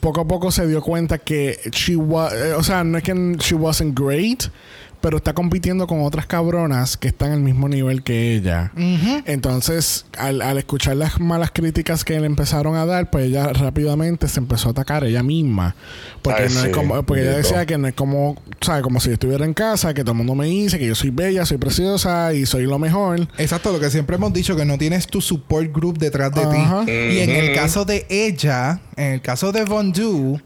poco 0.00 0.20
a 0.20 0.28
poco 0.28 0.52
se 0.52 0.66
dio 0.66 0.80
cuenta 0.82 1.18
que 1.18 1.58
she 1.72 1.96
wa- 1.96 2.30
eh, 2.32 2.52
o 2.52 2.62
sea, 2.62 2.84
no 2.84 2.98
es 2.98 3.04
que 3.04 3.14
she 3.38 3.54
wasn't 3.54 3.98
great, 3.98 4.44
pero 5.00 5.16
está 5.16 5.32
compitiendo 5.32 5.86
con 5.86 6.02
otras 6.02 6.26
cabronas 6.26 6.96
que 6.96 7.08
están 7.08 7.32
al 7.32 7.40
mismo 7.40 7.68
nivel 7.68 8.02
que 8.02 8.34
ella. 8.34 8.72
Entonces, 9.24 10.06
al, 10.18 10.42
al 10.42 10.58
escuchar 10.58 10.96
las 10.96 11.20
malas 11.20 11.50
críticas 11.52 12.04
que 12.04 12.18
le 12.20 12.26
empezaron 12.26 12.76
a 12.76 12.86
dar, 12.86 13.10
pues 13.10 13.26
ella 13.26 13.52
rápidamente 13.52 14.28
se 14.28 14.40
empezó 14.40 14.68
a 14.68 14.72
atacar 14.72 15.04
ella 15.04 15.22
misma. 15.22 15.74
Porque, 16.22 16.44
Ay, 16.44 16.54
no 16.54 16.64
es 16.64 16.68
como, 16.70 17.02
porque 17.04 17.22
ella 17.22 17.36
decía 17.36 17.66
que 17.66 17.78
no 17.78 17.88
es 17.88 17.94
como, 17.94 18.40
¿sabes? 18.60 18.82
Como 18.82 19.00
si 19.00 19.08
yo 19.08 19.14
estuviera 19.14 19.44
en 19.44 19.54
casa, 19.54 19.94
que 19.94 20.02
todo 20.02 20.12
el 20.12 20.18
mundo 20.18 20.34
me 20.34 20.46
dice 20.46 20.78
que 20.78 20.86
yo 20.86 20.94
soy 20.94 21.10
bella, 21.10 21.46
soy 21.46 21.58
preciosa 21.58 22.32
y 22.34 22.46
soy 22.46 22.64
lo 22.64 22.78
mejor. 22.78 23.28
Exacto, 23.38 23.72
lo 23.72 23.80
que 23.80 23.90
siempre 23.90 24.16
hemos 24.16 24.32
dicho, 24.32 24.56
que 24.56 24.64
no 24.64 24.78
tienes 24.78 25.06
tu 25.06 25.20
support 25.20 25.72
group 25.74 25.98
detrás 25.98 26.32
de 26.32 26.42
ti. 26.46 26.90
Y 26.90 27.18
en 27.20 27.30
el 27.30 27.54
caso 27.54 27.84
de 27.84 28.06
ella, 28.08 28.80
en 28.96 29.14
el 29.14 29.20
caso 29.22 29.52
de 29.52 29.64
Von 29.64 29.92
Du, 29.92 30.40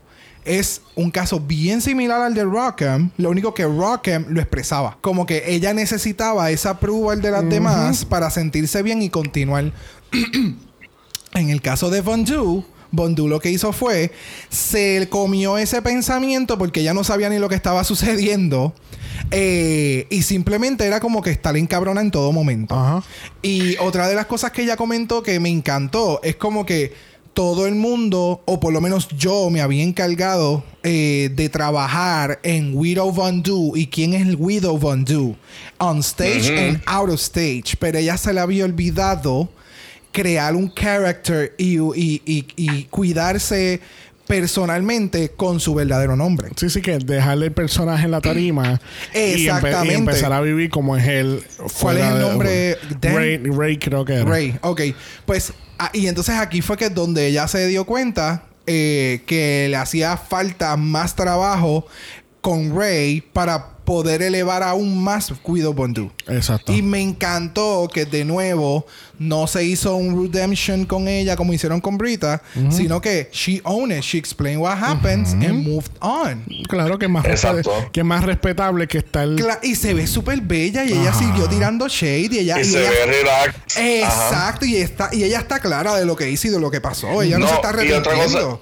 es 0.44 0.82
un 0.94 1.10
caso 1.10 1.40
bien 1.40 1.80
similar 1.80 2.20
al 2.20 2.34
de 2.34 2.44
Rockham. 2.44 3.10
Lo 3.16 3.30
único 3.30 3.54
que 3.54 3.64
Rockham 3.64 4.26
lo 4.28 4.40
expresaba. 4.40 4.98
Como 5.00 5.26
que 5.26 5.44
ella 5.46 5.72
necesitaba 5.74 6.50
esa 6.50 6.70
approval 6.70 7.22
de 7.22 7.30
las 7.30 7.48
demás 7.48 8.04
para 8.04 8.30
sentirse 8.30 8.82
bien 8.82 9.02
y 9.02 9.10
continuar. 9.10 9.72
en 11.34 11.50
el 11.50 11.60
caso 11.60 11.90
de 11.90 12.00
Von 12.00 12.24
Du, 12.24 12.64
Von 12.90 13.14
Du 13.14 13.26
lo 13.26 13.40
que 13.40 13.50
hizo 13.50 13.72
fue 13.72 14.12
se 14.48 15.08
comió 15.10 15.58
ese 15.58 15.82
pensamiento 15.82 16.56
porque 16.58 16.80
ella 16.80 16.94
no 16.94 17.02
sabía 17.04 17.28
ni 17.28 17.38
lo 17.38 17.48
que 17.48 17.56
estaba 17.56 17.82
sucediendo. 17.84 18.74
eh, 19.30 20.06
y 20.10 20.22
simplemente 20.22 20.86
era 20.86 21.00
como 21.00 21.22
que 21.22 21.30
estar 21.30 21.56
en 21.56 21.66
cabrona 21.66 22.00
en 22.00 22.10
todo 22.10 22.32
momento. 22.32 22.74
Ajá. 22.74 23.02
Y 23.42 23.76
otra 23.78 24.08
de 24.08 24.14
las 24.14 24.26
cosas 24.26 24.52
que 24.52 24.62
ella 24.62 24.76
comentó 24.76 25.22
que 25.22 25.40
me 25.40 25.48
encantó 25.48 26.20
es 26.22 26.36
como 26.36 26.66
que 26.66 26.92
todo 27.34 27.66
el 27.66 27.74
mundo, 27.74 28.40
o 28.46 28.60
por 28.60 28.72
lo 28.72 28.80
menos 28.80 29.08
yo, 29.08 29.50
me 29.50 29.60
había 29.60 29.82
encargado 29.82 30.64
eh, 30.82 31.30
de 31.34 31.48
trabajar 31.48 32.38
en 32.44 32.76
Widow 32.76 33.10
Von 33.12 33.42
Du. 33.42 33.76
¿Y 33.76 33.88
quién 33.88 34.14
es 34.14 34.22
el 34.26 34.36
Widow 34.36 34.78
Von 34.78 35.04
Du? 35.04 35.36
On 35.78 35.98
stage 35.98 36.50
Ujú. 36.52 36.58
and 36.58 36.82
out 36.86 37.10
of 37.10 37.20
stage. 37.20 37.76
Pero 37.78 37.98
ella 37.98 38.16
se 38.16 38.32
le 38.32 38.40
había 38.40 38.64
olvidado 38.64 39.48
crear 40.12 40.54
un 40.54 40.68
character 40.72 41.52
y, 41.58 41.76
y- 41.78 42.22
y- 42.24 42.46
y 42.56 42.84
cuidarse 42.84 43.80
personalmente 44.26 45.30
con 45.30 45.60
su 45.60 45.74
verdadero 45.74 46.16
nombre. 46.16 46.48
Sí, 46.56 46.70
sí, 46.70 46.80
que 46.82 46.98
dejarle 46.98 47.46
el 47.46 47.52
personaje 47.52 48.04
en 48.04 48.10
la 48.10 48.20
tarima 48.20 48.80
y, 49.14 49.46
empe- 49.46 49.86
y 49.86 49.94
empezar 49.94 50.32
a 50.32 50.40
vivir 50.40 50.70
como 50.70 50.96
es 50.96 51.06
él. 51.06 51.42
¿Cuál 51.80 51.98
es 51.98 52.04
el 52.04 52.14
de- 52.14 52.20
nombre? 52.20 52.78
Dan- 53.00 53.14
Ray, 53.16 53.36
Ray 53.38 53.78
creo 53.78 54.04
que 54.04 54.14
era. 54.14 54.24
Ray, 54.24 54.58
ok. 54.62 54.80
Pues, 55.26 55.52
ah, 55.78 55.90
y 55.92 56.06
entonces 56.06 56.36
aquí 56.36 56.62
fue 56.62 56.76
que 56.76 56.90
donde 56.90 57.26
ella 57.26 57.46
se 57.48 57.66
dio 57.66 57.84
cuenta 57.84 58.44
eh, 58.66 59.22
que 59.26 59.66
le 59.68 59.76
hacía 59.76 60.16
falta 60.16 60.76
más 60.76 61.14
trabajo 61.14 61.86
con 62.40 62.74
Ray 62.78 63.20
para 63.20 63.73
poder 63.84 64.22
elevar 64.22 64.62
aún 64.62 65.02
más 65.02 65.32
Guido 65.46 65.74
Bondu. 65.74 66.10
Exacto. 66.28 66.72
Y 66.72 66.82
me 66.82 67.00
encantó 67.00 67.88
que 67.92 68.04
de 68.06 68.24
nuevo 68.24 68.86
no 69.18 69.46
se 69.46 69.64
hizo 69.64 69.94
un 69.96 70.22
redemption 70.32 70.84
con 70.86 71.06
ella 71.06 71.36
como 71.36 71.52
hicieron 71.52 71.80
con 71.80 71.98
Brita, 71.98 72.42
sino 72.70 73.00
que 73.00 73.28
she 73.32 73.60
owned 73.64 73.96
it, 73.96 74.02
she 74.02 74.18
explained 74.18 74.60
what 74.60 74.76
happens 74.82 75.32
and 75.34 75.66
moved 75.66 75.90
on. 76.00 76.44
Claro 76.68 76.98
que 76.98 77.04
es 77.06 77.10
más, 77.10 77.24
Exacto. 77.26 77.70
que 77.92 78.02
más 78.02 78.24
respetable 78.24 78.88
que 78.88 78.98
estar. 78.98 79.28
Cla- 79.28 79.60
y 79.62 79.74
se 79.74 79.94
ve 79.94 80.06
súper 80.06 80.40
bella 80.40 80.84
y 80.84 80.92
ella 80.92 81.10
Ajá. 81.10 81.18
siguió 81.18 81.48
tirando 81.48 81.86
shade 81.88 82.28
y 82.32 82.38
ella... 82.38 82.58
y 82.58 82.62
y 82.62 82.64
se 82.64 82.80
ella- 82.80 82.90
ve 82.90 83.06
relax 83.06 83.54
Ajá. 83.76 84.26
Exacto, 84.28 84.64
y 84.66 84.76
está 84.76 85.10
y 85.12 85.24
ella 85.24 85.38
está 85.38 85.60
clara 85.60 85.94
de 85.96 86.04
lo 86.06 86.16
que 86.16 86.30
hizo 86.30 86.48
y 86.48 86.50
de 86.50 86.58
lo 86.60 86.70
que 86.70 86.80
pasó. 86.80 87.22
Ella 87.22 87.38
no, 87.38 87.46
No, 87.46 87.48
se 87.50 87.54
está 87.56 87.68
y 87.84 87.92
otra 87.92 88.12
arrepintiendo. 88.12 88.48
cosa- 88.50 88.60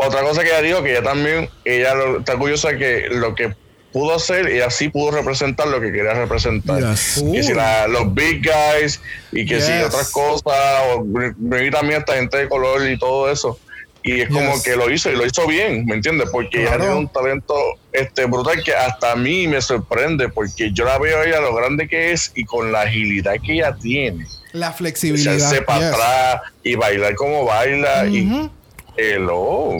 Otra 0.00 0.22
cosa 0.22 0.42
que 0.42 0.48
ella 0.48 0.62
dijo, 0.62 0.82
que 0.82 0.92
ella 0.92 1.02
también, 1.02 1.48
ella 1.64 1.94
lo- 1.94 2.20
está 2.20 2.36
curiosa 2.38 2.76
que 2.76 3.08
lo 3.10 3.34
que 3.34 3.54
pudo 3.92 4.14
hacer, 4.14 4.46
ella 4.48 4.70
sí 4.70 4.88
pudo 4.88 5.10
representar 5.12 5.68
lo 5.68 5.80
que 5.80 5.90
quería 5.92 6.14
representar. 6.14 6.80
Yes. 6.80 7.22
Que 7.32 7.42
si 7.42 7.54
la- 7.54 7.86
los 7.88 8.12
big 8.14 8.42
guys 8.42 9.00
y 9.32 9.46
que 9.46 9.60
si 9.60 9.72
otras 9.72 10.10
cosas, 10.10 10.54
o 10.94 11.04
y 11.60 11.70
también 11.70 12.00
esta 12.00 12.14
gente 12.14 12.36
de 12.38 12.48
color 12.48 12.88
y 12.88 12.98
todo 12.98 13.30
eso. 13.30 13.58
Y 14.02 14.20
es 14.22 14.28
como 14.30 14.62
que 14.62 14.76
lo 14.76 14.90
hizo 14.90 15.10
y 15.10 15.16
lo 15.16 15.26
hizo 15.26 15.46
bien, 15.46 15.84
¿me 15.84 15.94
entiendes? 15.96 16.30
Porque 16.30 16.62
ella 16.62 16.78
tiene 16.78 16.94
un 16.94 17.08
talento 17.08 17.54
este 17.92 18.24
brutal 18.26 18.62
que 18.62 18.72
hasta 18.74 19.12
a 19.12 19.16
mí 19.16 19.48
me 19.48 19.60
sorprende 19.60 20.28
porque 20.28 20.70
yo 20.72 20.84
la 20.84 20.98
veo 20.98 21.18
a 21.20 21.24
ella 21.24 21.40
lo 21.40 21.54
grande 21.54 21.88
que 21.88 22.12
es 22.12 22.30
y 22.34 22.44
con 22.44 22.70
la 22.72 22.82
agilidad 22.82 23.34
que 23.44 23.54
ella 23.54 23.74
tiene. 23.74 24.24
La 24.52 24.72
flexibilidad. 24.72 25.34
Echarse 25.34 25.60
para 25.62 25.88
atrás 25.88 26.40
y 26.62 26.74
bailar 26.76 27.16
como 27.16 27.44
baila 27.44 28.06
y. 28.06 28.50
hello. 28.98 29.72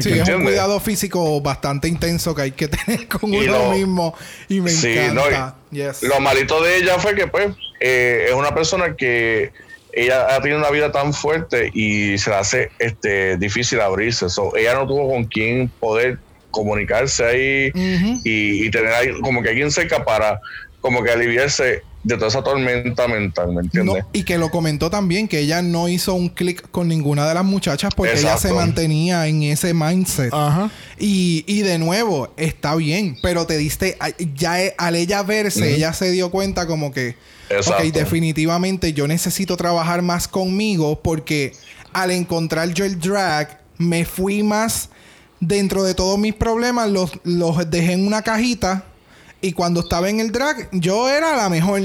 Sí, 0.00 0.12
es 0.12 0.28
un 0.28 0.44
cuidado 0.44 0.78
físico 0.80 1.40
bastante 1.40 1.88
intenso 1.88 2.34
que 2.34 2.42
hay 2.42 2.52
que 2.52 2.68
tener 2.68 3.08
con 3.08 3.32
Y 3.32 3.38
uno 3.48 3.52
lo- 3.64 3.70
mismo. 3.72 4.14
Y 4.48 4.60
me 4.60 4.70
Sí, 4.70 4.92
encanta. 4.96 5.56
no, 5.70 5.76
Yes. 5.76 6.02
Lo 6.02 6.20
malito 6.20 6.62
de 6.62 6.76
ella 6.76 6.98
fue 6.98 7.14
que, 7.14 7.26
pues, 7.26 7.48
eh, 7.80 8.26
es 8.28 8.34
una 8.34 8.54
persona 8.54 8.94
que 8.96 9.50
ella 9.92 10.34
ha 10.34 10.40
tenido 10.40 10.58
una 10.58 10.70
vida 10.70 10.92
tan 10.92 11.12
fuerte 11.12 11.70
y 11.74 12.16
se 12.18 12.30
le 12.30 12.36
hace 12.36 12.70
este, 12.78 13.36
difícil 13.38 13.80
abrirse. 13.80 14.28
So, 14.28 14.54
ella 14.56 14.74
no 14.74 14.86
tuvo 14.86 15.08
con 15.08 15.24
quién 15.24 15.68
poder 15.80 16.18
comunicarse 16.50 17.24
ahí 17.24 17.70
y 18.24 18.70
tener 18.70 18.92
ahí 18.92 19.08
como 19.22 19.42
que 19.42 19.50
alguien 19.50 19.70
cerca 19.70 20.04
para 20.04 20.40
como 20.80 21.02
que 21.02 21.10
aliviarse 21.10 21.82
de 22.06 22.14
toda 22.14 22.28
esa 22.28 22.40
tormenta 22.40 23.08
mental, 23.08 23.52
¿me 23.52 23.62
entiendes? 23.62 24.04
No, 24.04 24.08
y 24.12 24.22
que 24.22 24.38
lo 24.38 24.48
comentó 24.48 24.90
también 24.90 25.26
que 25.26 25.40
ella 25.40 25.60
no 25.60 25.88
hizo 25.88 26.14
un 26.14 26.28
clic 26.28 26.70
con 26.70 26.86
ninguna 26.86 27.26
de 27.26 27.34
las 27.34 27.44
muchachas 27.44 27.92
porque 27.96 28.12
ella 28.12 28.36
se 28.36 28.52
mantenía 28.52 29.26
en 29.26 29.42
ese 29.42 29.74
mindset. 29.74 30.32
Ajá. 30.32 30.70
Y, 31.00 31.42
y 31.48 31.62
de 31.62 31.78
nuevo, 31.78 32.32
está 32.36 32.76
bien, 32.76 33.18
pero 33.22 33.44
te 33.44 33.58
diste, 33.58 33.98
ya 34.36 34.62
e- 34.62 34.74
al 34.78 34.94
ella 34.94 35.24
verse, 35.24 35.74
ella 35.74 35.92
se 35.92 36.12
dio 36.12 36.30
cuenta 36.30 36.68
como 36.68 36.92
que, 36.92 37.16
Exacto. 37.50 37.82
ok, 37.82 37.92
definitivamente 37.92 38.92
yo 38.92 39.08
necesito 39.08 39.56
trabajar 39.56 40.02
más 40.02 40.28
conmigo 40.28 41.00
porque 41.02 41.54
al 41.92 42.12
encontrar 42.12 42.72
yo 42.72 42.84
el 42.84 43.00
drag, 43.00 43.60
me 43.78 44.04
fui 44.04 44.44
más 44.44 44.90
dentro 45.40 45.82
de 45.82 45.94
todos 45.94 46.20
mis 46.20 46.34
problemas, 46.34 46.88
los, 46.88 47.10
los 47.24 47.68
dejé 47.68 47.94
en 47.94 48.06
una 48.06 48.22
cajita 48.22 48.84
y 49.40 49.52
cuando 49.52 49.80
estaba 49.80 50.08
en 50.08 50.20
el 50.20 50.32
drag, 50.32 50.68
yo 50.72 51.08
era 51.08 51.36
la 51.36 51.48
mejor. 51.48 51.82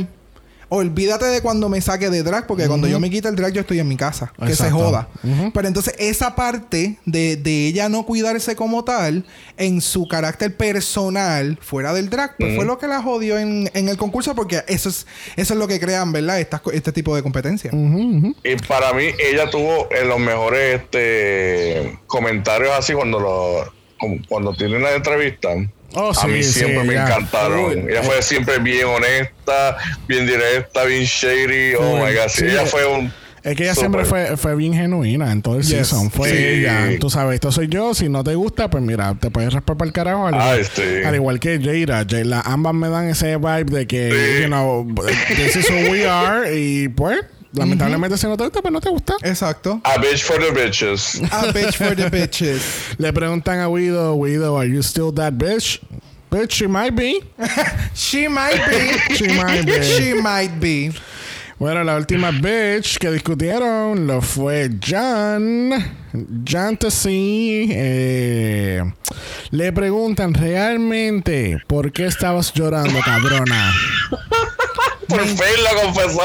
Olvídate 0.73 1.25
de 1.25 1.41
cuando 1.41 1.67
me 1.67 1.81
saque 1.81 2.09
de 2.09 2.23
drag, 2.23 2.47
porque 2.47 2.65
cuando 2.65 2.87
yo 2.87 2.97
me 2.97 3.09
quite 3.09 3.27
el 3.27 3.35
drag, 3.35 3.51
yo 3.51 3.59
estoy 3.59 3.79
en 3.79 3.89
mi 3.89 3.97
casa. 3.97 4.31
Que 4.45 4.55
se 4.55 4.71
joda. 4.71 5.09
Pero 5.53 5.67
entonces, 5.67 5.93
esa 5.99 6.33
parte 6.33 6.97
de, 7.05 7.35
de 7.35 7.67
ella 7.67 7.89
no 7.89 8.05
cuidarse 8.05 8.55
como 8.55 8.85
tal, 8.85 9.25
en 9.57 9.81
su 9.81 10.07
carácter 10.07 10.55
personal, 10.55 11.59
fuera 11.61 11.93
del 11.93 12.09
drag, 12.09 12.37
pues 12.37 12.55
fue 12.55 12.63
lo 12.63 12.77
que 12.77 12.87
la 12.87 13.01
jodió 13.01 13.37
en, 13.37 13.69
en 13.73 13.89
el 13.89 13.97
concurso, 13.97 14.33
porque 14.33 14.63
eso 14.69 14.87
es, 14.87 15.05
eso 15.35 15.53
es 15.53 15.59
lo 15.59 15.67
que 15.67 15.77
crean, 15.77 16.13
¿verdad? 16.13 16.39
Este 16.39 16.93
tipo 16.93 17.17
de 17.17 17.21
competencia. 17.21 17.69
Y 17.73 18.55
para 18.65 18.93
mí, 18.93 19.07
ella 19.19 19.49
tuvo 19.49 19.89
en 19.91 20.07
los 20.07 20.19
mejores 20.19 20.83
este, 20.83 21.99
comentarios 22.07 22.71
así 22.71 22.93
cuando 22.93 23.19
lo 23.19 23.81
cuando 24.29 24.53
tiene 24.53 24.77
una 24.77 24.91
entrevista. 24.91 25.49
Oh, 25.93 26.11
a 26.11 26.13
sí, 26.15 26.27
mí 26.27 26.43
sí, 26.43 26.53
siempre 26.59 26.83
me 26.83 26.93
ella- 26.93 27.05
encantaron. 27.07 27.65
Uy. 27.65 27.85
ella 27.89 28.03
fue 28.03 28.21
siempre 28.21 28.59
bien 28.59 28.85
honesta, 28.87 29.77
bien 30.07 30.25
directa, 30.25 30.83
bien 30.85 31.03
shady. 31.03 31.75
Oh 31.75 31.95
my 31.97 32.13
god, 32.13 32.27
sí, 32.29 32.39
sí, 32.41 32.45
ella 32.45 32.63
eh, 32.63 32.67
fue 32.67 32.85
un. 32.85 33.11
Es 33.43 33.55
que 33.55 33.63
ella 33.63 33.73
Súper. 33.73 33.89
siempre 33.89 34.05
fue, 34.05 34.37
fue 34.37 34.55
bien 34.55 34.73
genuina 34.75 35.31
en 35.31 35.41
todo 35.41 35.55
el 35.55 35.63
Yes. 35.63 35.87
season. 35.87 36.11
Fue 36.11 36.29
Sí. 36.29 36.37
ella. 36.37 36.87
Tú 36.99 37.09
sabes, 37.09 37.33
esto 37.35 37.51
soy 37.51 37.67
yo. 37.69 37.95
Si 37.95 38.07
no 38.07 38.23
te 38.23 38.35
gusta, 38.35 38.69
pues 38.69 38.83
mira, 38.83 39.15
te 39.19 39.31
puedes 39.31 39.51
raspar 39.51 39.77
para 39.77 39.87
el 39.87 39.93
carajo. 39.93 40.27
Al, 40.27 40.35
Ay, 40.39 40.63
sí. 40.63 40.83
al 41.03 41.15
igual 41.15 41.39
que 41.39 41.59
Jada. 41.59 42.05
Jada. 42.07 42.41
Ambas 42.45 42.75
me 42.75 42.87
dan 42.89 43.09
ese 43.09 43.37
vibe 43.37 43.63
de 43.65 43.87
que, 43.87 44.11
Sí. 44.37 44.41
you 44.43 44.47
know, 44.47 44.87
this 45.35 45.55
is 45.55 45.67
who 45.71 45.91
we 45.91 46.07
are. 46.07 46.55
Y 46.55 46.89
pues, 46.89 47.19
lamentablemente, 47.53 48.17
si 48.17 48.27
no 48.27 48.37
te 48.37 48.43
gusta, 48.43 48.61
pues 48.61 48.71
no 48.71 48.81
te 48.81 48.89
gusta. 48.89 49.15
Exacto. 49.23 49.81
A 49.83 49.97
bitch 49.97 50.23
for 50.23 50.39
the 50.39 50.51
bitches. 50.51 51.21
A 51.31 51.51
bitch 51.51 51.75
for 51.75 51.95
the 51.95 52.09
bitches. 52.09 52.95
Le 52.97 53.11
preguntan 53.13 53.59
a 53.61 53.69
Widow, 53.69 54.15
Widow, 54.15 54.57
are 54.57 54.67
you 54.67 54.81
still 54.81 55.11
that 55.13 55.33
bitch? 55.33 55.79
Bitch, 56.31 56.51
she 56.51 56.67
might 56.67 56.95
be. 56.95 57.21
She 57.93 58.27
might 58.27 58.59
be. 58.69 59.15
She 59.15 59.27
might 59.27 59.65
be. 59.65 59.81
She 59.83 60.13
might 60.13 60.59
be. 60.59 60.91
Bueno, 61.59 61.83
la 61.83 61.95
última 61.95 62.31
bitch 62.31 62.97
que 62.97 63.11
discutieron 63.11 64.07
lo 64.07 64.21
fue 64.21 64.69
John. 64.79 65.71
John 66.43 66.77
Tessie. 66.77 67.67
Eh, 67.71 68.81
le 69.51 69.71
preguntan 69.71 70.33
realmente 70.33 71.61
por 71.67 71.91
qué 71.91 72.05
estabas 72.05 72.51
llorando, 72.53 72.99
cabrona. 73.05 73.73
Por 75.11 75.25
fin 75.27 75.63
lo 75.63 75.81
confesó. 75.83 76.21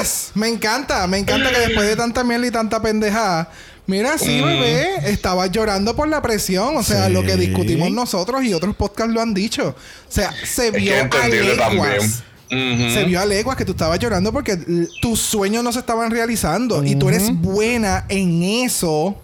Yes, 0.00 0.30
me 0.34 0.48
encanta, 0.48 1.06
me 1.06 1.18
encanta 1.18 1.50
que 1.50 1.58
después 1.60 1.86
de 1.86 1.96
tanta 1.96 2.24
miel 2.24 2.44
y 2.44 2.50
tanta 2.50 2.80
pendejada, 2.80 3.50
mira, 3.86 4.16
sí, 4.18 4.40
bebé, 4.40 5.10
estaba 5.10 5.46
llorando 5.46 5.94
por 5.96 6.08
la 6.08 6.22
presión, 6.22 6.76
o 6.76 6.82
sea, 6.82 7.06
Sí. 7.06 7.12
lo 7.12 7.22
que 7.22 7.36
discutimos 7.36 7.90
nosotros 7.90 8.42
y 8.44 8.54
otros 8.54 8.74
podcasts 8.76 9.12
lo 9.12 9.20
han 9.20 9.34
dicho. 9.34 9.68
O 9.76 10.12
sea, 10.12 10.32
se 10.44 10.68
Es 10.68 10.72
vio 10.74 11.10
que 11.10 11.18
a 11.18 11.28
leguas. 11.28 12.22
Se 12.50 13.04
vio 13.04 13.20
a 13.20 13.26
leguas 13.26 13.56
que 13.56 13.64
tú 13.66 13.72
estabas 13.72 13.98
llorando 13.98 14.32
porque 14.32 14.56
tus 15.02 15.20
sueños 15.20 15.62
no 15.62 15.70
se 15.72 15.80
estaban 15.80 16.10
realizando 16.10 16.82
y 16.82 16.94
tú 16.96 17.08
eres 17.10 17.30
buena 17.34 18.06
en 18.08 18.42
eso. 18.42 19.20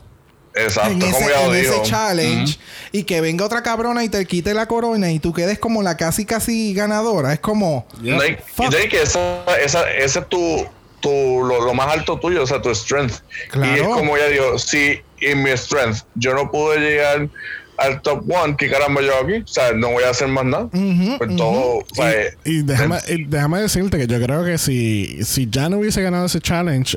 Exacto, 0.55 0.93
en 0.93 1.03
ese, 1.03 1.13
como 1.13 1.29
ya 1.29 1.47
lo 1.47 1.55
en 1.55 1.65
ese 1.65 1.83
challenge 1.83 2.59
y 2.93 3.03
que 3.03 3.21
venga 3.21 3.45
otra 3.45 3.63
cabrona 3.63 4.05
y 4.05 4.09
te 4.09 4.25
quite 4.25 4.55
la 4.55 4.67
corona 4.67 5.11
y 5.11 5.19
tú 5.19 5.33
quedes 5.33 5.59
como 5.59 5.83
la 5.83 5.97
casi 5.97 6.25
casi 6.25 6.73
ganadora 6.75 7.33
es 7.33 7.41
como 7.41 7.87
No 8.01 8.07
y 8.07 8.11
no 8.11 8.21
hay 8.21 8.89
que 8.89 9.03
esa, 9.03 9.45
esa, 9.61 9.91
ese 9.91 10.21
es 10.21 10.29
tu, 10.29 10.65
tu 11.01 11.11
lo, 11.45 11.65
lo 11.65 11.75
más 11.75 11.89
alto 11.93 12.19
tuyo, 12.21 12.45
o 12.45 12.47
sea, 12.47 12.63
tu 12.63 12.73
strength. 12.75 13.17
Claro. 13.51 13.77
Y 13.77 13.81
es 13.81 13.87
como 13.89 14.17
ella 14.17 14.29
dijo, 14.29 14.59
si 14.59 15.01
en 15.21 15.43
mi 15.43 15.51
strength 15.51 16.05
yo 16.15 16.35
no 16.35 16.51
pude 16.51 16.79
llegar 16.79 17.29
al 17.77 18.01
top 18.03 18.25
one, 18.31 18.55
¿qué 18.57 18.71
caramba 18.71 19.03
yo 19.03 19.13
aquí? 19.19 19.43
O 19.43 19.47
sea, 19.47 19.73
no 19.73 19.91
voy 19.91 20.05
a 20.05 20.11
hacer 20.11 20.29
más 20.29 20.45
nada. 20.45 20.69
pues 20.71 21.37
todo, 21.37 21.79
o 21.79 21.85
sea, 21.95 22.13
eh, 22.13 22.37
Y 22.45 22.63
déjame, 22.63 22.99
y 23.09 23.25
déjame 23.25 23.61
decirte 23.61 23.99
que 23.99 24.07
yo 24.07 24.21
creo 24.23 24.45
que 24.45 24.59
si, 24.59 25.25
si 25.25 25.49
Jan 25.53 25.75
hubiese 25.75 26.01
ganado 26.01 26.27
ese 26.27 26.41
challenge, 26.41 26.97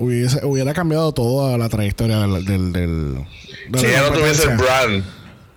hubiese, 0.00 0.44
hubiera 0.44 0.74
cambiado 0.74 1.12
toda 1.12 1.56
la 1.58 1.68
trayectoria 1.68 2.18
del. 2.18 2.44
del, 2.44 2.72
del 2.72 3.14
de 3.68 3.78
si 3.78 3.86
la 3.86 3.92
ella 3.92 4.02
no 4.02 4.12
tuviese 4.12 4.42
el 4.50 4.56
brand, 4.56 5.04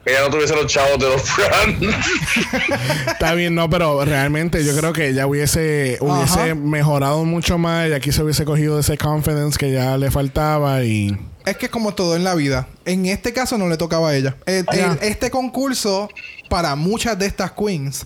ella 0.05 0.19
no 0.21 0.29
tuviese 0.29 0.55
los 0.55 0.67
chavos 0.67 0.99
de 0.99 1.07
los 1.09 1.23
brand. 1.35 1.83
Está 3.07 3.33
bien, 3.33 3.55
no, 3.55 3.69
pero 3.69 4.03
realmente 4.05 4.63
yo 4.65 4.75
creo 4.77 4.93
que 4.93 5.09
ella 5.09 5.25
hubiese, 5.27 5.97
hubiese 6.01 6.39
Ajá. 6.41 6.55
mejorado 6.55 7.23
mucho 7.25 7.57
más 7.57 7.89
y 7.89 7.93
aquí 7.93 8.11
se 8.11 8.23
hubiese 8.23 8.45
cogido 8.45 8.79
ese 8.79 8.97
confidence 8.97 9.57
que 9.57 9.71
ya 9.71 9.97
le 9.97 10.11
faltaba 10.11 10.83
y. 10.83 11.17
Es 11.45 11.57
que 11.57 11.65
es 11.65 11.71
como 11.71 11.93
todo 11.93 12.15
en 12.15 12.23
la 12.23 12.35
vida. 12.35 12.67
En 12.85 13.05
este 13.05 13.33
caso 13.33 13.57
no 13.57 13.67
le 13.67 13.75
tocaba 13.77 14.09
a 14.09 14.15
ella. 14.15 14.35
El- 14.45 14.65
el- 14.71 14.97
este 15.01 15.29
concurso, 15.29 16.07
para 16.49 16.75
muchas 16.75 17.19
de 17.19 17.25
estas 17.25 17.51
queens, 17.51 18.05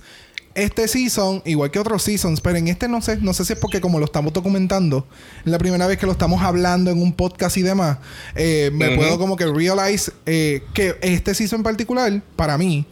este 0.58 0.88
season, 0.88 1.44
igual 1.46 1.70
que 1.70 1.78
otros 1.78 2.02
seasons, 2.02 2.42
pero 2.42 2.58
en 2.58 2.68
este 2.68 2.88
no 2.88 3.00
sé, 3.00 3.18
no 3.18 3.32
sé 3.34 3.46
si 3.46 3.54
es 3.54 3.60
porque 3.60 3.80
como 3.80 4.00
lo 4.00 4.06
estamos 4.06 4.34
documentando, 4.34 5.06
es 5.46 5.52
la 5.52 5.60
primera 5.60 5.86
vez 5.86 6.00
que 6.00 6.08
lo 6.08 6.12
estamos 6.12 6.42
hablando 6.42 6.90
en 6.90 7.00
un 7.00 7.14
podcast 7.14 7.58
y 7.58 7.62
demás, 7.62 8.00
eh, 8.36 8.72
me 8.74 8.96
puedo 8.96 9.20
como 9.20 9.36
que 9.36 9.46
realize 9.46 10.12
eh, 10.26 10.64
que 10.74 10.98
este 11.02 11.36
season 11.36 11.60
en 11.60 11.64
particular, 11.64 12.22
para 12.36 12.58
mí, 12.58 12.88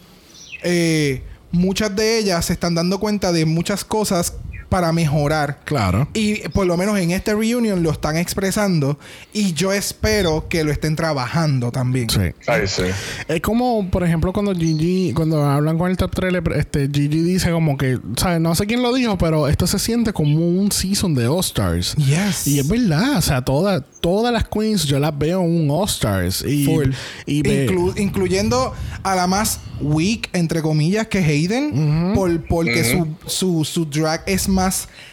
eh, 0.62 1.24
muchas 1.50 1.94
de 1.96 2.18
ellas 2.18 2.44
se 2.44 2.52
están 2.52 2.76
dando 2.76 3.00
cuenta 3.00 3.32
de 3.32 3.44
muchas 3.44 3.84
cosas 3.84 4.34
para 4.76 4.92
mejorar. 4.92 5.60
Claro. 5.64 6.06
Y 6.12 6.46
por 6.50 6.66
lo 6.66 6.76
menos 6.76 6.98
en 6.98 7.10
este 7.10 7.34
reunion 7.34 7.82
lo 7.82 7.90
están 7.92 8.18
expresando 8.18 8.98
y 9.32 9.54
yo 9.54 9.72
espero 9.72 10.48
que 10.50 10.64
lo 10.64 10.70
estén 10.70 10.96
trabajando 10.96 11.72
también. 11.72 12.10
Sí. 12.10 12.20
Ay, 12.46 12.66
sí. 12.66 12.82
Es 13.26 13.40
como, 13.40 13.88
por 13.90 14.04
ejemplo, 14.04 14.34
cuando 14.34 14.54
Gigi, 14.54 15.14
cuando 15.14 15.42
hablan 15.42 15.78
con 15.78 15.90
el 15.90 15.96
top 15.96 16.10
3, 16.14 16.34
este, 16.56 16.90
Gigi 16.92 17.22
dice 17.22 17.50
como 17.52 17.78
que, 17.78 17.98
¿sabes? 18.18 18.38
No 18.38 18.54
sé 18.54 18.66
quién 18.66 18.82
lo 18.82 18.92
dijo, 18.92 19.16
pero 19.16 19.48
esto 19.48 19.66
se 19.66 19.78
siente 19.78 20.12
como 20.12 20.46
un 20.46 20.70
season 20.70 21.14
de 21.14 21.26
All-Stars. 21.26 21.94
Yes. 21.96 22.46
Y 22.46 22.58
es 22.58 22.68
verdad, 22.68 23.16
o 23.16 23.22
sea, 23.22 23.40
toda, 23.40 23.80
todas 23.80 24.30
las 24.30 24.46
queens 24.46 24.84
yo 24.84 24.98
las 24.98 25.16
veo 25.16 25.40
en 25.40 25.50
un 25.62 25.70
All-Stars. 25.70 26.44
Y, 26.46 26.66
Full. 26.66 26.90
y 27.24 27.42
Inclu- 27.42 27.98
incluyendo 27.98 28.74
a 29.02 29.14
la 29.16 29.26
más 29.26 29.60
weak, 29.80 30.28
entre 30.34 30.60
comillas, 30.60 31.06
que 31.06 31.18
Hayden, 31.18 32.12
por, 32.14 32.42
porque 32.46 32.84
su, 32.84 33.06
su, 33.26 33.64
su 33.64 33.86
drag 33.86 34.22
es 34.26 34.48
más 34.48 34.65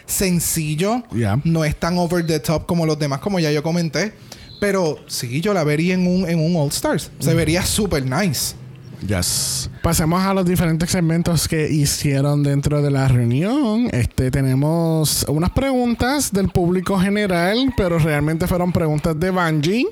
sencillo, 0.06 1.04
Yeah. 1.14 1.40
no 1.44 1.64
es 1.66 1.76
tan 1.76 1.98
over 1.98 2.26
the 2.26 2.40
top 2.40 2.66
como 2.66 2.86
los 2.86 2.98
demás, 3.00 3.20
como 3.20 3.40
ya 3.40 3.52
yo 3.52 3.64
comenté. 3.64 4.14
Pero 4.60 4.98
sí, 5.08 5.42
yo 5.42 5.54
la 5.54 5.64
vería 5.64 5.94
en 5.94 6.08
un, 6.08 6.28
en 6.30 6.40
un 6.40 6.56
All 6.56 6.70
Stars. 6.70 7.12
Se 7.20 7.34
vería 7.34 7.66
super 7.66 8.06
nice. 8.06 8.56
Yes. 9.06 9.70
Pasemos 9.82 10.24
a 10.24 10.34
los 10.34 10.46
diferentes 10.46 10.90
segmentos 10.90 11.50
que 11.50 11.70
hicieron 11.70 12.42
dentro 12.42 12.82
de 12.82 12.90
la 12.90 13.10
reunión. 13.10 13.90
Este 13.92 14.32
tenemos 14.32 15.26
unas 15.28 15.50
preguntas 15.50 16.32
del 16.32 16.48
público 16.48 16.98
general, 16.98 17.74
pero 17.76 18.00
realmente 18.00 18.48
fueron 18.48 18.72
preguntas 18.72 19.20
de 19.20 19.30
Bungie. 19.30 19.88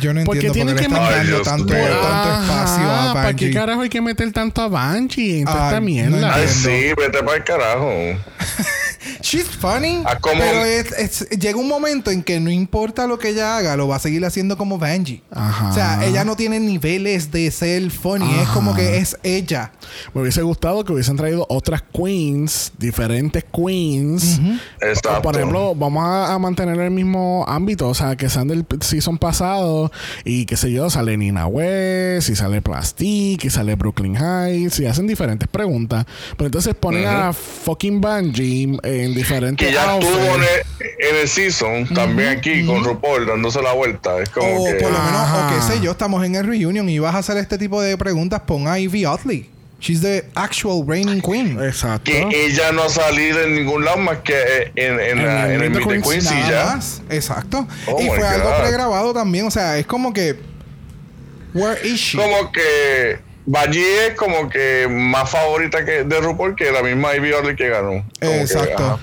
Yo 0.00 0.14
no 0.14 0.22
Porque 0.24 0.46
entiendo 0.48 0.72
por 0.72 0.80
qué 0.80 0.86
están 0.86 1.02
dando 1.10 1.42
tanto, 1.42 1.66
tanto 1.66 1.74
espacio 1.74 2.84
a 2.90 3.12
¿Para 3.14 3.34
qué 3.34 3.44
Bungie. 3.46 3.52
carajo 3.58 3.80
hay 3.80 3.88
que 3.88 4.00
meter 4.00 4.32
tanto 4.32 4.62
a 4.62 4.68
Bungie 4.68 5.38
en 5.40 5.44
toda 5.46 5.56
Ay, 5.60 5.66
esta 5.66 5.80
no 5.80 5.86
mierda? 5.86 6.34
Ay, 6.34 6.46
sí, 6.48 6.68
vete 6.96 7.22
para 7.24 7.36
el 7.36 7.44
carajo. 7.44 7.90
She's 9.20 9.44
funny. 9.48 10.02
Ah, 10.04 10.18
como- 10.20 10.38
Pero 10.40 10.64
es- 10.64 10.92
es- 10.92 11.28
llega 11.30 11.58
un 11.58 11.68
momento 11.68 12.10
en 12.10 12.22
que 12.22 12.40
no 12.40 12.50
importa 12.50 13.06
lo 13.06 13.18
que 13.18 13.30
ella 13.30 13.56
haga, 13.56 13.76
lo 13.76 13.88
va 13.88 13.96
a 13.96 13.98
seguir 13.98 14.24
haciendo 14.24 14.56
como 14.56 14.78
Bungie. 14.78 15.22
Ajá. 15.30 15.70
O 15.70 15.72
sea, 15.72 16.04
ella 16.06 16.24
no 16.24 16.36
tiene 16.36 16.60
niveles 16.60 17.30
de 17.30 17.50
ser 17.50 17.90
funny. 17.90 18.32
Es 18.40 18.48
como 18.48 18.74
que 18.74 18.98
es 18.98 19.16
ella. 19.22 19.72
Me 20.14 20.22
hubiese 20.22 20.42
gustado 20.42 20.84
que 20.84 20.92
hubiesen 20.92 21.16
traído 21.16 21.46
otras 21.48 21.82
queens, 21.92 22.72
diferentes 22.78 23.44
queens. 23.44 24.40
Exacto. 24.80 25.18
O, 25.18 25.22
por 25.22 25.36
ejemplo, 25.36 25.74
vamos 25.74 26.04
a, 26.04 26.34
a 26.34 26.38
mantener 26.38 26.78
el 26.80 26.90
mismo 26.90 27.44
ámbito, 27.48 27.88
o 27.88 27.94
sea, 27.94 28.16
que 28.16 28.28
sean 28.28 28.48
del 28.48 28.64
season 28.80 29.18
pasado 29.18 29.90
y 30.24 30.46
qué 30.46 30.56
sé 30.56 30.72
yo, 30.72 30.90
sale 30.90 31.16
Nina 31.16 31.46
West, 31.46 32.28
y 32.30 32.36
sale 32.36 32.62
Plastic, 32.62 33.44
y 33.44 33.50
sale 33.50 33.74
Brooklyn 33.74 34.16
Heights, 34.16 34.80
y 34.80 34.86
hacen 34.86 35.06
diferentes 35.06 35.48
preguntas. 35.48 36.04
Pero 36.36 36.46
entonces 36.46 36.74
ponen 36.74 37.06
a 37.06 37.32
fucking 37.32 38.00
Bungie 38.00 38.78
en 39.02 39.14
diferentes 39.14 39.66
que 39.66 39.72
ya 39.74 39.90
outfits. 39.90 40.12
estuvo 40.14 40.34
en 40.36 40.42
el, 40.42 41.08
en 41.08 41.16
el 41.22 41.28
season, 41.28 41.86
también 41.94 42.28
aquí 42.28 42.64
con 42.66 42.84
RuPaul 42.84 43.26
dándose 43.26 43.60
la 43.62 43.72
vuelta. 43.72 44.20
Es 44.22 44.28
como 44.28 44.62
O 44.62 44.64
que. 44.66 44.74
por 44.74 44.92
lo 44.92 44.98
menos, 44.98 45.20
Ajá. 45.20 45.48
o 45.48 45.54
qué 45.54 45.74
sé 45.74 45.80
yo, 45.80 45.90
estamos 45.92 46.24
en 46.24 46.34
el 46.36 46.46
reunion 46.46 46.88
y 46.88 46.98
vas 46.98 47.14
a 47.14 47.18
hacer 47.18 47.36
este 47.38 47.58
tipo 47.58 47.80
de 47.82 47.96
preguntas, 47.98 48.40
pon 48.46 48.68
a 48.68 48.78
Ivy 48.78 49.06
Oddly. 49.06 49.50
She's 49.80 50.00
the 50.00 50.24
actual 50.34 50.82
reigning 50.86 51.20
queen. 51.20 51.62
Exacto. 51.62 52.10
Que 52.10 52.46
ella 52.46 52.72
no 52.72 52.84
ha 52.84 52.88
salido 52.88 53.42
en 53.42 53.54
ningún 53.54 53.84
lado 53.84 53.98
más 53.98 54.18
que 54.18 54.72
en, 54.76 54.98
en, 54.98 55.18
En 55.18 55.26
la- 55.26 55.44
el 55.46 55.62
en 55.62 55.62
el 55.62 55.70
Meet 55.86 56.02
the 56.04 56.16
y 56.16 56.22
Nada 56.22 56.48
ya. 56.50 56.76
más. 56.76 57.02
Exacto. 57.10 57.66
Oh 57.86 58.00
y 58.00 58.06
fue 58.06 58.26
algo 58.26 58.56
pregrabado 58.62 59.12
también. 59.12 59.46
O 59.46 59.50
sea, 59.50 59.76
es 59.76 59.86
como 59.86 60.12
que. 60.14 60.36
Where 61.52 61.86
is 61.86 62.00
she? 62.00 62.16
Como 62.18 62.50
que 62.50 63.18
Bungie 63.46 64.06
es 64.08 64.14
como 64.14 64.48
que 64.48 64.86
más 64.90 65.28
favorita 65.28 65.84
que 65.84 66.04
de 66.04 66.20
RuPaul 66.20 66.56
que 66.56 66.72
la 66.72 66.82
misma 66.82 67.14
Ivy 67.14 67.32
Odley 67.32 67.56
que 67.56 67.68
ganó. 67.68 67.90
Como 67.90 68.04
que, 68.18 68.40
Exacto. 68.40 68.98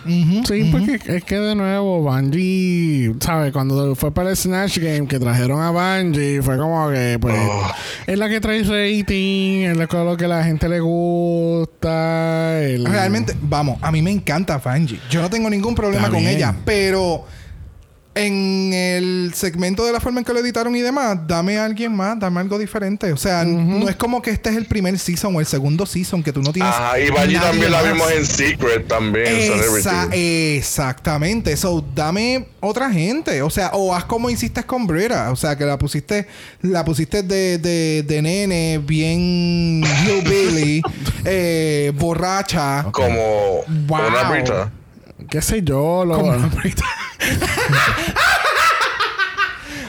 Sí, 0.48 0.70
porque 0.72 1.00
es 1.16 1.24
que 1.24 1.36
de 1.36 1.54
nuevo, 1.56 2.02
Bungie, 2.02 3.14
¿sabes? 3.20 3.52
Cuando 3.54 3.96
fue 3.96 4.12
para 4.12 4.32
el 4.32 4.38
Snatch 4.38 4.80
Game 4.80 5.08
que 5.08 5.20
trajeron 5.20 5.62
a 5.62 5.70
Bungie, 5.70 6.42
fue 6.42 6.58
como 6.58 6.90
que, 6.90 7.18
pues, 7.22 7.36
Oh. 7.40 7.72
es 8.08 8.18
la 8.18 8.30
que 8.30 8.42
trae 8.42 8.64
rating, 8.64 9.64
es 9.66 9.78
la 9.78 9.88
lo 9.92 10.18
que 10.18 10.26
a 10.26 10.28
la 10.30 10.44
gente 10.44 10.68
le 10.68 10.80
gusta. 10.80 12.60
el- 12.64 12.86
Realmente, 12.86 13.34
vamos, 13.42 13.78
a 13.82 13.92
mí 13.92 14.02
me 14.02 14.12
encanta 14.12 14.60
Fanji. 14.60 15.00
Yo 15.10 15.22
no 15.22 15.30
tengo 15.30 15.50
ningún 15.50 15.76
problema 15.76 16.06
Está 16.08 16.12
con 16.16 16.20
bien. 16.24 16.36
ella, 16.38 16.56
pero 16.66 17.26
en 18.14 18.74
el 18.74 19.32
segmento 19.34 19.86
de 19.86 19.94
la 19.94 20.02
forma 20.02 20.20
en 20.20 20.26
que 20.26 20.34
lo 20.34 20.40
editaron 20.40 20.76
y 20.76 20.82
demás, 20.82 21.18
dame 21.28 21.58
a 21.58 21.66
alguien 21.66 21.96
más, 21.96 22.20
dame 22.20 22.42
algo 22.42 22.60
diferente. 22.60 23.14
O 23.14 23.18
sea, 23.18 23.46
no 23.46 23.88
es 23.88 23.96
como 23.96 24.22
que 24.22 24.32
este 24.32 24.50
es 24.50 24.58
el 24.58 24.66
primer 24.66 25.00
season 25.00 25.34
o 25.36 25.40
el 25.40 25.46
segundo 25.46 25.86
season 25.86 26.22
que 26.22 26.34
tú 26.34 26.42
no 26.42 26.52
tienes. 26.52 26.74
Ajá, 26.74 27.00
y 27.00 27.10
nadie 27.10 27.40
también 27.40 27.72
la 27.72 27.82
vimos 27.84 28.12
en 28.12 28.26
Secret 28.26 28.88
también, 28.88 29.28
Esa- 29.28 29.58
Celebrity. 29.58 30.58
exactamente. 30.58 31.56
So, 31.56 31.84
dame 31.96 32.48
otra 32.60 32.92
gente. 32.92 33.42
O 33.42 33.50
sea, 33.50 33.72
o 33.74 33.96
haz 33.96 34.06
como 34.06 34.30
hiciste 34.30 34.64
con 34.64 34.88
Brera. 34.88 35.32
O 35.32 35.36
sea, 35.36 35.58
que 35.58 35.64
la 35.66 35.78
pusiste, 35.78 36.28
la 36.62 36.84
pusiste 36.84 37.24
de, 37.24 37.58
de, 37.60 38.04
de 38.06 38.22
nene, 38.22 38.80
bien 38.84 39.84
hillbilly, 40.06 40.82
eh, 41.26 41.92
borracha. 41.96 42.86
Como 42.92 43.62
Wow. 43.88 44.08
una 44.08 44.30
Brita. 44.30 44.72
Qué 45.32 45.42
sé 45.42 45.64
yo, 45.64 46.06
lo... 46.06 46.22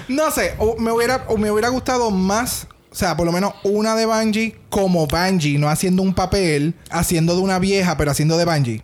No 0.08 0.30
sé, 0.30 0.54
o 0.58 0.76
me 0.78 0.92
hubiera, 0.92 1.24
o 1.28 1.36
me 1.36 1.50
hubiera 1.50 1.68
gustado 1.68 2.10
más. 2.10 2.68
O 2.90 2.94
sea, 2.94 3.16
por 3.16 3.26
lo 3.26 3.32
menos 3.32 3.54
una 3.64 3.96
de 3.96 4.06
Bungie 4.06 4.56
como 4.68 5.06
Bungie, 5.06 5.58
no 5.58 5.68
haciendo 5.68 6.02
un 6.02 6.14
papel, 6.14 6.74
haciendo 6.90 7.34
de 7.34 7.40
una 7.40 7.58
vieja, 7.58 7.96
pero 7.96 8.10
haciendo 8.10 8.36
de 8.36 8.44
Bungie. 8.44 8.82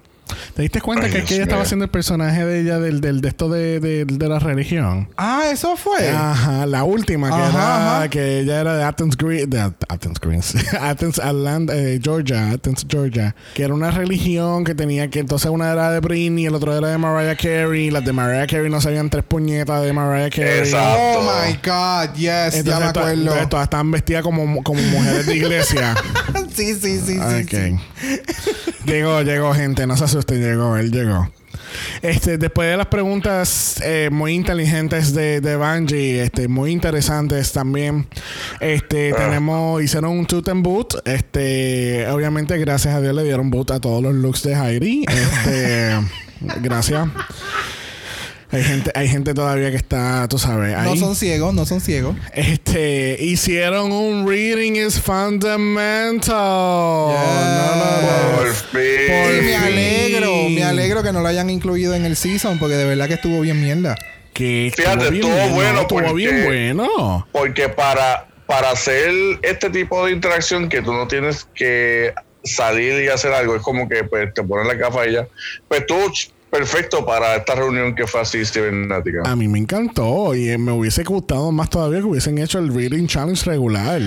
¿Te 0.55 0.63
diste 0.63 0.81
cuenta 0.81 1.07
Ay, 1.07 1.13
que, 1.13 1.19
Dios 1.19 1.31
ella 1.33 1.43
estaba 1.45 1.63
haciendo 1.63 1.85
el 1.85 1.91
personaje 1.91 2.45
de 2.45 2.61
ella 2.61 2.79
del, 2.79 3.01
del 3.01 3.21
de 3.21 3.29
esto 3.29 3.49
de, 3.49 3.81
de, 3.81 4.05
de 4.05 4.29
la 4.29 4.39
religión? 4.39 5.09
Ah, 5.17 5.45
eso 5.53 5.77
fue. 5.77 6.09
Ajá, 6.11 6.67
la 6.67 6.85
última 6.85 7.29
que 7.29 7.35
Ajá, 7.35 7.49
era 7.51 7.97
ajá. 7.99 8.09
que 8.09 8.41
ella 8.41 8.61
era 8.61 8.77
de 8.77 8.85
Athens 8.85 9.17
Green, 9.17 9.49
de 9.51 9.61
Athens 9.89 10.21
Greens, 10.21 10.55
Athens 10.81 11.19
Atlanta, 11.19 11.75
eh, 11.77 12.01
Georgia, 12.03 12.51
Athens 12.51 12.87
Georgia, 12.89 13.35
que 13.55 13.63
era 13.63 13.75
una 13.75 13.91
religión 13.91 14.65
que 14.65 14.75
tenía 14.75 15.09
que 15.11 15.19
entonces 15.21 15.51
una 15.51 15.71
era 15.73 15.91
de 15.91 16.01
Britney, 16.01 16.47
el 16.47 16.55
otro 16.55 16.77
era 16.77 16.89
de 16.89 16.99
Mariah 16.99 17.37
Carey, 17.37 17.91
las 17.91 18.05
de 18.05 18.13
Mariah 18.13 18.47
Carey 18.47 18.71
no 18.71 18.81
sabían 18.81 19.11
tres 19.11 19.25
puñetas 19.25 19.83
de 19.83 19.93
Mariah 19.93 20.31
Carey. 20.31 20.59
Exacto. 20.61 21.19
Oh 21.21 21.23
my 21.47 21.53
God, 21.65 22.15
yes, 22.17 22.55
Entonces, 22.55 22.65
ya 22.65 22.79
me 22.79 22.85
acuerdo. 22.87 23.13
entonces 23.13 23.49
todas 23.49 23.65
estaban 23.65 23.91
vestidas 23.91 24.23
como, 24.23 24.63
como 24.63 24.81
mujeres 24.83 25.27
de 25.27 25.37
iglesia. 25.37 25.95
sí, 26.55 26.75
sí, 26.75 26.99
sí, 26.99 27.15
sí. 27.15 27.19
Ok. 27.19 27.51
sí. 27.51 28.51
Llegó, 28.85 29.23
llegó, 29.23 29.53
gente. 29.55 29.87
No 29.87 29.97
se 29.97 30.05
asusten, 30.05 30.41
llegó, 30.41 30.77
él 30.77 30.91
llegó. 30.91 31.29
Este, 32.03 32.39
después 32.39 32.71
de 32.71 32.77
las 32.77 32.87
preguntas 32.87 33.81
eh, 33.85 34.09
muy 34.11 34.35
inteligentes 34.35 35.15
de, 35.15 35.41
de 35.41 35.57
Bungie, 35.57 36.23
este, 36.23 36.49
muy 36.49 36.71
interesantes 36.71 37.53
también. 37.53 38.07
Este, 38.61 39.13
tenemos, 39.13 39.83
hicieron 39.83 40.13
un 40.13 40.27
toot 40.27 40.49
and 40.49 40.63
boot. 40.63 40.95
Este, 41.05 42.07
obviamente, 42.09 42.57
gracias 42.59 42.95
a 42.95 43.01
Dios 43.01 43.15
le 43.15 43.25
dieron 43.25 43.51
boot 43.51 43.71
a 43.71 43.81
todos 43.81 44.03
los 44.03 44.15
looks 44.15 44.43
de 44.43 44.55
Heidi. 44.55 45.05
Este, 45.09 45.99
gracias. 46.63 47.09
Hay 48.51 48.63
gente, 48.63 48.91
hay 48.95 49.09
gente 49.09 49.35
todavía 49.35 49.71
que 49.71 49.77
está, 49.77 50.27
tú 50.29 50.39
sabes, 50.39 50.75
ahí. 50.75 50.89
No 50.89 50.97
son 50.97 51.15
ciegos, 51.15 51.53
no 51.53 51.67
son 51.67 51.81
ciegos. 51.83 52.17
Este, 52.33 53.17
hicieron 53.21 53.93
un 53.93 54.27
reading 54.27 54.73
is 54.77 54.99
fundamental. 54.99 56.35
No, 56.35 57.77
no, 57.77 58.03
no. 58.03 58.39
Por 58.39 58.49
Y 58.49 58.53
fin. 58.55 59.45
me 59.47 59.57
alegro, 59.57 60.49
me 60.49 60.65
alegro 60.65 61.03
que 61.03 61.13
no 61.13 61.21
lo 61.21 61.29
hayan 61.29 61.51
incluido 61.51 61.95
en 61.95 62.07
el 62.07 62.17
season 62.17 62.59
porque 62.59 62.77
de 62.77 62.85
verdad 62.87 63.07
que 63.09 63.15
estuvo 63.15 63.41
bien 63.41 63.61
mierda. 63.61 63.97
Que 64.33 64.73
Fíjate, 64.75 65.09
estuvo 65.15 65.35
bien 65.35 65.55
bueno, 65.55 65.81
estuvo 65.83 66.01
porque- 66.01 66.15
bien 66.15 66.45
bueno. 66.45 67.27
Porque 67.33 67.69
para, 67.69 68.29
para 68.47 68.71
hacer 68.71 69.11
este 69.43 69.69
tipo 69.69 70.07
de 70.07 70.13
interacción 70.13 70.69
que 70.69 70.81
tú 70.81 70.93
no 70.93 71.07
tienes 71.09 71.47
que 71.55 72.13
salir 72.45 73.03
y 73.03 73.09
hacer 73.09 73.33
algo, 73.33 73.57
es 73.57 73.63
como 73.63 73.89
que 73.89 74.05
pues, 74.05 74.33
te 74.33 74.43
pones 74.43 74.67
la 74.67 74.75
gafa 74.75 75.07
y 75.07 75.13
ya. 75.15 75.27
Pues 75.67 75.85
tú, 75.87 75.97
perfecto 76.51 77.05
para 77.05 77.37
esta 77.37 77.55
reunión 77.55 77.95
que 77.95 78.07
fue 78.07 78.21
así 78.21 78.45
cibernética. 78.45 79.23
A 79.25 79.37
mí 79.37 79.49
me 79.49 79.59
encantó 79.59 80.35
y 80.35 80.49
eh, 80.51 80.59
me 80.59 80.73
hubiese 80.73 81.05
gustado 81.05 81.53
más 81.53 81.71
todavía 81.71 81.99
que 82.01 82.07
hubiesen 82.07 82.39
hecho 82.39 82.59
el 82.59 82.75
reading 82.75 83.07
challenge 83.07 83.45
regular. 83.45 84.01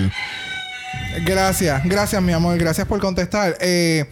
Gracias, 1.24 1.82
gracias 1.84 2.22
mi 2.22 2.32
amor, 2.32 2.58
gracias 2.58 2.86
por 2.86 3.00
contestar. 3.00 3.56
Eh, 3.60 4.06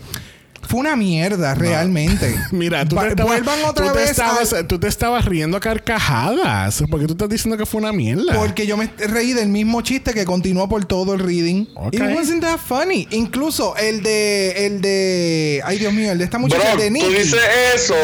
fue 0.68 0.80
una 0.80 0.94
mierda, 0.96 1.54
realmente. 1.54 2.34
Mira, 2.52 2.84
tú 2.84 2.96
te, 2.96 3.08
estabas, 3.08 3.26
vuelvan 3.26 3.64
otra 3.64 3.86
tú 3.86 3.92
te 3.92 3.98
vez 3.98 4.10
estabas, 4.10 4.52
al- 4.52 4.66
tú 4.66 4.78
te 4.78 4.88
estabas 4.88 5.24
riendo 5.24 5.56
a 5.56 5.60
carcajadas. 5.60 6.82
Porque 6.90 7.06
tú 7.06 7.12
estás 7.12 7.28
diciendo 7.28 7.56
que 7.56 7.66
fue 7.66 7.80
una 7.80 7.92
mierda. 7.92 8.34
Porque 8.34 8.66
yo 8.66 8.76
me 8.76 8.88
reí 8.98 9.32
del 9.32 9.48
mismo 9.48 9.80
chiste 9.82 10.12
que 10.12 10.24
continuó 10.24 10.68
por 10.68 10.84
todo 10.84 11.14
el 11.14 11.20
reading. 11.20 11.66
Ok. 11.74 11.94
It 11.94 12.02
wasn't 12.14 12.42
that 12.42 12.58
funny. 12.58 13.08
Incluso 13.10 13.74
el 13.76 14.02
de... 14.02 14.66
El 14.66 14.80
de... 14.80 15.60
Ay, 15.64 15.78
Dios 15.78 15.92
mío. 15.92 16.12
El 16.12 16.18
de 16.18 16.24
esta 16.24 16.38
muchacha 16.38 16.72
Bro, 16.74 16.82
de 16.82 16.88
tú 16.88 16.92
Nicky. 16.94 17.14
dices 17.14 17.40
eso, 17.74 17.94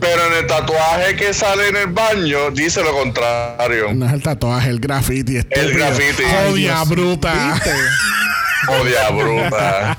pero 0.00 0.26
en 0.26 0.34
el 0.38 0.46
tatuaje 0.46 1.16
que 1.16 1.32
sale 1.32 1.68
en 1.68 1.76
el 1.76 1.86
baño 1.88 2.50
dice 2.50 2.82
lo 2.82 2.92
contrario. 2.92 3.92
No 3.94 4.06
es 4.06 4.12
el 4.12 4.22
tatuaje, 4.22 4.68
el 4.70 4.80
graffiti. 4.80 5.36
estúpido. 5.38 5.68
graffiti. 5.78 6.22
Jodia 6.24 6.74
Dios. 6.74 6.88
bruta. 6.88 7.52
¿Viste? 7.54 7.70
Odia 8.68 9.10
bruta. 9.10 9.98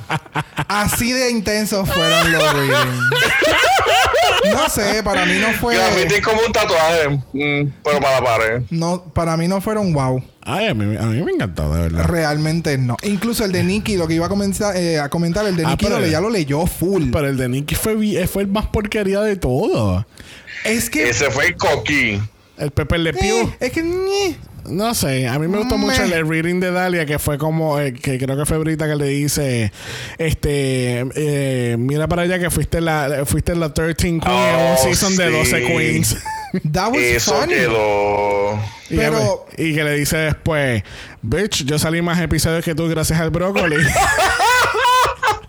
Así 0.67 1.11
de 1.11 1.31
intensos 1.31 1.89
fueron 1.89 2.31
los 2.31 2.53
readings. 2.53 3.09
No 4.53 4.69
sé, 4.69 5.01
para 5.03 5.25
mí 5.25 5.37
no 5.39 5.51
fue... 5.53 5.75
Graffiti 5.75 6.15
es 6.15 6.21
como 6.21 6.41
un 6.45 6.51
tatuaje, 6.51 7.09
mm, 7.09 7.71
pero 7.83 7.99
para 8.01 8.19
la 8.19 8.25
pared. 8.25 8.61
No, 8.69 9.03
para 9.03 9.37
mí 9.37 9.47
no 9.47 9.61
fueron 9.61 9.93
wow. 9.93 10.21
Ay, 10.41 10.67
a 10.67 10.73
mí, 10.73 10.97
a 10.97 11.03
mí 11.03 11.23
me 11.23 11.31
encantó, 11.31 11.73
de 11.73 11.83
verdad. 11.83 12.05
Realmente 12.05 12.77
no. 12.77 12.97
Incluso 13.03 13.45
el 13.45 13.51
de 13.53 13.63
Nicky, 13.63 13.95
lo 13.95 14.07
que 14.07 14.15
iba 14.15 14.25
a 14.25 14.29
comentar, 14.29 14.75
eh, 14.75 14.99
a 14.99 15.07
comentar, 15.09 15.45
el 15.45 15.55
de 15.55 15.65
Ah, 15.65 15.69
Nicky 15.71 15.85
pero- 15.85 15.99
lo- 15.99 16.07
ya 16.07 16.19
lo 16.19 16.29
leyó 16.29 16.65
full. 16.65 17.11
Pero 17.11 17.27
el 17.29 17.37
de 17.37 17.47
Nicky 17.49 17.75
fue, 17.75 17.95
vi- 17.95 18.17
eh, 18.17 18.27
fue 18.27 18.43
el 18.43 18.49
más 18.49 18.67
porquería 18.67 19.21
de 19.21 19.35
todo. 19.37 20.05
es 20.65 20.89
que... 20.89 21.09
Ese 21.09 21.29
fue 21.31 21.47
el 21.47 21.55
coquí. 21.55 22.21
El 22.57 22.71
Pepe 22.71 22.97
Le 22.97 23.13
Pew. 23.13 23.47
eh, 23.47 23.57
es 23.61 23.71
que... 23.71 23.81
ñe. 23.83 24.37
No 24.69 24.93
sé, 24.95 25.27
a 25.27 25.37
mí 25.39 25.47
me 25.47 25.57
gustó 25.57 25.77
mucho 25.77 26.03
el, 26.03 26.13
el 26.13 26.27
reading 26.27 26.59
de 26.59 26.71
Dalia, 26.71 27.05
que 27.05 27.19
fue 27.19 27.37
como, 27.37 27.79
eh, 27.79 27.91
que 27.93 28.17
creo 28.17 28.37
que 28.37 28.45
fue 28.45 28.57
Brita 28.59 28.87
que 28.87 28.95
le 28.95 29.07
dice, 29.07 29.71
este, 30.17 31.05
eh, 31.15 31.75
mira 31.77 32.07
para 32.07 32.21
allá 32.21 32.39
que 32.39 32.49
fuiste 32.49 32.79
la, 32.79 33.23
fuiste 33.25 33.55
la 33.55 33.73
13 33.73 33.95
Queen 33.95 34.21
en 34.25 34.31
un 34.31 34.73
Oh, 34.73 34.77
season 34.81 35.15
de 35.17 35.27
sí. 35.27 35.33
12 35.37 35.61
Queens. 35.67 36.17
That 36.71 36.91
was 36.91 37.01
Eso 37.01 37.33
funny. 37.33 37.53
quedó. 37.55 38.59
y, 38.89 38.95
Pero- 38.95 39.45
y 39.57 39.73
que 39.75 39.83
le 39.83 39.95
dice 39.95 40.17
después, 40.17 40.83
bitch, 41.21 41.65
yo 41.65 41.77
salí 41.79 42.01
más 42.01 42.21
episodios 42.21 42.63
que 42.63 42.73
tú 42.75 42.87
gracias 42.87 43.19
al 43.19 43.31
brócoli. 43.31 43.75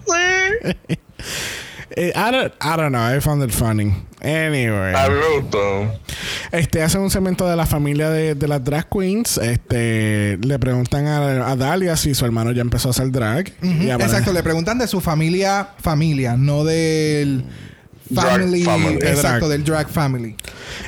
Eh, 1.97 2.13
I, 2.17 2.31
don't, 2.33 2.53
I 2.61 2.77
don't 2.77 2.91
know, 2.91 3.01
I 3.01 3.21
found 3.21 3.43
it 3.45 3.53
funny. 3.53 3.93
Anyway. 4.25 4.95
A 4.95 5.09
mí 5.09 5.15
me 5.15 5.41
gustó. 5.41 5.93
Este 6.53 6.83
hace 6.83 6.99
un 6.99 7.11
segmento 7.11 7.47
de 7.49 7.57
la 7.57 7.67
familia 7.67 8.11
de, 8.11 8.35
de 8.35 8.49
las 8.49 8.65
drag 8.65 8.89
queens. 8.89 9.39
Este 9.39 10.39
le 10.43 10.59
preguntan 10.59 11.07
a, 11.07 11.51
a 11.51 11.57
Dalia 11.57 11.97
si 11.97 12.15
su 12.15 12.25
hermano 12.25 12.53
ya 12.53 12.63
empezó 12.63 12.89
a 12.89 12.91
hacer 12.93 13.11
drag. 13.11 13.53
Y 13.63 13.91
Exacto, 13.91 14.33
le 14.33 14.43
preguntan 14.43 14.79
de 14.79 14.87
su 14.87 15.01
familia, 15.01 15.69
familia, 15.79 16.37
no 16.37 16.65
del 16.65 17.45
Drag 18.11 18.33
family, 18.33 18.63
family. 18.65 18.95
exacto, 18.97 19.47
Drag. 19.49 19.51
del 19.51 19.65
drag 19.65 19.89
family. 19.89 20.37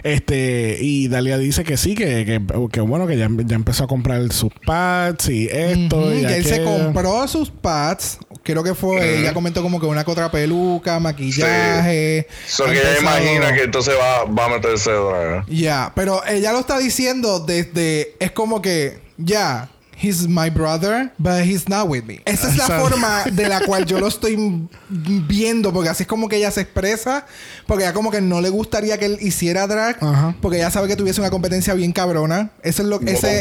Este, 0.03 0.77
y 0.81 1.09
Dalia 1.09 1.39
dice 1.39 1.65
que 1.65 1.77
sí, 1.79 1.95
que, 1.95 2.25
que, 2.27 2.43
que 2.71 2.81
bueno, 2.83 3.07
que 3.07 3.17
ya, 3.17 3.29
ya 3.47 3.57
empezó 3.57 3.85
a 3.85 3.87
comprar 3.87 4.31
sus 4.33 4.53
pads 4.67 5.29
y 5.31 5.49
esto. 5.51 6.15
Y 6.15 6.21
que 6.21 6.37
él 6.37 6.45
se 6.45 6.63
compró 6.63 7.27
sus 7.27 7.51
pads, 7.51 8.19
creo 8.53 8.63
que 8.63 8.75
fue, 8.75 9.21
ella 9.21 9.35
comentó 9.35 9.63
como 9.63 9.81
que 9.81 9.87
una 9.87 10.05
otra 10.07 10.31
peluca, 10.31 10.99
maquillaje. 11.01 12.27
So 12.47 12.65
ha 12.65 12.71
que 12.71 12.79
ella 12.79 12.99
imagina 13.01 13.53
que 13.53 13.65
entonces 13.65 13.95
va, 14.01 14.25
va 14.25 14.47
a 14.47 14.49
meterse 14.49 14.91
droga. 14.91 15.45
Ya, 15.49 15.93
pero 15.95 16.25
ella 16.27 16.53
lo 16.53 16.61
está 16.61 16.79
diciendo 16.79 17.41
desde, 17.41 18.15
es 18.21 18.31
como 18.31 18.63
que, 18.63 19.01
ya, 19.17 19.69
He's 19.99 20.29
my 20.29 20.51
brother, 20.51 21.11
but 21.19 21.45
he's 21.45 21.69
not 21.71 21.89
with 21.89 22.05
me. 22.05 22.21
Esa 22.27 22.51
es 22.51 22.59
la 22.59 22.67
forma 22.67 23.25
de 23.33 23.49
la 23.49 23.61
cual 23.61 23.87
yo 23.87 23.99
lo 23.99 24.09
estoy 24.09 24.37
viendo, 24.91 25.73
porque 25.73 25.89
así 25.89 26.03
es 26.03 26.07
como 26.07 26.29
que 26.29 26.37
ella 26.37 26.51
se 26.51 26.61
expresa, 26.61 27.25
porque 27.67 27.85
ella 27.85 27.95
como 27.95 28.11
que 28.11 28.21
no 28.21 28.43
le 28.43 28.51
gustaría 28.51 28.99
que 28.99 29.07
él 29.07 29.19
hiciera 29.23 29.67
drag, 29.67 29.97
Ajá. 30.05 30.35
porque 30.43 30.59
ella 30.59 30.71
sabe 30.71 30.89
que 30.89 30.97
tuviese 30.97 31.21
una 31.23 31.31
competencia 31.31 31.73
bien 31.73 31.93
cabrona. 31.93 32.51
Eso 32.63 32.83
es 32.83 32.89
lo, 32.89 32.99
Como 32.99 33.11
ese, 33.11 33.39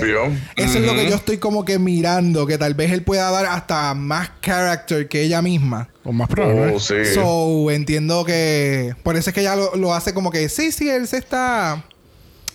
eso 0.55 0.77
es 0.77 0.85
lo 0.85 0.93
que 0.93 1.09
yo 1.09 1.15
estoy 1.15 1.39
como 1.39 1.65
que 1.65 1.77
mirando, 1.77 2.47
que 2.47 2.57
tal 2.57 2.73
vez 2.73 2.91
él 2.93 3.03
pueda 3.03 3.29
dar 3.31 3.47
hasta 3.47 3.93
más 3.93 4.31
character 4.41 5.09
que 5.09 5.23
ella 5.23 5.41
misma. 5.41 5.89
O 6.05 6.13
más 6.13 6.29
probable. 6.29 6.73
Oh, 6.73 6.79
sí. 6.79 7.03
So, 7.13 7.69
entiendo 7.69 8.23
que... 8.23 8.95
Por 9.03 9.17
eso 9.17 9.31
es 9.31 9.33
que 9.33 9.41
ella 9.41 9.55
lo, 9.55 9.75
lo 9.75 9.93
hace 9.93 10.13
como 10.13 10.31
que... 10.31 10.47
Sí, 10.47 10.71
sí, 10.71 10.87
él 10.87 11.07
se 11.07 11.17
está... 11.17 11.83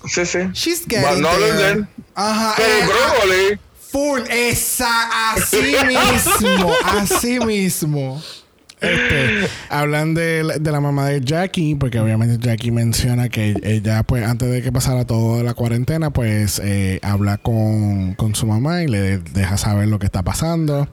sí, 0.07 0.25
sí. 0.25 0.39
She's 0.55 0.83
But 0.87 0.91
getting 0.91 1.21
no 1.21 1.29
there. 1.37 1.87
Ajá. 2.15 2.55
Pero 2.57 2.69
eh, 2.69 2.87
brócoli. 2.87 3.61
Full, 3.91 4.21
esa, 4.31 5.33
así 5.33 5.75
mismo, 5.87 6.71
así 6.85 7.41
mismo. 7.41 8.23
Este, 8.81 9.47
hablan 9.69 10.15
de, 10.15 10.43
la- 10.43 10.59
de 10.59 10.73
la 10.73 10.81
mamá 10.81 11.09
de 11.09 11.21
Jackie, 11.21 11.75
porque 11.75 12.01
obviamente 12.01 12.39
Jackie 12.41 12.71
menciona 12.71 13.29
que 13.29 13.55
ella, 13.63 14.03
pues, 14.05 14.25
antes 14.25 14.51
de 14.51 14.63
que 14.63 14.73
pasara 14.73 15.05
toda 15.05 15.43
la 15.43 15.53
cuarentena, 15.55 16.11
pues, 16.11 16.61
eh, 16.65 16.99
habla 17.03 17.37
con, 17.37 18.15
con 18.15 18.35
su 18.35 18.47
mamá 18.47 18.83
y 18.83 18.89
le 18.89 19.19
deja 19.19 19.59
saber 19.59 19.89
lo 19.89 19.99
que 19.99 20.07
está 20.07 20.23
pasando. 20.23 20.89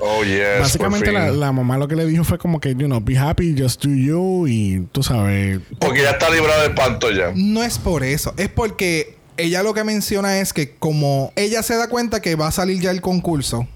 Oh, 0.00 0.24
yes. 0.24 0.60
Básicamente, 0.60 1.12
la, 1.12 1.52
mamá 1.52 1.76
lo 1.76 1.88
que 1.88 1.96
le 1.96 2.06
dijo 2.06 2.24
fue 2.24 2.38
como 2.38 2.58
que, 2.60 2.70
you 2.70 2.86
know, 2.86 3.00
be 3.00 3.18
happy, 3.18 3.54
just 3.58 3.84
do 3.84 3.90
you, 3.94 4.46
y 4.46 4.86
tú 4.92 5.02
sabes. 5.02 5.58
Porque 5.78 6.02
ya 6.02 6.12
está 6.12 6.30
librada 6.30 6.62
del 6.62 6.72
panto 6.74 7.10
ya. 7.10 7.32
No 7.34 7.62
es 7.62 7.78
por 7.78 8.02
eso, 8.02 8.32
es 8.38 8.48
porque 8.48 9.17
ella 9.38 9.62
lo 9.62 9.72
que 9.72 9.84
menciona 9.84 10.38
es 10.40 10.52
que 10.52 10.74
como 10.76 11.32
ella 11.36 11.62
se 11.62 11.76
da 11.76 11.88
cuenta 11.88 12.20
que 12.20 12.34
va 12.34 12.48
a 12.48 12.52
salir 12.52 12.80
ya 12.80 12.90
el 12.90 13.00
concurso, 13.00 13.66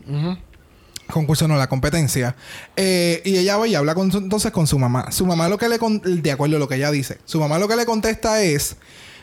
concurso 1.11 1.47
no, 1.49 1.57
la 1.57 1.69
competencia, 1.69 2.37
eh, 2.77 3.21
y 3.25 3.37
ella 3.37 3.57
va 3.57 3.69
y 3.69 3.75
habla 3.75 3.95
con 3.95 4.11
su- 4.13 4.19
entonces 4.19 4.51
con 4.53 4.67
su 4.67 4.79
mamá. 4.79 5.11
Su 5.13 5.27
mamá 5.27 5.49
lo 5.49 5.59
que 5.59 5.69
le, 5.69 5.79
con- 5.79 6.01
de 6.03 6.31
acuerdo 6.33 6.57
a 6.57 6.59
lo 6.59 6.69
que 6.69 6.77
ella 6.77 6.91
dice, 6.91 7.19
su 7.25 7.39
mamá 7.41 7.59
lo 7.59 7.69
que 7.69 7.77
le 7.77 7.85
contesta 7.87 8.43
es, 8.43 8.77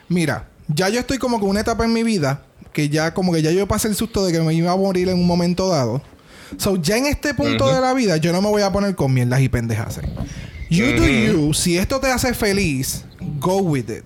mira, 0.08 0.50
ya 0.68 0.90
yo 0.90 1.00
estoy 1.00 1.18
como 1.18 1.40
con 1.40 1.50
una 1.50 1.62
etapa 1.62 1.86
en 1.86 1.94
mi 1.94 2.04
vida, 2.04 2.44
que 2.74 2.90
ya 2.90 3.14
como 3.14 3.34
que 3.34 3.42
ya 3.42 3.52
yo 3.52 3.68
pasé 3.68 3.88
el 3.88 3.96
susto 3.96 4.24
de 4.26 4.32
que 4.32 4.40
me 4.42 4.54
iba 4.54 4.72
a 4.72 4.76
morir 4.76 5.10
en 5.10 5.16
un 5.18 5.26
momento 5.26 5.68
dado. 5.70 6.02
So, 6.58 6.76
ya 6.78 6.98
en 6.98 7.06
este 7.08 7.34
punto 7.34 7.74
de 7.74 7.82
la 7.82 7.94
vida, 7.94 8.18
yo 8.18 8.32
no 8.32 8.42
me 8.42 8.50
voy 8.50 8.62
a 8.62 8.72
poner 8.72 8.96
con 8.96 9.14
mierdas 9.14 9.42
y 9.42 9.50
pendejas. 9.50 10.00
You 10.70 10.86
do 10.96 11.08
you. 11.08 11.54
Si 11.56 11.78
esto 11.78 12.00
te 12.00 12.08
hace 12.12 12.34
feliz, 12.36 13.04
go 13.40 13.58
with 13.58 13.90
it. 13.90 14.04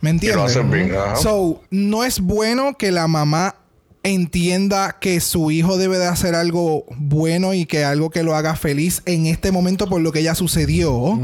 ¿Me 0.00 0.10
entiendes? 0.10 0.36
lo 0.36 0.44
hacen 0.44 0.70
bien, 0.70 0.94
ajá. 0.94 1.16
So, 1.16 1.62
no 1.70 2.04
es 2.04 2.20
bueno 2.20 2.76
que 2.76 2.92
la 2.92 3.08
mamá 3.08 3.56
entienda 4.04 4.96
que 5.00 5.20
su 5.20 5.50
hijo 5.50 5.76
debe 5.76 5.98
de 5.98 6.06
hacer 6.06 6.34
algo 6.34 6.84
bueno 6.96 7.52
y 7.52 7.66
que 7.66 7.84
algo 7.84 8.10
que 8.10 8.22
lo 8.22 8.34
haga 8.36 8.56
feliz 8.56 9.02
en 9.06 9.26
este 9.26 9.52
momento 9.52 9.88
por 9.88 10.00
lo 10.00 10.12
que 10.12 10.22
ya 10.22 10.34
sucedió. 10.34 11.18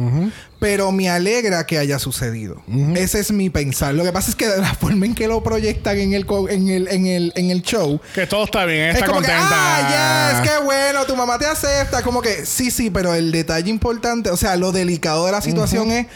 Pero 0.61 0.93
me 0.93 1.09
alegra 1.11 1.67
que 1.67 1.79
haya 1.79 1.99
sucedido. 1.99 2.63
Ese 2.95 3.21
es 3.21 3.31
mi 3.33 3.51
pensar. 3.51 3.95
Lo 3.95 4.03
que 4.03 4.13
pasa 4.13 4.31
es 4.31 4.37
que 4.37 4.49
de 4.49 4.59
la 4.59 4.75
forma 4.81 5.07
en 5.07 5.15
que 5.15 5.29
lo 5.29 5.43
proyectan 5.43 5.99
en 5.99 6.15
el, 6.15 6.27
en 6.51 6.69
el, 6.69 6.89
en 6.89 7.07
el, 7.07 7.33
en 7.37 7.51
el 7.51 7.63
show, 7.63 8.01
Que 8.15 8.27
todo 8.27 8.45
está 8.45 8.65
bien, 8.65 8.91
está 8.91 9.01
es 9.01 9.05
como 9.05 9.17
contenta. 9.21 9.49
que, 9.49 9.55
ah, 9.55 10.41
yes, 10.43 10.51
qué 10.51 10.65
bueno, 10.65 11.05
tu 11.07 11.17
mamá 11.17 11.39
te 11.39 11.47
acepta. 11.47 12.03
Como 12.03 12.23
que, 12.23 12.45
sí, 12.47 12.71
sí, 12.71 12.91
pero 12.91 13.15
el 13.15 13.31
detalle 13.31 13.71
importante, 13.71 14.31
o 14.31 14.37
sea, 14.37 14.57
lo 14.57 14.73
delicado 14.73 15.27
de 15.27 15.33
la 15.33 15.41
situación 15.43 15.91
es 15.91 16.07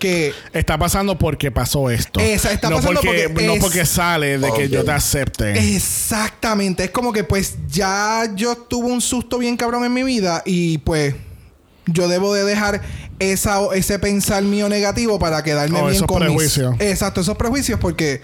que 0.00 0.32
Está 0.52 0.76
pasando 0.76 1.16
porque 1.16 1.52
pasó 1.52 1.88
esto. 1.90 2.18
Esa, 2.18 2.50
está 2.50 2.68
no 2.70 2.76
pasando 2.76 3.00
porque, 3.02 3.28
porque 3.28 3.46
no 3.46 3.52
es- 3.54 3.60
porque 3.60 3.86
sale 3.86 4.38
de 4.38 4.52
que 4.52 4.68
yo 4.68 4.84
te 4.84 4.90
acepte. 4.90 5.76
exactamente, 5.76 6.84
es 6.84 6.90
como 6.90 7.12
que 7.12 7.22
pues 7.22 7.54
ya 7.68 8.24
yo 8.34 8.56
tuve 8.56 8.88
un 8.90 9.00
susto 9.00 9.38
bien 9.38 9.56
cabrón 9.56 9.84
en 9.84 9.92
mi 9.94 10.02
vida 10.02 10.42
y 10.44 10.78
pues 10.78 11.14
yo 11.86 12.08
debo 12.08 12.34
de 12.34 12.44
dejar 12.44 12.80
esa, 13.18 13.60
ese 13.74 13.98
pensar 13.98 14.42
mío 14.42 14.68
negativo 14.68 15.18
para 15.18 15.42
quedarme 15.44 15.78
Oh, 15.78 15.84
bien 15.84 15.94
esos 15.96 16.06
con 16.06 16.18
mis- 16.20 16.26
prejuicios. 16.28 16.74
Exacto, 16.80 17.20
esos 17.20 17.36
prejuicios 17.36 17.78
porque 17.78 18.20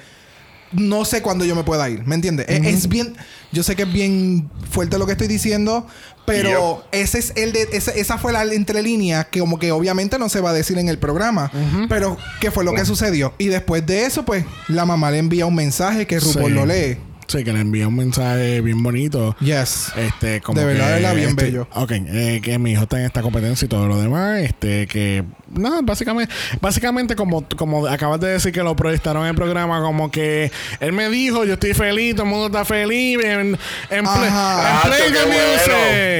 no 0.72 1.04
sé 1.04 1.22
cuándo 1.22 1.44
yo 1.44 1.54
me 1.54 1.64
pueda 1.64 1.88
ir, 1.88 2.04
¿me 2.06 2.14
entiendes? 2.14 2.46
Es- 2.48 2.66
Es 2.66 2.88
bien, 2.88 3.16
yo 3.52 3.62
sé 3.62 3.76
que 3.76 3.82
es 3.84 3.92
bien 3.92 4.50
fuerte 4.70 4.98
lo 4.98 5.06
que 5.06 5.12
estoy 5.12 5.28
diciendo, 5.28 5.86
pero 6.26 6.84
ese 6.92 7.18
es 7.18 7.32
el 7.36 7.52
de, 7.52 7.68
esa, 7.72 7.92
esa 7.92 8.18
fue 8.18 8.32
la 8.32 8.42
entrelínea 8.44 9.24
que 9.24 9.38
como 9.40 9.58
que 9.58 9.70
obviamente 9.72 10.18
no 10.18 10.28
se 10.28 10.40
va 10.40 10.50
a 10.50 10.52
decir 10.52 10.76
en 10.78 10.88
el 10.88 10.98
programa, 10.98 11.50
pero 11.88 12.16
¿qué 12.40 12.50
fue 12.50 12.64
lo 12.64 12.72
que 12.74 12.84
sucedió? 12.84 13.32
Y 13.38 13.46
después 13.46 13.86
de 13.86 14.06
eso, 14.06 14.24
pues, 14.24 14.44
la 14.68 14.84
mamá 14.84 15.10
le 15.10 15.18
envía 15.18 15.46
un 15.46 15.54
mensaje 15.54 16.06
que 16.06 16.18
RuPaul 16.18 16.50
Sí. 16.50 16.54
lo 16.54 16.66
lee. 16.66 16.98
Sí, 17.28 17.42
que 17.42 17.52
le 17.52 17.60
envía 17.60 17.88
un 17.88 17.96
mensaje 17.96 18.60
bien 18.60 18.82
bonito. 18.82 19.34
Yes. 19.40 19.88
Este, 19.96 20.40
como 20.40 20.60
De 20.60 20.66
verdad, 20.66 20.86
que, 20.86 20.92
verdad, 20.94 21.14
bien 21.16 21.28
este, 21.30 21.44
bello. 21.44 21.68
Ok, 21.74 21.90
eh, 21.92 22.40
que 22.42 22.56
mi 22.58 22.70
hijo 22.72 22.84
está 22.84 23.00
en 23.00 23.06
esta 23.06 23.20
competencia 23.20 23.66
y 23.66 23.68
todo 23.68 23.88
lo 23.88 24.00
demás. 24.00 24.40
Este, 24.42 24.86
que. 24.86 25.24
No, 25.48 25.82
básicamente, 25.82 26.32
básicamente 26.60 27.16
como, 27.16 27.44
como 27.56 27.86
acabas 27.86 28.20
de 28.20 28.28
decir 28.28 28.52
que 28.52 28.62
lo 28.62 28.76
proyectaron 28.76 29.22
en 29.24 29.30
el 29.30 29.34
programa, 29.34 29.80
como 29.80 30.10
que 30.10 30.50
él 30.80 30.92
me 30.92 31.08
dijo, 31.08 31.44
yo 31.44 31.54
estoy 31.54 31.74
feliz, 31.74 32.14
todo 32.14 32.24
el 32.24 32.30
mundo 32.30 32.46
está 32.46 32.64
feliz. 32.64 33.18
En, 33.24 33.58
en, 33.90 34.04
play, 34.04 34.04
Ajá. 34.04 34.60
en 34.60 34.76
Ah, 34.76 34.80
play 34.84 35.12
the 35.12 35.24
bueno. 35.26 35.42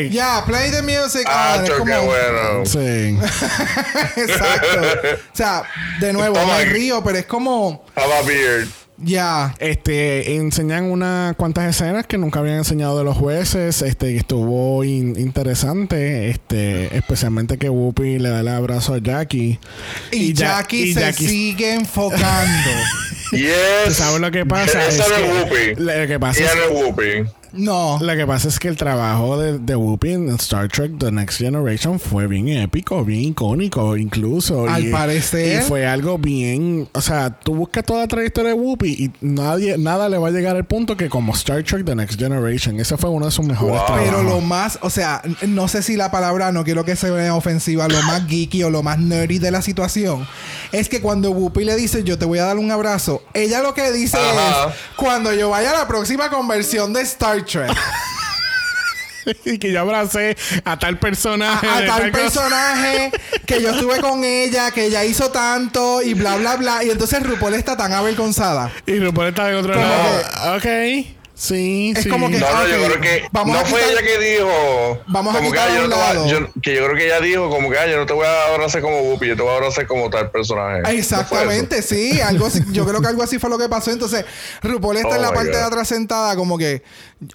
music. 0.02 0.12
Ya, 0.12 0.44
play 0.44 0.70
the 0.72 0.82
music. 0.82 1.22
Ah, 1.26 1.54
Ah, 1.59 1.62
es 1.62 1.70
qué 1.70 1.76
como- 1.78 2.02
bueno. 2.02 2.66
Sí. 2.66 3.16
Exacto. 4.16 4.80
O 5.32 5.36
sea, 5.36 5.62
de 6.00 6.12
nuevo, 6.12 6.36
me 6.46 6.64
río, 6.64 7.02
pero 7.04 7.18
es 7.18 7.26
como. 7.26 7.84
Have 7.94 8.12
a 8.12 8.22
beard. 8.22 8.68
Ya. 8.99 9.55
Este, 9.59 10.36
enseñan 10.36 10.84
unas 10.90 11.36
cuantas 11.36 11.68
escenas 11.68 12.07
que 12.07 12.16
nunca 12.18 12.40
habían 12.40 12.57
enseñado 12.57 12.97
de 12.99 13.05
los 13.05 13.16
jueces. 13.16 13.82
Este, 13.82 14.07
que 14.12 14.16
estuvo 14.18 14.82
in- 14.84 15.18
interesante. 15.18 16.30
Este, 16.30 16.97
especialmente 16.97 17.59
que 17.59 17.68
Whoopi 17.68 18.18
le 18.18 18.30
da 18.30 18.40
el 18.40 18.49
abrazo 18.49 18.94
a 18.94 18.99
Jackie. 18.99 19.59
Y, 20.12 20.28
Ja- 20.34 20.59
Jackie 20.61 20.82
y 20.90 20.94
se 20.94 21.01
Jackie- 21.01 21.28
sigue 21.28 21.74
enfocando. 21.74 22.70
Yes. 23.32 23.97
¿Sabes 23.97 24.20
lo 24.20 24.30
que 24.30 24.47
pasa? 24.47 24.86
Esa 24.86 25.03
Es 25.05 25.51
que-. 25.51 25.74
Lo 25.76 26.07
que 26.07 26.18
pasa 26.20 26.40
Ella 26.42 26.53
es 26.53 26.70
no. 27.57 27.98
Lo 28.00 28.14
que 28.16 28.26
pasa 28.26 28.48
es 28.48 28.59
que 28.59 28.68
el 28.68 28.76
trabajo 28.76 29.38
de, 29.38 29.59
de 29.59 29.76
Whoopi 29.76 30.12
en 30.12 30.28
Star 30.30 30.68
Trek 30.68 30.92
The 30.98 31.11
Next 31.12 31.38
Generation 31.38 31.98
fue 32.00 32.26
bien 32.26 32.48
épico, 32.48 33.04
bien 33.04 33.20
icónico 33.22 33.96
incluso. 33.96 34.68
Al 34.68 34.86
y, 34.86 34.90
parecer. 34.92 35.62
Y 35.62 35.64
fue 35.64 35.86
algo 35.86 36.18
bien... 36.18 36.88
O 36.92 37.00
sea, 37.00 37.30
tú 37.30 37.54
buscas 37.54 37.84
toda 37.84 38.00
la 38.00 38.09
trayectoria 38.09 38.50
de 38.50 38.54
Whoopi 38.54 38.88
y 38.88 39.12
nadie, 39.20 39.76
nada 39.78 40.09
le 40.09 40.18
va 40.18 40.28
a 40.28 40.30
llegar 40.30 40.57
al 40.57 40.64
punto 40.64 40.96
que 40.96 41.09
como 41.09 41.32
Star 41.34 41.62
Trek 41.62 41.84
The 41.84 41.94
Next 41.94 42.18
Generation. 42.18 42.78
Ese 42.80 42.96
fue 42.96 43.11
uno 43.11 43.26
de 43.26 43.32
sus 43.32 43.44
mejores 43.44 43.76
Wow. 43.76 43.86
trabajos. 43.86 44.09
Pero 44.09 44.22
lo 44.22 44.40
más, 44.40 44.78
o 44.82 44.90
sea, 44.90 45.22
no 45.46 45.66
sé 45.68 45.82
si 45.82 45.96
la 45.96 46.11
palabra, 46.11 46.52
no 46.52 46.62
quiero 46.64 46.84
que 46.84 46.94
se 46.96 47.11
vea 47.11 47.34
ofensiva, 47.34 47.88
lo 47.88 48.00
más 48.02 48.26
geeky 48.26 48.62
o 48.62 48.70
lo 48.70 48.82
más 48.82 48.98
nerdy 48.98 49.38
de 49.38 49.50
la 49.50 49.62
situación, 49.62 50.26
es 50.72 50.88
que 50.88 51.00
cuando 51.00 51.30
Whoopi 51.30 51.64
le 51.64 51.74
dice, 51.76 52.04
yo 52.04 52.18
te 52.18 52.24
voy 52.24 52.38
a 52.38 52.44
dar 52.44 52.59
un 52.59 52.70
abrazo, 52.70 53.22
ella 53.34 53.62
lo 53.62 53.74
que 53.74 53.90
dice 53.92 54.18
Ajá. 54.18 54.68
es, 54.68 54.74
cuando 54.96 55.32
yo 55.32 55.50
vaya 55.50 55.70
a 55.70 55.78
la 55.78 55.88
próxima 55.88 56.28
conversión 56.30 56.92
de 56.92 57.00
Star 57.02 57.44
Y 59.44 59.59
que 59.59 59.72
yo 59.72 59.80
abracé 59.80 60.36
a 60.64 60.78
tal 60.78 60.99
personaje. 60.99 61.66
a 61.68 61.86
tal 61.86 62.11
personaje 62.12 63.11
que 63.47 63.61
yo 63.61 63.70
estuve 63.70 64.01
con 64.01 64.24
ella, 64.24 64.70
que 64.70 64.86
ella 64.86 65.05
hizo 65.05 65.30
tanto 65.30 66.03
y 66.03 66.14
bla, 66.14 66.36
bla, 66.36 66.57
bla. 66.57 66.84
Y 66.84 66.90
entonces 66.90 67.22
RuPaul 67.22 67.55
está 67.55 67.76
tan 67.76 67.92
avergonzada. 67.92 68.70
Y 68.86 68.99
RuPaul 68.99 69.28
está 69.28 69.47
de 69.47 69.57
otro 69.57 69.72
Como 69.72 69.84
lado. 69.84 70.57
Ok. 70.57 70.66
Sí, 71.39 71.93
Es 71.95 72.05
sí. 72.05 72.09
como 72.09 72.30
que- 72.30 72.39
No, 72.39 72.51
no, 72.51 72.66
yo 72.66 72.82
creo 72.87 72.99
que 73.01 73.28
vamos 73.30 73.55
no 73.55 73.61
a 73.61 73.64
fue 73.66 73.78
quitar- 73.80 73.93
ella 73.93 74.03
que 74.03 74.18
dijo. 74.34 74.99
Vamos 75.07 75.34
a 75.34 75.39
como 75.39 75.51
que, 75.53 75.57
quitar 75.59 75.70
ah, 75.70 75.74
yo 75.74 75.80
a 75.82 75.84
un 75.84 75.91
no 75.91 75.97
te 75.97 76.01
voy 76.03 76.11
a- 76.11 76.14
lado. 76.14 76.26
yo- 76.28 76.62
que 76.62 76.74
yo 76.74 76.84
creo 76.87 76.97
que 76.97 77.05
ella 77.05 77.20
dijo 77.20 77.51
como 77.51 77.70
que 77.70 77.78
ah, 77.78 77.87
yo 77.87 77.99
no 77.99 78.07
te 78.07 78.14
voy 78.14 78.24
a 78.24 78.47
abrazar 78.55 78.80
como 78.80 79.01
Whoopi, 79.01 79.26
yo 79.28 79.37
te 79.37 79.43
voy 79.43 79.53
a 79.53 79.57
abrazar 79.57 79.87
como 79.87 80.09
tal 80.09 80.30
personaje. 80.30 80.80
Exactamente, 80.97 81.82
sí, 81.82 82.22
algo 82.22 82.47
así- 82.47 82.62
yo 82.72 82.87
creo 82.87 83.03
que 83.03 83.09
algo 83.09 83.22
así 83.22 83.39
fue 83.39 83.51
lo 83.51 83.59
que 83.59 83.68
pasó. 83.68 83.91
Entonces, 83.91 84.24
RuPaul 84.62 84.97
está 84.97 85.09
Oh 85.11 85.14
en 85.16 85.22
la 85.22 85.28
my 85.30 85.34
parte 85.37 85.51
de 85.59 85.62
atrás 85.62 85.89
sentada, 85.89 86.37
como 86.37 86.57
que, 86.57 86.82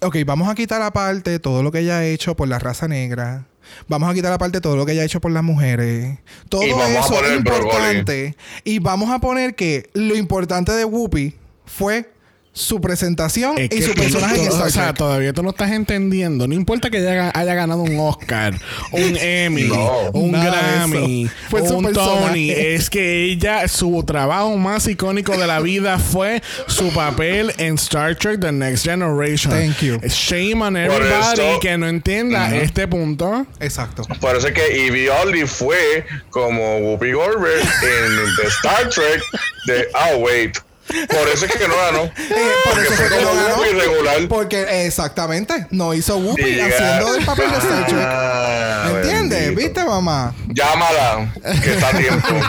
ok, 0.00 0.16
vamos 0.26 0.48
a 0.48 0.56
quitar 0.56 0.82
aparte 0.82 1.38
todo 1.38 1.62
lo 1.62 1.70
que 1.70 1.78
ella 1.78 1.98
ha 1.98 2.04
hecho 2.04 2.34
por 2.34 2.48
la 2.48 2.58
raza 2.58 2.88
negra. 2.88 3.46
Vamos 3.86 4.10
a 4.10 4.14
quitar 4.14 4.32
aparte 4.32 4.60
todo 4.60 4.74
lo 4.74 4.84
que 4.84 4.92
ella 4.92 5.02
ha 5.02 5.04
hecho 5.04 5.20
por 5.20 5.30
las 5.30 5.44
mujeres. 5.44 6.18
Todo 6.48 6.62
a 6.62 6.88
eso 6.88 7.24
es 7.24 7.36
importante. 7.36 8.34
Y 8.64 8.80
vamos 8.80 9.10
a 9.10 9.20
poner 9.20 9.54
que 9.54 9.88
lo 9.94 10.16
importante 10.16 10.72
de 10.72 10.84
Whoopi 10.84 11.36
fue 11.64 12.10
su 12.54 12.80
presentación 12.82 13.56
Es 13.56 13.70
y 13.72 13.80
su 13.82 13.94
personaje 13.94 14.36
en 14.42 14.48
Star 14.48 14.66
O 14.66 14.70
sea, 14.70 14.84
Trek. 14.88 14.96
todavía 14.98 15.32
tú 15.32 15.42
no 15.42 15.50
estás 15.50 15.70
entendiendo. 15.70 16.46
No 16.46 16.54
importa 16.54 16.90
que 16.90 16.98
ella 16.98 17.30
haya 17.34 17.54
ganado 17.54 17.80
un 17.82 17.98
Oscar, 17.98 18.54
un 18.90 19.16
Emmy, 19.16 19.62
No. 19.64 20.10
un 20.12 20.32
Grammy. 20.32 21.30
Fue 21.48 21.62
un 21.62 21.84
personaje. 21.84 22.26
Tony. 22.26 22.50
Es 22.50 22.90
que 22.90 23.24
ella, 23.24 23.66
su 23.68 24.02
trabajo 24.04 24.54
más 24.58 24.86
icónico 24.86 25.36
de 25.36 25.46
la 25.46 25.60
vida 25.60 25.98
fue 25.98 26.42
su 26.66 26.90
papel 26.92 27.52
en 27.58 27.76
Star 27.76 28.16
Trek 28.16 28.40
The 28.40 28.52
Next 28.52 28.84
Generation. 28.84 29.50
Thank 29.52 29.78
you. 29.80 29.98
Shame 30.06 30.62
on 30.62 30.76
everybody 30.76 31.58
que 31.60 31.78
no 31.78 31.88
entienda 31.88 32.54
este 32.54 32.86
punto. 32.86 33.46
Exacto. 33.60 34.02
Parece 34.20 34.52
que 34.52 34.86
Evie 34.86 35.08
Oddly 35.10 35.46
fue 35.46 36.04
como 36.28 36.78
Whoopi 36.78 37.12
Goldberg 37.12 37.62
en 37.62 38.36
The 38.36 38.48
Star 38.48 38.88
Trek 38.90 39.22
de 39.66 39.86
Oh 39.94 40.18
wait. 40.18 40.58
Por 41.08 41.28
eso 41.28 41.46
es 41.46 41.52
que 41.56 41.68
no 41.68 41.74
ganó. 41.76 42.02
Eh, 42.32 42.52
por 42.64 42.72
Porque 42.74 42.88
eso 42.88 42.94
fue 42.94 43.08
como 43.08 43.34
no 43.34 43.42
ganó. 43.42 43.54
Whoopi 43.56 43.70
regular. 43.78 44.28
Porque 44.28 44.86
exactamente, 44.86 45.66
no 45.70 45.92
hizo 45.94 46.16
Whoopi 46.18 46.42
Y 46.42 46.54
llega- 46.54 46.66
haciendo 46.66 47.12
del 47.14 47.24
papel 47.24 47.50
de 47.50 47.56
Star 47.58 47.86
Trek. 47.86 47.98
Ah, 48.02 48.90
¿Me 48.92 49.00
entiendes? 49.00 49.54
¿Viste, 49.54 49.84
mamá? 49.84 50.34
Llámala, 50.48 51.32
que 51.62 51.72
está 51.74 51.88
a 51.88 51.92
tiempo. 51.98 52.28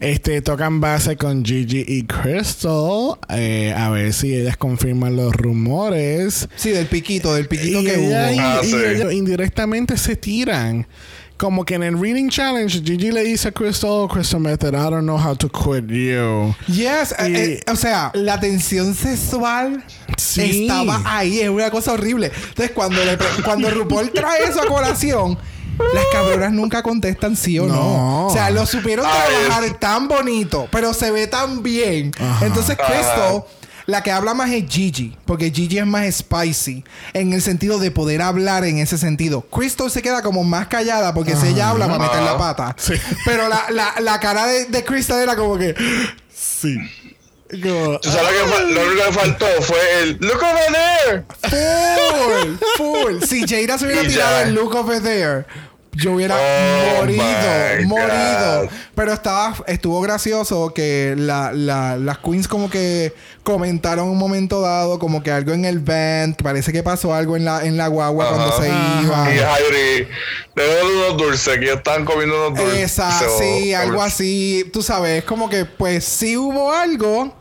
Este, 0.00 0.42
tocan 0.42 0.80
base 0.80 1.16
con 1.16 1.44
Gigi 1.44 1.84
y 1.86 2.04
Crystal. 2.06 3.18
eh, 3.28 3.72
a 3.76 3.88
ver 3.90 4.12
si 4.12 4.34
ellas 4.34 4.56
confirman 4.56 5.14
los 5.14 5.32
rumores. 5.32 6.48
Sí, 6.56 6.70
del 6.70 6.86
piquito, 6.86 7.34
del 7.34 7.46
piquito 7.46 7.80
Y, 7.82 7.84
que 7.84 7.94
ella- 7.94 8.24
hubo. 8.26 8.32
y- 8.34 8.38
Ah, 8.40 8.60
y 8.64 8.66
sí. 8.66 8.76
ellos 8.76 9.12
indirectamente 9.12 9.96
se 9.96 10.16
tiran. 10.16 10.88
Como 11.36 11.64
que 11.64 11.74
en 11.74 11.82
el 11.82 11.98
Reading 12.00 12.28
Challenge, 12.28 12.82
Gigi 12.84 13.10
le 13.10 13.24
dice 13.24 13.48
a 13.48 13.52
Crystal, 13.52 14.06
Crystal 14.08 14.38
Method, 14.40 14.74
I 14.74 14.90
don't 14.90 15.02
know 15.02 15.18
how 15.18 15.34
to 15.34 15.48
quit 15.48 15.86
you. 15.88 16.54
Yes, 16.68 17.12
eh, 17.18 17.28
Y- 17.28 17.34
eh, 17.34 17.60
o 17.70 17.74
sea, 17.74 18.12
la 18.14 18.38
tensión 18.38 18.94
sexual 18.94 19.82
Sí. 20.16 20.62
estaba 20.62 21.02
ahí, 21.04 21.40
es 21.40 21.48
una 21.48 21.70
cosa 21.70 21.92
horrible. 21.94 22.30
Entonces, 22.50 22.70
cuando, 22.72 23.04
le 23.04 23.18
cuando 23.44 23.70
RuPaul 23.70 24.12
trae 24.12 24.44
eso 24.44 24.62
a 24.62 24.66
colación, 24.66 25.36
las 25.94 26.04
cabronas 26.12 26.52
nunca 26.52 26.80
contestan 26.82 27.34
sí 27.34 27.58
o 27.58 27.66
no. 27.66 27.74
No. 27.74 28.26
O 28.28 28.32
sea, 28.32 28.50
lo 28.50 28.64
supieron 28.64 29.04
trabajar 29.06 29.78
tan 29.80 30.06
bonito, 30.06 30.68
pero 30.70 30.94
se 30.94 31.10
ve 31.10 31.26
tan 31.26 31.62
bien. 31.62 32.12
Ajá. 32.20 32.46
Entonces. 32.46 32.76
Crystal, 32.76 33.42
la 33.86 34.02
que 34.02 34.10
habla 34.10 34.34
más 34.34 34.50
es 34.50 34.64
Gigi, 34.68 35.16
porque 35.24 35.50
Gigi 35.50 35.78
es 35.78 35.86
más 35.86 36.14
spicy 36.14 36.84
en 37.12 37.32
el 37.32 37.42
sentido 37.42 37.78
de 37.78 37.90
poder 37.90 38.22
hablar 38.22 38.64
en 38.64 38.78
ese 38.78 38.98
sentido. 38.98 39.42
Crystal 39.42 39.90
se 39.90 40.02
queda 40.02 40.22
como 40.22 40.44
más 40.44 40.68
callada 40.68 41.12
porque 41.14 41.36
si 41.36 41.48
ella 41.48 41.70
habla 41.70 41.86
va 41.86 41.96
a 41.96 41.98
meter 41.98 42.22
la 42.22 42.30
Ajá. 42.32 42.38
pata. 42.38 42.76
Sí. 42.78 42.94
Pero 43.24 43.48
la, 43.48 43.66
la, 43.70 43.94
la 44.00 44.20
cara 44.20 44.46
de, 44.46 44.66
de 44.66 44.84
Crystal 44.84 45.20
era 45.20 45.36
como 45.36 45.56
que. 45.58 45.74
Sí. 46.34 46.76
Como- 47.62 47.98
¿Tú 48.00 48.10
sabes 48.10 48.30
lo 48.40 48.66
que, 48.66 48.72
lo 48.72 48.86
único 48.86 49.06
que 49.06 49.12
faltó 49.12 49.46
fue 49.60 49.78
el 50.02 50.16
Look 50.20 50.38
over 50.42 50.72
there. 50.72 51.24
Full, 51.50 52.56
full. 52.78 53.22
Si 53.26 53.40
Jada 53.46 53.78
se 53.78 53.84
hubiera 53.86 54.02
tirado 54.08 54.40
el 54.42 54.54
look 54.54 54.74
over 54.74 55.02
there, 55.02 55.44
yo 55.94 56.12
hubiera 56.12 56.36
Oh 56.36 57.00
morido, 57.00 57.22
morido. 57.86 58.62
God. 58.62 58.68
Pero 58.94 59.12
estaba, 59.12 59.54
estuvo 59.66 60.00
gracioso 60.00 60.72
que 60.74 61.14
la, 61.18 61.52
la- 61.52 61.96
las 61.96 62.18
queens 62.18 62.48
como 62.48 62.70
que 62.70 63.12
comentaron 63.42 64.08
un 64.08 64.16
momento 64.18 64.60
dado, 64.62 64.98
como 64.98 65.22
que 65.22 65.30
algo 65.30 65.52
en 65.52 65.64
el 65.64 65.80
band, 65.80 66.36
que 66.36 66.44
parece 66.44 66.72
que 66.72 66.82
pasó 66.82 67.12
algo 67.14 67.36
en 67.36 67.44
la, 67.44 67.64
en 67.66 67.76
la 67.76 67.88
guagua 67.88 68.24
Ajá. 68.26 68.34
cuando 68.34 68.62
se 68.62 68.68
iba. 69.04 69.34
Y 69.34 69.38
Jairi, 69.38 70.08
le 70.56 70.82
unos 70.84 71.16
dulces, 71.18 71.58
que 71.58 71.64
ellos 71.64 71.76
estaban 71.78 72.04
comiendo 72.04 72.48
unos 72.48 72.58
dulces. 72.58 72.80
Esa, 72.80 73.10
So, 73.18 73.38
sí, 73.38 73.74
algo 73.74 74.02
así. 74.02 74.70
Tú 74.72 74.82
sabes, 74.82 75.24
como 75.24 75.48
que 75.50 75.64
pues 75.66 76.04
sí 76.04 76.36
hubo 76.36 76.72
algo, 76.72 77.34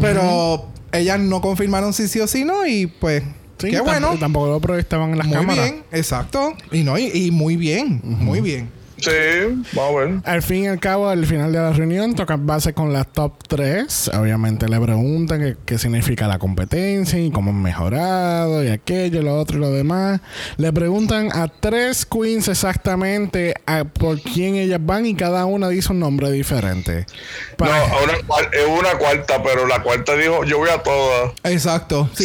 pero 0.00 0.68
ellas 0.92 1.18
no 1.20 1.40
confirmaron 1.40 1.92
si 1.92 2.08
sí 2.08 2.20
o 2.20 2.26
si 2.26 2.44
no 2.44 2.66
y 2.66 2.86
pues 2.86 3.22
Sí, 3.62 3.70
qué 3.70 3.80
bueno. 3.80 4.16
Tampoco 4.18 4.48
lo 4.48 4.60
proyectaban 4.60 5.10
en 5.12 5.18
las 5.18 5.26
Muy 5.26 5.36
cámaras. 5.36 5.70
bien, 5.70 5.84
exacto. 5.92 6.54
Y 6.70 6.82
no, 6.82 6.98
y, 6.98 7.10
y 7.14 7.30
muy 7.30 7.56
bien, 7.56 8.00
muy 8.04 8.40
bien. 8.40 8.68
Sí, 9.02 9.62
vamos 9.72 9.96
a 9.96 10.04
ver. 10.04 10.14
Al 10.24 10.42
fin 10.42 10.64
y 10.64 10.66
al 10.68 10.78
cabo, 10.78 11.08
al 11.08 11.26
final 11.26 11.50
de 11.52 11.58
la 11.58 11.72
reunión, 11.72 12.14
tocan 12.14 12.46
base 12.46 12.72
con 12.72 12.92
las 12.92 13.10
top 13.12 13.32
3. 13.48 14.10
Obviamente 14.14 14.68
le 14.68 14.78
preguntan 14.80 15.40
qué, 15.40 15.56
qué 15.66 15.78
significa 15.78 16.28
la 16.28 16.38
competencia 16.38 17.18
y 17.18 17.30
cómo 17.32 17.50
han 17.50 17.60
mejorado 17.60 18.62
y 18.64 18.68
aquello, 18.68 19.22
lo 19.22 19.34
otro 19.38 19.58
y 19.58 19.60
lo 19.60 19.70
demás. 19.72 20.20
Le 20.56 20.72
preguntan 20.72 21.30
a 21.32 21.48
tres 21.48 22.06
queens 22.06 22.46
exactamente 22.48 23.54
a 23.66 23.84
por 23.84 24.20
quién 24.20 24.54
ellas 24.54 24.80
van 24.82 25.04
y 25.06 25.14
cada 25.14 25.46
una 25.46 25.68
dice 25.68 25.92
un 25.92 25.98
nombre 25.98 26.30
diferente. 26.30 27.04
No, 27.50 27.56
Para- 27.56 27.80
a 27.82 28.02
una, 28.04 28.12
cual- 28.26 28.48
es 28.52 28.66
una 28.80 28.98
cuarta, 28.98 29.42
pero 29.42 29.66
la 29.66 29.82
cuarta 29.82 30.14
dijo, 30.16 30.44
yo 30.44 30.58
voy 30.58 30.68
a 30.70 30.82
todas. 30.82 31.32
Exacto. 31.44 32.08
Sí, 32.14 32.24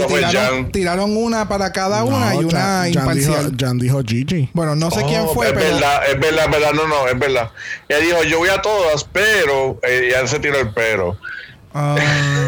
tiraron, 0.71 1.17
una 1.17 1.47
para 1.47 1.71
cada 1.71 2.03
una 2.03 2.35
y 2.35 2.39
una 2.39 2.59
Jan- 2.59 2.93
Jan 2.93 3.01
imparcial. 3.03 3.45
dijo, 3.51 3.57
Jan 3.67 3.79
dijo 3.79 4.01
Gigi. 4.05 4.49
Bueno, 4.53 4.75
no 4.75 4.91
sé 4.91 5.01
Oh, 5.03 5.07
quién 5.07 5.27
fue, 5.33 5.47
es 5.47 5.53
pero. 5.53 5.65
verdad, 5.75 6.01
es 6.11 6.19
verdad, 6.19 6.45
es 6.45 6.51
verdad, 6.51 6.66
no, 6.73 6.87
no, 6.87 7.07
es 7.07 7.17
verdad. 7.17 7.51
Ella 7.87 7.99
dijo, 7.99 8.23
yo 8.23 8.39
voy 8.39 8.49
a 8.49 8.61
todas, 8.61 9.03
pero, 9.03 9.79
eh, 9.83 10.09
ya 10.11 10.25
se 10.27 10.39
tiró 10.39 10.59
el 10.59 10.69
pero. 10.71 11.17
Ah, 11.73 11.95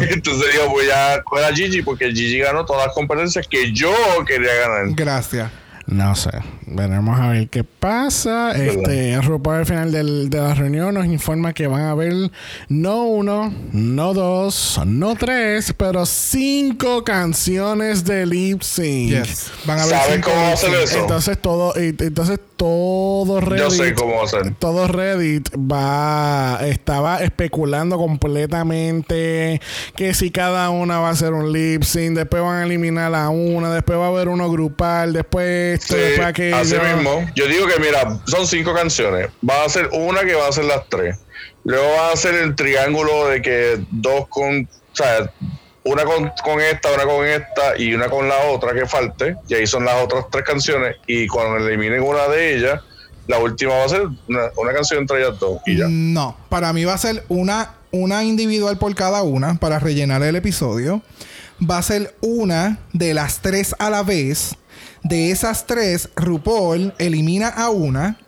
Entonces 0.10 0.52
dijo, 0.52 0.68
voy 0.68 0.90
a 0.90 1.22
coger 1.22 1.44
a 1.44 1.54
Gigi 1.54 1.82
porque 1.82 2.10
Gigi 2.12 2.38
ganó 2.40 2.64
todas 2.64 2.86
las 2.86 2.94
competencias 2.94 3.46
que 3.46 3.72
yo 3.72 3.92
quería 4.26 4.54
ganar. 4.54 4.86
gracias. 4.94 5.50
No 5.86 6.14
sé. 6.14 6.30
Veremos 6.72 7.18
a 7.18 7.28
ver 7.28 7.48
qué 7.48 7.64
pasa. 7.64 8.52
Este, 8.52 9.20
RuPaul 9.20 9.56
al 9.56 9.66
final 9.66 9.90
del- 9.92 10.30
de 10.30 10.38
la 10.38 10.54
reunión 10.54 10.94
nos 10.94 11.06
informa 11.06 11.52
que 11.52 11.66
van 11.66 11.82
a 11.82 11.90
haber 11.90 12.30
no 12.68 13.04
uno, 13.04 13.52
no 13.72 14.14
dos, 14.14 14.80
no 14.86 15.16
tres, 15.16 15.74
pero 15.76 16.06
cinco 16.06 17.02
canciones 17.02 18.04
de 18.04 18.24
lip 18.26 18.62
sync. 18.62 19.10
Yes. 19.10 19.50
Van 19.66 19.80
a 19.80 19.86
ver 19.86 19.94
¿Sabes 19.96 20.14
cinco 20.14 20.30
cómo 20.30 20.46
hacer 20.46 20.74
eso? 20.74 20.98
Entonces 21.00 21.38
todo, 21.42 21.72
y- 21.76 21.88
entonces 21.98 22.38
todo 22.56 23.40
Reddit, 23.40 23.62
Yo 23.64 23.70
sé 23.70 23.94
cómo 23.94 24.22
hacer. 24.22 24.54
todo 24.58 24.86
Reddit 24.86 25.48
va, 25.56 26.58
estaba 26.66 27.22
especulando 27.22 27.96
completamente 27.96 29.60
que 29.96 30.14
si 30.14 30.30
cada 30.30 30.70
una 30.70 30.98
va 30.98 31.10
a 31.10 31.16
ser 31.16 31.32
un 31.32 31.52
lip 31.52 31.82
sync, 31.82 32.16
después 32.16 32.42
van 32.42 32.56
a 32.58 32.64
eliminar 32.64 33.14
a 33.14 33.30
una, 33.30 33.72
después 33.72 33.98
va 33.98 34.04
a 34.06 34.08
haber 34.08 34.28
uno 34.28 34.50
grupal, 34.50 35.12
después 35.14 35.80
esto, 35.80 35.94
Sí, 35.94 36.00
después 36.00 36.28
aquello. 36.28 36.59
Así 36.60 36.78
mismo. 36.78 37.26
Yo 37.34 37.46
digo 37.46 37.66
que, 37.66 37.80
mira, 37.80 38.20
son 38.26 38.46
cinco 38.46 38.74
canciones. 38.74 39.28
Va 39.48 39.64
a 39.64 39.68
ser 39.68 39.88
una 39.92 40.20
que 40.20 40.34
va 40.34 40.48
a 40.48 40.52
ser 40.52 40.64
las 40.64 40.88
tres. 40.88 41.18
Luego 41.64 41.86
va 41.92 42.12
a 42.12 42.16
ser 42.16 42.34
el 42.34 42.54
triángulo 42.54 43.28
de 43.28 43.42
que 43.42 43.80
dos 43.90 44.26
con, 44.28 44.62
o 44.62 44.96
sea, 44.96 45.30
una 45.84 46.04
con, 46.04 46.30
con 46.42 46.60
esta, 46.60 46.92
una 46.92 47.04
con 47.04 47.26
esta 47.26 47.78
y 47.78 47.94
una 47.94 48.08
con 48.08 48.28
la 48.28 48.38
otra 48.46 48.72
que 48.74 48.86
falte. 48.86 49.36
Y 49.48 49.54
ahí 49.54 49.66
son 49.66 49.84
las 49.84 50.02
otras 50.02 50.26
tres 50.30 50.44
canciones. 50.44 50.96
Y 51.06 51.26
cuando 51.26 51.66
eliminen 51.66 52.02
una 52.02 52.28
de 52.28 52.56
ellas, 52.56 52.80
la 53.26 53.38
última 53.38 53.74
va 53.74 53.84
a 53.84 53.88
ser 53.88 54.02
una, 54.28 54.50
una 54.56 54.72
canción 54.72 55.00
entre 55.00 55.22
ellas 55.22 55.38
dos. 55.38 55.60
Y 55.66 55.76
ya. 55.78 55.86
No, 55.88 56.36
para 56.48 56.72
mí 56.72 56.84
va 56.84 56.94
a 56.94 56.98
ser 56.98 57.24
una, 57.28 57.74
una 57.90 58.24
individual 58.24 58.78
por 58.78 58.94
cada 58.94 59.22
una 59.22 59.54
para 59.54 59.78
rellenar 59.78 60.22
el 60.22 60.36
episodio. 60.36 61.02
Va 61.68 61.78
a 61.78 61.82
ser 61.82 62.14
una 62.20 62.78
de 62.92 63.14
las 63.14 63.40
tres 63.40 63.74
a 63.78 63.90
la 63.90 64.02
vez. 64.02 64.54
De 65.02 65.30
esas 65.30 65.66
tres, 65.66 66.10
RuPaul 66.14 66.92
elimina 66.98 67.48
a 67.48 67.70
una 67.70 68.18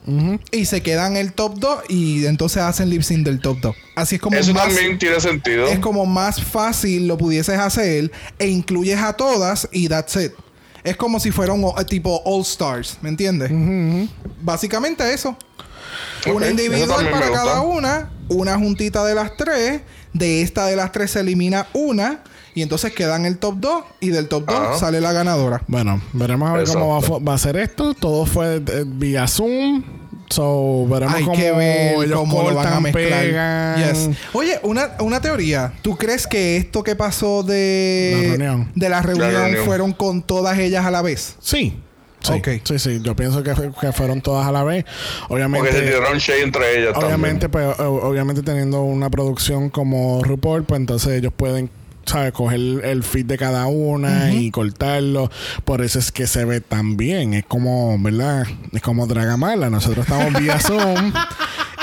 y 0.50 0.64
se 0.64 0.82
quedan 0.82 1.16
el 1.18 1.34
top 1.34 1.58
2 1.58 1.78
y 1.90 2.24
entonces 2.24 2.62
hacen 2.62 2.88
lip 2.88 3.02
sync 3.02 3.24
del 3.26 3.40
top 3.40 3.58
2. 3.60 3.76
Así 3.94 4.14
es 4.14 4.20
como 4.22 4.36
Eso 4.38 4.54
más, 4.54 4.68
también 4.68 4.98
tiene 4.98 5.20
sentido. 5.20 5.66
es 5.66 5.78
como 5.80 6.06
más 6.06 6.42
fácil 6.42 7.06
lo 7.08 7.18
pudieses 7.18 7.58
hacer 7.58 8.10
e 8.38 8.46
incluyes 8.48 8.98
a 9.00 9.12
todas 9.12 9.68
y 9.70 9.88
that's 9.88 10.16
it. 10.16 10.32
Es 10.82 10.96
como 10.96 11.20
si 11.20 11.30
fuera 11.30 11.52
un 11.52 11.62
o- 11.64 11.74
tipo 11.86 12.22
All 12.24 12.40
Stars, 12.42 12.96
¿me 13.02 13.10
entiendes? 13.10 13.50
Básicamente 14.40 15.12
eso. 15.12 15.36
Eso 16.24 16.50
individual 16.50 17.10
para 17.10 17.30
cada 17.30 17.60
una, 17.60 18.10
una 18.28 18.56
juntita 18.58 19.04
de 19.04 19.14
las 19.14 19.36
tres. 19.36 19.82
De 20.14 20.42
esta 20.42 20.66
de 20.66 20.76
las 20.76 20.90
tres 20.92 21.10
se 21.12 21.20
elimina 21.20 21.66
una. 21.74 22.22
Y 22.54 22.62
entonces 22.62 22.92
quedan 22.92 23.24
el 23.24 23.38
top 23.38 23.56
2. 23.60 23.84
Y 24.00 24.08
del 24.10 24.28
top 24.28 24.44
2 24.46 24.54
Ajá. 24.56 24.78
sale 24.78 25.00
la 25.00 25.12
ganadora. 25.12 25.62
Bueno, 25.68 26.00
veremos 26.12 26.50
a 26.50 26.54
ver 26.54 26.66
cómo 26.68 27.00
va, 27.00 27.18
va 27.18 27.34
a 27.34 27.38
ser 27.38 27.56
esto. 27.56 27.94
Todo 27.94 28.26
fue 28.26 28.56
eh, 28.56 28.84
vía 28.86 29.26
Zoom. 29.26 29.82
So, 30.28 30.86
veremos 30.88 31.14
Hay 31.14 31.24
cómo 31.24 31.36
que 31.36 31.52
ver 31.52 31.94
ellos 32.04 32.18
cómo 32.18 32.38
lo 32.48 32.54
van 32.54 32.66
a 32.66 32.70
cortan, 32.70 32.82
mezclar. 32.84 33.20
pegan. 33.22 33.76
Yes. 33.94 34.10
Oye, 34.32 34.58
una, 34.62 34.92
una 35.00 35.20
teoría. 35.20 35.74
¿Tú 35.82 35.96
crees 35.96 36.26
que 36.26 36.56
esto 36.56 36.82
que 36.82 36.96
pasó 36.96 37.42
de 37.42 38.12
La 38.14 38.28
reunión. 38.36 38.70
de 38.74 38.88
la 38.88 39.02
reunión, 39.02 39.30
reunión. 39.30 39.64
fueron 39.66 39.92
con 39.92 40.22
todas 40.22 40.58
ellas 40.58 40.86
a 40.86 40.90
la 40.90 41.02
vez? 41.02 41.36
Sí. 41.40 41.78
Sí, 42.20 42.40
sí, 42.64 42.78
sí. 42.78 43.00
Yo 43.02 43.16
pienso 43.16 43.42
que, 43.42 43.52
que 43.80 43.92
fueron 43.92 44.20
todas 44.20 44.46
a 44.46 44.52
la 44.52 44.62
vez. 44.62 44.84
Obviamente. 45.28 45.68
Porque 45.68 45.84
se 45.84 45.92
tiraron 45.92 46.18
shade 46.18 46.42
entre 46.44 46.78
ellas 46.80 46.96
Obviamente, 46.96 47.48
pues, 47.48 47.66
obviamente 47.80 48.42
teniendo 48.42 48.80
una 48.82 49.10
producción 49.10 49.68
como 49.70 50.22
RuPaul, 50.22 50.62
pues 50.64 50.80
entonces 50.80 51.14
ellos 51.14 51.32
pueden, 51.36 51.68
¿sabes? 52.04 52.32
Coger 52.32 52.60
el 52.84 53.02
feed 53.02 53.26
de 53.26 53.38
cada 53.38 53.66
una 53.66 54.32
y 54.32 54.50
cortarlo. 54.50 55.30
Por 55.64 55.82
eso 55.82 55.98
es 55.98 56.12
que 56.12 56.26
se 56.26 56.44
ve 56.44 56.60
tan 56.60 56.96
bien. 56.96 57.34
Es 57.34 57.44
como, 57.44 57.98
¿verdad? 57.98 58.46
Es 58.72 58.82
como 58.82 59.06
Dragamala. 59.06 59.70
Nosotros 59.70 60.06
estamos 60.06 60.40
vía 60.40 60.58
Zoom 60.60 61.12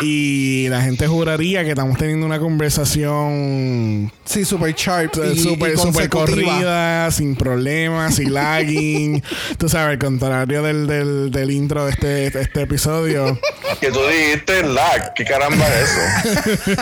y 0.02 0.68
la 0.70 0.82
gente 0.82 1.08
juraría 1.08 1.64
que 1.64 1.70
estamos 1.72 1.98
teniendo 1.98 2.26
una 2.26 2.40
conversación 2.40 4.12
Sí, 4.26 4.46
super 4.46 4.74
sharp 4.76 5.14
y, 5.34 5.38
súper 5.40 5.74
y 5.74 5.78
súper 5.78 6.10
consecutiva. 6.10 6.52
corrida, 6.54 7.12
sin 7.12 7.36
problemas, 7.36 8.16
sin 8.16 8.34
lagging. 8.34 9.24
Tú 9.58 9.68
sabes, 9.70 9.94
al 9.94 10.00
contrario 10.00 10.62
del, 10.62 10.86
del, 10.88 11.32
del 11.32 11.52
intro 11.52 11.86
de 11.86 11.92
este, 11.92 12.08
de 12.30 12.42
este 12.42 12.62
episodio. 12.62 13.40
Que 13.82 13.92
tú 13.92 14.00
dijiste 14.08 14.64
lag. 14.64 15.14
¿Qué 15.16 15.26
caramba 15.26 15.66
es 15.68 15.90
eso? 15.90 16.82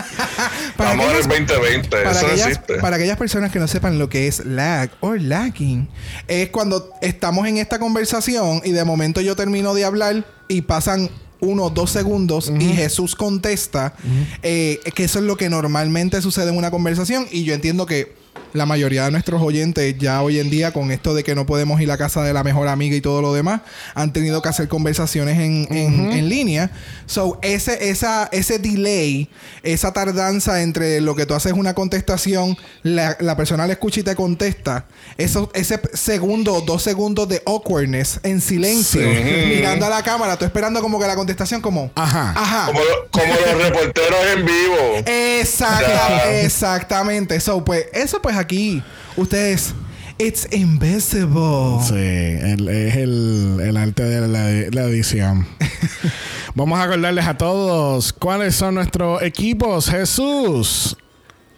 Para 0.76 0.90
Vamos 0.90 1.06
a 1.06 1.08
ver 1.12 1.16
el 1.20 1.24
aquellas- 1.24 1.48
2020. 1.48 1.88
Para 1.88 2.10
eso 2.10 2.26
aquellas, 2.26 2.46
existe. 2.48 2.74
para 2.76 2.96
aquellas 2.96 3.16
personas 3.16 3.50
que 3.52 3.58
no 3.58 3.66
sepan 3.68 3.98
lo 3.98 4.08
que 4.08 4.26
es 4.28 4.44
lag 4.44 4.90
o 5.00 5.14
lagging, 5.14 5.88
es 6.26 6.50
cuando 6.50 6.92
estamos 7.00 7.46
en 7.46 7.58
esta 7.58 7.78
conversación 7.78 8.60
y 8.64 8.72
de 8.72 8.84
momento 8.84 9.20
yo 9.20 9.34
termino 9.36 9.74
de 9.74 9.84
hablar 9.84 10.24
y 10.48 10.62
pasan 10.62 11.08
uno, 11.40 11.70
dos 11.70 11.90
segundos 11.90 12.52
y 12.58 12.72
Jesús 12.72 13.14
contesta, 13.14 13.94
eh, 14.42 14.80
que 14.94 15.04
eso 15.04 15.18
es 15.18 15.24
lo 15.24 15.36
que 15.36 15.48
normalmente 15.48 16.20
sucede 16.20 16.50
en 16.50 16.56
una 16.56 16.70
conversación 16.70 17.26
y 17.30 17.44
yo 17.44 17.54
entiendo 17.54 17.86
que 17.86 18.17
la 18.52 18.64
mayoría 18.66 19.04
de 19.04 19.10
nuestros 19.10 19.42
oyentes 19.42 19.96
ya 19.98 20.22
hoy 20.22 20.38
en 20.40 20.48
día 20.50 20.72
con 20.72 20.90
esto 20.90 21.14
de 21.14 21.22
que 21.22 21.34
no 21.34 21.44
podemos 21.46 21.80
ir 21.80 21.90
a 21.90 21.98
casa 21.98 22.22
de 22.22 22.32
la 22.32 22.42
mejor 22.42 22.68
amiga 22.68 22.96
y 22.96 23.00
todo 23.00 23.20
lo 23.20 23.34
demás, 23.34 23.60
han 23.94 24.12
tenido 24.12 24.40
que 24.42 24.48
hacer 24.48 24.68
conversaciones 24.68 25.38
en, 25.38 25.66
en- 25.70 26.12
en 26.12 26.28
línea. 26.28 26.70
So, 27.06 27.38
ese, 27.42 27.90
esa, 27.90 28.28
ese 28.32 28.58
delay, 28.58 29.28
esa 29.62 29.92
tardanza 29.92 30.62
entre 30.62 31.00
lo 31.00 31.14
que 31.14 31.26
tú 31.26 31.34
haces 31.34 31.52
una 31.52 31.74
contestación, 31.74 32.56
la, 32.82 33.16
la 33.20 33.36
persona 33.36 33.66
le 33.66 33.74
escucha 33.74 34.00
y 34.00 34.02
te 34.02 34.14
contesta, 34.16 34.86
eso, 35.18 35.50
ese 35.54 35.80
segundo, 35.92 36.62
dos 36.62 36.82
segundos 36.82 37.28
de 37.28 37.42
awkwardness 37.46 38.20
en 38.22 38.40
silencio, 38.40 39.00
Sí. 39.02 39.46
mirando 39.56 39.86
a 39.86 39.90
la 39.90 40.02
cámara, 40.02 40.36
tú 40.38 40.44
esperando 40.44 40.80
como 40.80 40.98
que 40.98 41.06
la 41.06 41.16
contestación 41.16 41.60
como... 41.60 41.90
Ajá. 41.94 42.32
Ajá. 42.36 42.66
Como, 42.66 42.80
lo- 42.80 43.08
como 43.10 43.34
los 43.34 43.62
reporteros 43.62 44.18
en 44.36 44.46
vivo. 44.46 44.76
Exacta- 45.06 46.30
exactamente. 46.42 47.40
So, 47.40 47.64
pues, 47.64 47.86
eso 47.92 48.20
pues 48.22 48.27
aquí, 48.36 48.82
ustedes, 49.16 49.74
it's 50.18 50.48
invisible. 50.52 51.78
Sí, 51.86 51.94
el- 51.94 52.68
es 52.68 52.96
el, 52.96 53.60
el 53.62 53.76
arte 53.76 54.02
de 54.04 54.28
la, 54.28 54.44
la 54.70 54.88
edición. 54.88 55.46
Vamos 56.54 56.78
a 56.78 56.84
acordarles 56.84 57.26
a 57.26 57.36
todos 57.38 58.12
cuáles 58.12 58.54
son 58.56 58.74
nuestros 58.76 59.22
equipos. 59.22 59.88
Jesús, 59.88 60.96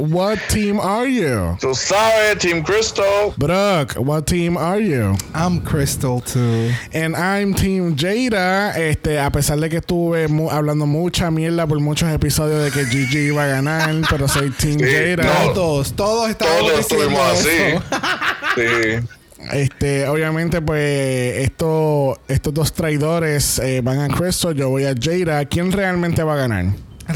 what 0.01 0.39
team 0.49 0.81
are 0.81 1.07
you? 1.07 1.57
Tú 1.61 1.75
sabes, 1.75 2.39
Team 2.39 2.63
Crystal. 2.63 3.33
Brock, 3.37 3.95
what 3.99 4.27
team 4.27 4.57
are 4.57 4.81
you? 4.81 5.17
I'm 5.35 5.61
Crystal 5.61 6.21
too. 6.21 6.71
And 6.93 7.15
I'm 7.17 7.55
Team 7.55 7.97
Jada. 7.97 8.73
Este, 8.79 9.19
a 9.19 9.31
pesar 9.31 9.59
de 9.61 9.69
que 9.69 9.77
estuve 9.79 10.29
mu- 10.29 10.51
hablando 10.51 10.87
mucha 10.87 11.31
mierda 11.31 11.67
por 11.67 11.79
muchos 11.81 12.11
episodios 12.13 12.65
de 12.65 12.71
que 12.71 12.87
Gigi 12.87 13.29
iba 13.29 13.45
a 13.45 13.49
ganar, 13.49 13.95
pero 14.09 14.27
soy 14.29 14.51
Team 14.51 14.79
Sí, 14.81 14.87
Jada. 15.17 15.45
no. 15.47 15.53
Todos, 15.53 15.93
todos 15.95 16.31
estábamos 16.31 16.61
Todos 16.61 16.81
estuvimos 16.81 17.21
así. 17.21 17.49
Sí. 18.57 19.07
Este, 19.53 20.07
obviamente, 20.09 20.61
pues, 20.61 21.39
esto, 21.39 22.19
estos 22.29 22.53
dos 22.53 22.73
traidores 22.73 23.59
eh, 23.61 23.81
van 23.83 24.01
a 24.01 24.09
Crystal, 24.09 24.55
yo 24.55 24.69
voy 24.69 24.85
a 24.85 24.95
Jada. 25.01 25.45
¿Quién 25.45 25.71
realmente 25.73 26.23
va 26.23 26.35
a 26.35 26.37
ganar? 26.37 26.67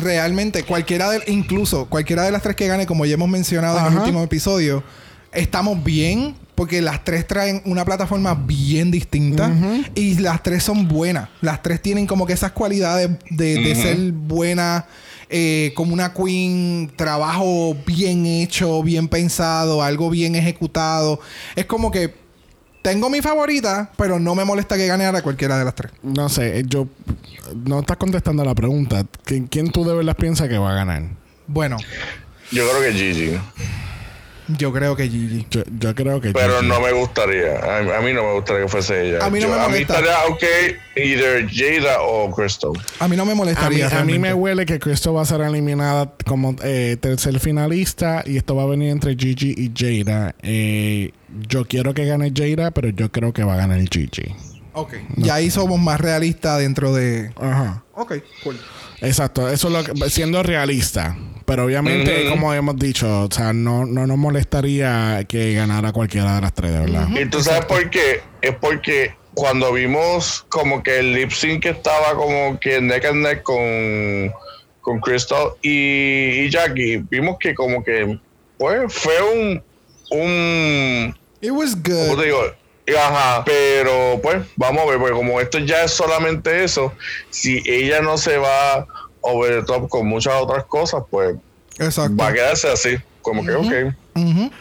Realmente, 0.01 0.62
cualquiera 0.64 1.11
de, 1.11 1.22
incluso 1.26 1.86
cualquiera 1.86 2.22
de 2.24 2.30
las 2.30 2.42
tres 2.42 2.57
que 2.57 2.66
gane, 2.66 2.86
como 2.86 3.05
ya 3.07 3.14
hemos 3.14 3.28
mencionado 3.28 3.78
en 3.78 3.92
el 3.92 3.99
último 3.99 4.22
episodio, 4.22 4.82
estamos 5.32 5.82
bien 5.82 6.36
porque 6.55 6.80
las 6.80 7.03
tres 7.05 7.26
traen 7.26 7.61
una 7.64 7.84
plataforma 7.84 8.34
bien 8.34 8.90
distinta 8.90 9.51
y 9.95 10.14
las 10.18 10.42
tres 10.42 10.62
son 10.62 10.86
buenas. 10.86 11.28
Las 11.40 11.62
tres 11.62 11.82
tienen 11.82 12.07
como 12.07 12.26
que 12.26 12.32
esas 12.32 12.53
cualidades 12.53 13.11
de, 13.30 13.55
de 13.61 13.74
ser 13.74 14.12
buenas. 14.12 14.84
eh, 15.30 15.72
como 15.74 15.95
una 15.95 16.12
queen, 16.12 16.92
trabajo 16.95 17.76
bien 17.86 18.24
hecho, 18.26 18.82
bien 18.82 19.09
pensado, 19.09 19.82
algo 19.82 20.11
bien 20.11 20.36
ejecutado. 20.36 21.18
Es 21.57 21.66
como 21.66 21.90
que 21.90 22.14
tengo 22.85 23.09
mi 23.09 23.22
favorita, 23.22 23.91
pero 23.97 24.20
no 24.20 24.35
me 24.35 24.45
molesta 24.45 24.76
que 24.76 24.87
gane 24.87 25.07
a 25.07 25.22
cualquiera 25.22 25.59
de 25.59 25.64
las 25.64 25.74
tres. 25.74 25.91
No 26.03 26.28
sé, 26.28 26.59
eh, 26.59 26.64
yo... 26.66 26.87
No 27.64 27.80
estás 27.80 27.97
contestando 27.97 28.45
la 28.45 28.55
pregunta. 28.55 29.05
¿Quién, 29.24 29.47
quién 29.47 29.70
tú 29.70 29.85
de 29.87 29.95
verdad 29.95 30.14
piensas 30.16 30.49
que 30.49 30.59
va 30.59 30.72
a 30.72 30.74
ganar? 30.74 31.03
Bueno, 31.47 31.78
Yo 32.53 32.68
creo 32.68 32.80
que 32.82 32.93
Gigi. 32.93 33.39
yo 34.59 34.72
creo 34.72 34.97
que 34.97 35.09
Gigi. 35.09 35.47
Yo, 35.51 35.62
yo 35.78 35.95
creo 35.95 36.20
que... 36.20 36.32
Pero 36.32 36.57
Gigi. 36.59 36.68
no 36.68 36.80
me 36.80 36.93
gustaría. 36.93 37.57
A, 37.59 37.99
a 37.99 38.01
mí 38.03 38.12
no 38.12 38.22
me 38.22 38.32
gustaría 38.35 38.62
que 38.62 38.68
fuese 38.68 39.09
ella. 39.09 39.24
A 39.24 39.30
mí 39.30 39.41
no 39.41 39.49
Yo- 39.49 39.55
me 39.55 39.61
a 39.61 39.66
mí 39.68 39.72
molesta. 39.72 39.99
estaría 39.99 40.26
ok, 40.28 40.43
either 40.97 41.49
Jada 41.51 42.03
o 42.03 42.30
Crystal. 42.35 42.70
A 43.01 43.09
mí 43.09 43.16
no 43.16 43.24
me 43.24 43.32
A 43.32 43.35
mí, 43.35 43.39
molestaría. 43.39 43.89
a 43.99 44.05
mí 44.05 44.18
me 44.18 44.32
huele 44.35 44.66
que 44.66 44.78
Crystal 44.78 45.16
va 45.16 45.22
a 45.22 45.26
ser 45.26 45.41
eliminada 45.43 46.12
como 46.26 46.55
eh, 46.62 46.97
tercer 47.01 47.39
finalista 47.41 48.22
y 48.26 48.37
esto 48.37 48.55
va 48.57 48.62
a 48.64 48.66
venir 48.66 48.91
entre 48.91 49.14
Gigi 49.16 49.55
y 49.57 49.72
Jada. 49.74 50.35
Eh, 50.43 51.12
yo 51.49 51.66
quiero 51.66 51.95
que 51.95 52.05
gane 52.07 52.32
Jada, 52.35 52.70
pero 52.70 52.89
yo 52.89 53.11
creo 53.11 53.32
que 53.32 53.45
va 53.45 53.55
a 53.55 53.57
ganar 53.57 53.80
Gigi. 53.80 54.35
Ok. 54.72 54.95
Ya 55.16 55.35
ahí 55.35 55.51
somos 55.51 55.78
más 55.78 56.01
realistas 56.01 56.59
dentro 56.59 56.93
de. 56.93 57.30
Ajá. 57.37 57.85
Ok, 57.95 58.14
cool. 58.43 58.59
Exacto, 59.01 59.49
eso 59.49 59.68
es 59.68 59.72
lo 59.72 59.95
que, 59.95 60.11
siendo 60.11 60.43
realista. 60.43 61.16
Pero 61.45 61.66
obviamente, 61.66 62.28
como 62.30 62.55
hemos 62.55 62.76
dicho, 62.76 63.24
o 63.24 63.30
sea, 63.30 63.53
no, 63.53 63.85
no 63.85 64.07
nos 64.07 64.16
molestaría 64.16 65.24
que 65.28 65.53
ganara 65.53 65.93
cualquiera 65.93 66.37
de 66.37 66.41
las 66.41 66.55
tres, 66.55 66.72
de 66.72 66.80
verdad. 66.80 67.09
Y 67.11 67.26
tú 67.26 67.41
sabes 67.41 67.66
por 67.66 67.91
qué? 67.91 68.22
Es 68.41 68.55
porque 68.57 69.14
cuando 69.35 69.72
vimos 69.72 70.47
como 70.49 70.82
que 70.82 71.01
el 71.01 71.12
lip 71.12 71.30
sync 71.30 71.62
que 71.62 71.70
estaba 71.70 72.14
como 72.14 72.59
que 72.59 72.80
neck 72.80 73.05
and 73.05 73.22
neck 73.22 73.43
con, 73.43 74.32
con 74.80 75.01
Crystal 75.01 75.51
y, 75.61 76.45
y 76.45 76.51
Jackie, 76.51 77.05
vimos 77.11 77.37
que 77.39 77.55
como 77.55 77.85
que 77.85 78.18
pues 78.57 78.93
fue 78.93 79.14
un 79.35 79.62
un 80.11 81.14
It 81.45 81.51
was 81.51 81.76
¿cómo 81.76 82.14
good. 82.14 82.18
te 82.20 82.24
digo? 82.24 82.40
Ajá, 82.99 83.45
pero 83.45 84.18
pues 84.22 84.47
vamos 84.57 84.82
a 84.82 84.86
ver, 84.86 84.99
porque 84.99 85.14
como 85.14 85.40
esto 85.40 85.59
ya 85.59 85.84
es 85.84 85.90
solamente 85.90 86.64
eso, 86.64 86.92
si 87.28 87.62
ella 87.66 88.01
no 88.01 88.16
se 88.16 88.38
va 88.38 88.86
over 89.20 89.61
the 89.61 89.66
top 89.66 89.90
con 89.90 90.07
muchas 90.07 90.34
otras 90.40 90.64
cosas, 90.64 91.03
pues 91.11 91.36
Exacto. 91.78 92.16
va 92.16 92.28
a 92.28 92.32
quedarse 92.32 92.70
así, 92.70 92.97
como 93.20 93.45
que 93.45 93.53
ok. 93.55 93.95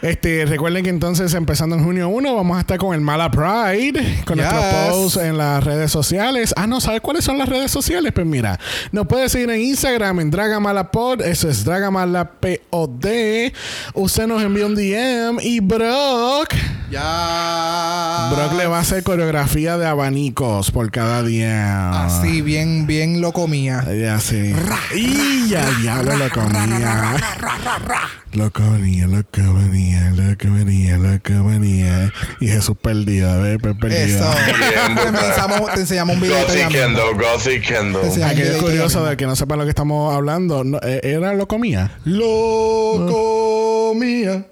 Este, 0.02 0.44
recuerden 0.46 0.82
que 0.84 0.90
entonces 0.90 1.32
empezando 1.34 1.76
en 1.76 1.84
junio 1.84 2.08
1 2.08 2.34
vamos 2.34 2.56
a 2.56 2.60
estar 2.60 2.76
con 2.78 2.94
el 2.94 3.00
Mala 3.00 3.30
Pride, 3.30 4.22
con 4.26 4.36
Yes. 4.38 4.46
nuestros 4.52 4.64
posts 4.90 5.16
en 5.18 5.38
las 5.38 5.62
redes 5.62 5.90
sociales. 5.92 6.52
Ah, 6.56 6.66
no, 6.66 6.80
¿sabes 6.80 7.00
cuáles 7.00 7.24
son 7.24 7.38
las 7.38 7.48
redes 7.48 7.70
sociales? 7.70 8.12
Pues 8.12 8.26
mira, 8.26 8.58
nos 8.92 9.06
puedes 9.06 9.32
seguir 9.32 9.50
en 9.50 9.60
Instagram 9.60 10.20
en 10.20 10.30
Dragamalapod, 10.30 11.20
eso 11.22 11.48
es 11.48 11.64
Dragamalapod. 11.64 12.50
Usted 13.94 14.26
nos 14.26 14.42
envía 14.42 14.66
un 14.66 14.74
DM 14.74 15.38
y 15.42 15.60
Brock, 15.60 16.54
Ya. 16.90 18.30
Brock 18.34 18.54
le 18.58 18.66
va 18.66 18.78
a 18.78 18.80
hacer 18.80 19.02
coreografía 19.02 19.76
de 19.78 19.86
abanicos 19.86 20.70
por 20.70 20.90
cada 20.90 21.22
día. 21.22 22.04
Así, 22.04 22.40
bien, 22.42 22.86
bien 22.86 23.20
lo 23.20 23.32
comía. 23.32 23.84
Ya 23.94 24.18
sí. 24.20 24.54
Y 24.94 25.48
ya, 25.48 25.64
ya 25.82 26.02
lo, 26.02 26.16
lo 26.16 26.28
comía. 26.30 27.16
Lo 28.34 28.50
comía, 28.52 29.06
lo 29.06 29.22
comía, 29.30 30.10
lo 30.10 30.36
comía, 30.36 30.98
lo 30.98 31.20
comía. 31.22 32.12
Y 32.40 32.48
Jesús 32.48 32.76
perdida, 32.80 33.36
Eso. 33.52 33.58
Perdida. 33.80 34.34
Bien, 34.58 34.96
te, 34.96 35.08
enseñamos, 35.26 35.72
te 35.74 35.80
enseñamos 35.80 36.16
un 36.16 36.20
video 36.22 36.44
mismo. 36.48 36.68
Kendall, 36.70 37.14
Gothy 37.14 37.60
Kendall. 37.60 38.22
Aquello 38.24 38.58
curioso 38.58 39.04
de 39.06 39.16
que 39.16 39.26
no 39.26 39.36
sepa 39.36 39.54
lo 39.54 39.62
que 39.62 39.68
estamos 39.68 40.12
hablando. 40.12 40.64
No, 40.64 40.78
eh, 40.82 41.00
¿Era 41.04 41.32
lo 41.34 41.46
comía? 41.46 41.92
Lo 42.04 43.06
comía. 43.08 44.46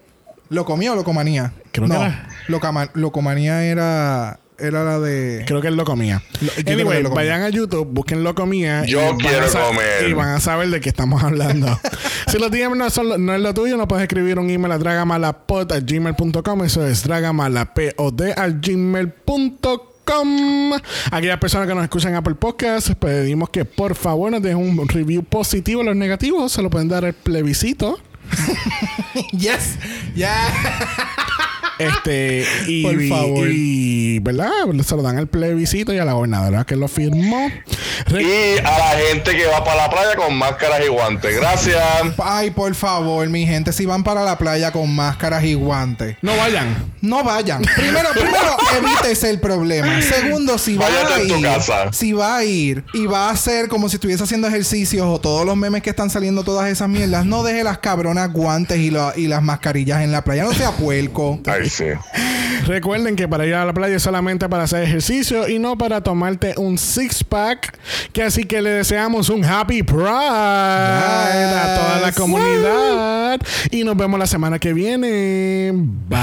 ¿Lo 0.49 0.65
comía 0.65 0.93
o 0.93 0.97
locomanía? 0.97 1.53
Creo 1.73 1.89
que 1.89 1.93
no. 1.95 2.01
era- 2.05 2.29
Locama- 2.49 2.91
locomanía 2.95 3.65
era, 3.65 4.39
era 4.59 4.85
la 4.85 4.99
de. 5.01 5.45
Creo 5.47 5.61
que 5.61 5.69
él 5.69 5.77
lo 5.77 5.85
comía. 5.85 6.23
Yo 6.41 6.51
anyway, 6.73 6.99
él 6.99 7.05
lo 7.05 7.11
comía. 7.11 7.25
vayan 7.25 7.43
a 7.43 7.49
YouTube, 7.49 7.89
busquen 7.91 8.23
lo 8.25 8.35
comía. 8.35 8.85
Yo 8.85 9.01
y 9.01 9.05
van 9.05 9.15
a 9.15 9.19
quiero 9.19 9.53
comer. 9.53 10.09
Y 10.09 10.13
van 10.13 10.29
a 10.31 10.41
saber 10.41 10.69
de 10.71 10.81
qué 10.81 10.89
estamos 10.89 11.23
hablando. 11.23 11.79
si 12.29 12.39
los 12.39 12.51
DM 12.51 12.77
no, 12.77 12.91
son, 12.91 13.09
lo- 13.09 13.19
no 13.19 13.35
es 13.35 13.41
lo 13.41 13.55
tuyo, 13.55 13.77
no 13.77 13.89
puedes 13.89 14.03
escribir 14.03 14.39
un 14.39 14.51
email 14.51 14.73
a 14.73 14.79
dragamalapod.gmail.com. 14.79 16.65
Eso 16.65 16.87
es 16.87 17.03
dragamalapod 17.05 18.23
al 18.37 18.61
gmail.com. 18.61 20.73
Aquellas 21.11 21.39
personas 21.39 21.69
que 21.69 21.75
nos 21.75 21.85
escuchan 21.85 22.13
en 22.13 22.17
Apple 22.19 22.35
Podcasts, 22.35 22.93
pedimos 22.99 23.49
que 23.51 23.65
por 23.65 23.95
favor 23.95 24.31
nos 24.31 24.43
dejen 24.43 24.59
un 24.59 24.89
review 24.89 25.23
positivo. 25.25 25.83
Los 25.83 25.97
negativos 25.97 26.53
se 26.53 26.63
lo 26.63 26.71
pueden 26.71 26.89
dar 26.89 27.05
el 27.05 27.15
plebiscito. 27.15 27.99
yes. 29.33 29.77
Ya. 30.15 30.33
Este, 31.79 32.45
y, 32.67 32.83
Por 32.83 33.09
favor. 33.09 33.49
y, 33.51 34.19
¿verdad? 34.21 34.51
Se 34.85 34.95
lo 34.97 35.03
dan 35.03 35.19
al 35.19 35.27
plebiscito 35.27 35.93
y 35.93 35.99
a 35.99 36.05
la 36.05 36.13
gobernadora 36.13 36.65
que 36.65 36.77
lo 36.77 36.89
firmó. 36.89 37.49
Re- 38.07 38.23
Y 38.23 38.59
a 38.59 38.79
la 38.79 38.91
gente 39.09 39.37
que 39.37 39.47
va 39.47 39.65
para 39.65 39.83
la 39.83 39.91
playa 39.91 40.17
con 40.17 40.35
máscaras 40.37 40.81
y 40.85 40.89
guantes. 40.89 41.35
Gracias. 41.37 41.83
Ay, 42.23 42.51
por 42.51 42.75
favor, 42.75 43.29
mi 43.29 43.47
gente, 43.47 43.73
si 43.73 43.87
van 43.87 44.05
para 44.05 44.23
la 44.25 44.39
playa 44.39 44.71
con 44.73 44.95
máscaras 44.95 45.45
y 45.45 45.55
guantes, 45.55 46.17
no 46.23 46.37
vayan. 46.37 46.93
no 47.01 47.25
vayan. 47.25 47.63
Primero, 47.63 48.09
primero, 48.15 48.57
evítese 48.79 49.31
el 49.31 49.41
problema. 49.41 50.01
Segundo, 50.03 50.59
si 50.59 50.77
va 50.77 50.87
Váyate 50.89 51.13
a 51.15 51.21
en 51.21 51.29
tu 51.29 51.37
ir, 51.37 51.43
casa. 51.45 51.93
si 51.93 52.13
va 52.13 52.37
a 52.37 52.45
ir 52.45 52.85
y 52.95 53.07
va 53.07 53.29
a 53.29 53.31
hacer 53.33 53.69
como 53.69 53.89
si 53.89 53.97
estuviese 53.97 54.23
haciendo 54.23 54.49
ejercicios 54.49 55.07
o 55.07 55.21
todos 55.21 55.45
los 55.47 55.57
memes 55.57 55.83
que 55.83 55.91
están 55.91 56.11
saliendo, 56.11 56.45
todas 56.45 56.69
esas 56.71 56.89
mierdas, 56.89 57.25
no 57.25 57.43
deje 57.43 57.65
las 57.65 57.79
cabronas 57.79 58.33
guantes 58.33 58.79
y, 58.79 58.91
la- 58.91 59.13
y 59.17 59.27
las 59.29 59.43
mascarillas 59.43 60.03
en 60.03 60.13
la 60.13 60.23
playa. 60.25 60.45
No 60.45 60.53
sea 60.53 60.71
puerco. 60.73 61.41
Ay, 61.47 61.62
sí. 61.69 61.87
Recuerden 62.67 63.17
que 63.17 63.27
para 63.29 63.47
ir 63.47 63.55
a 63.55 63.65
la 63.65 63.73
playa 63.73 63.97
es 63.97 64.03
solamente 64.03 64.49
para 64.49 64.65
hacer 64.65 64.83
ejercicio 64.83 65.49
y 65.49 65.59
no 65.59 65.77
para 65.77 66.03
tomarte 66.03 66.55
un 66.57 66.79
six 66.79 67.25
pack. 67.25 67.79
Que 68.13 68.23
así 68.23 68.45
que 68.45 68.63
le 68.63 68.71
deseamos 68.71 69.29
un 69.29 69.45
happy 69.45 69.83
pride 69.83 70.07
a 70.07 71.79
toda 71.81 72.01
la 72.01 72.13
comunidad. 72.13 73.41
Y 73.71 73.85
nos 73.85 73.97
vemos 73.97 74.19
la 74.19 74.27
semana 74.27 74.59
que 74.59 74.73
viene. 74.73 75.73
Bye. 76.09 76.23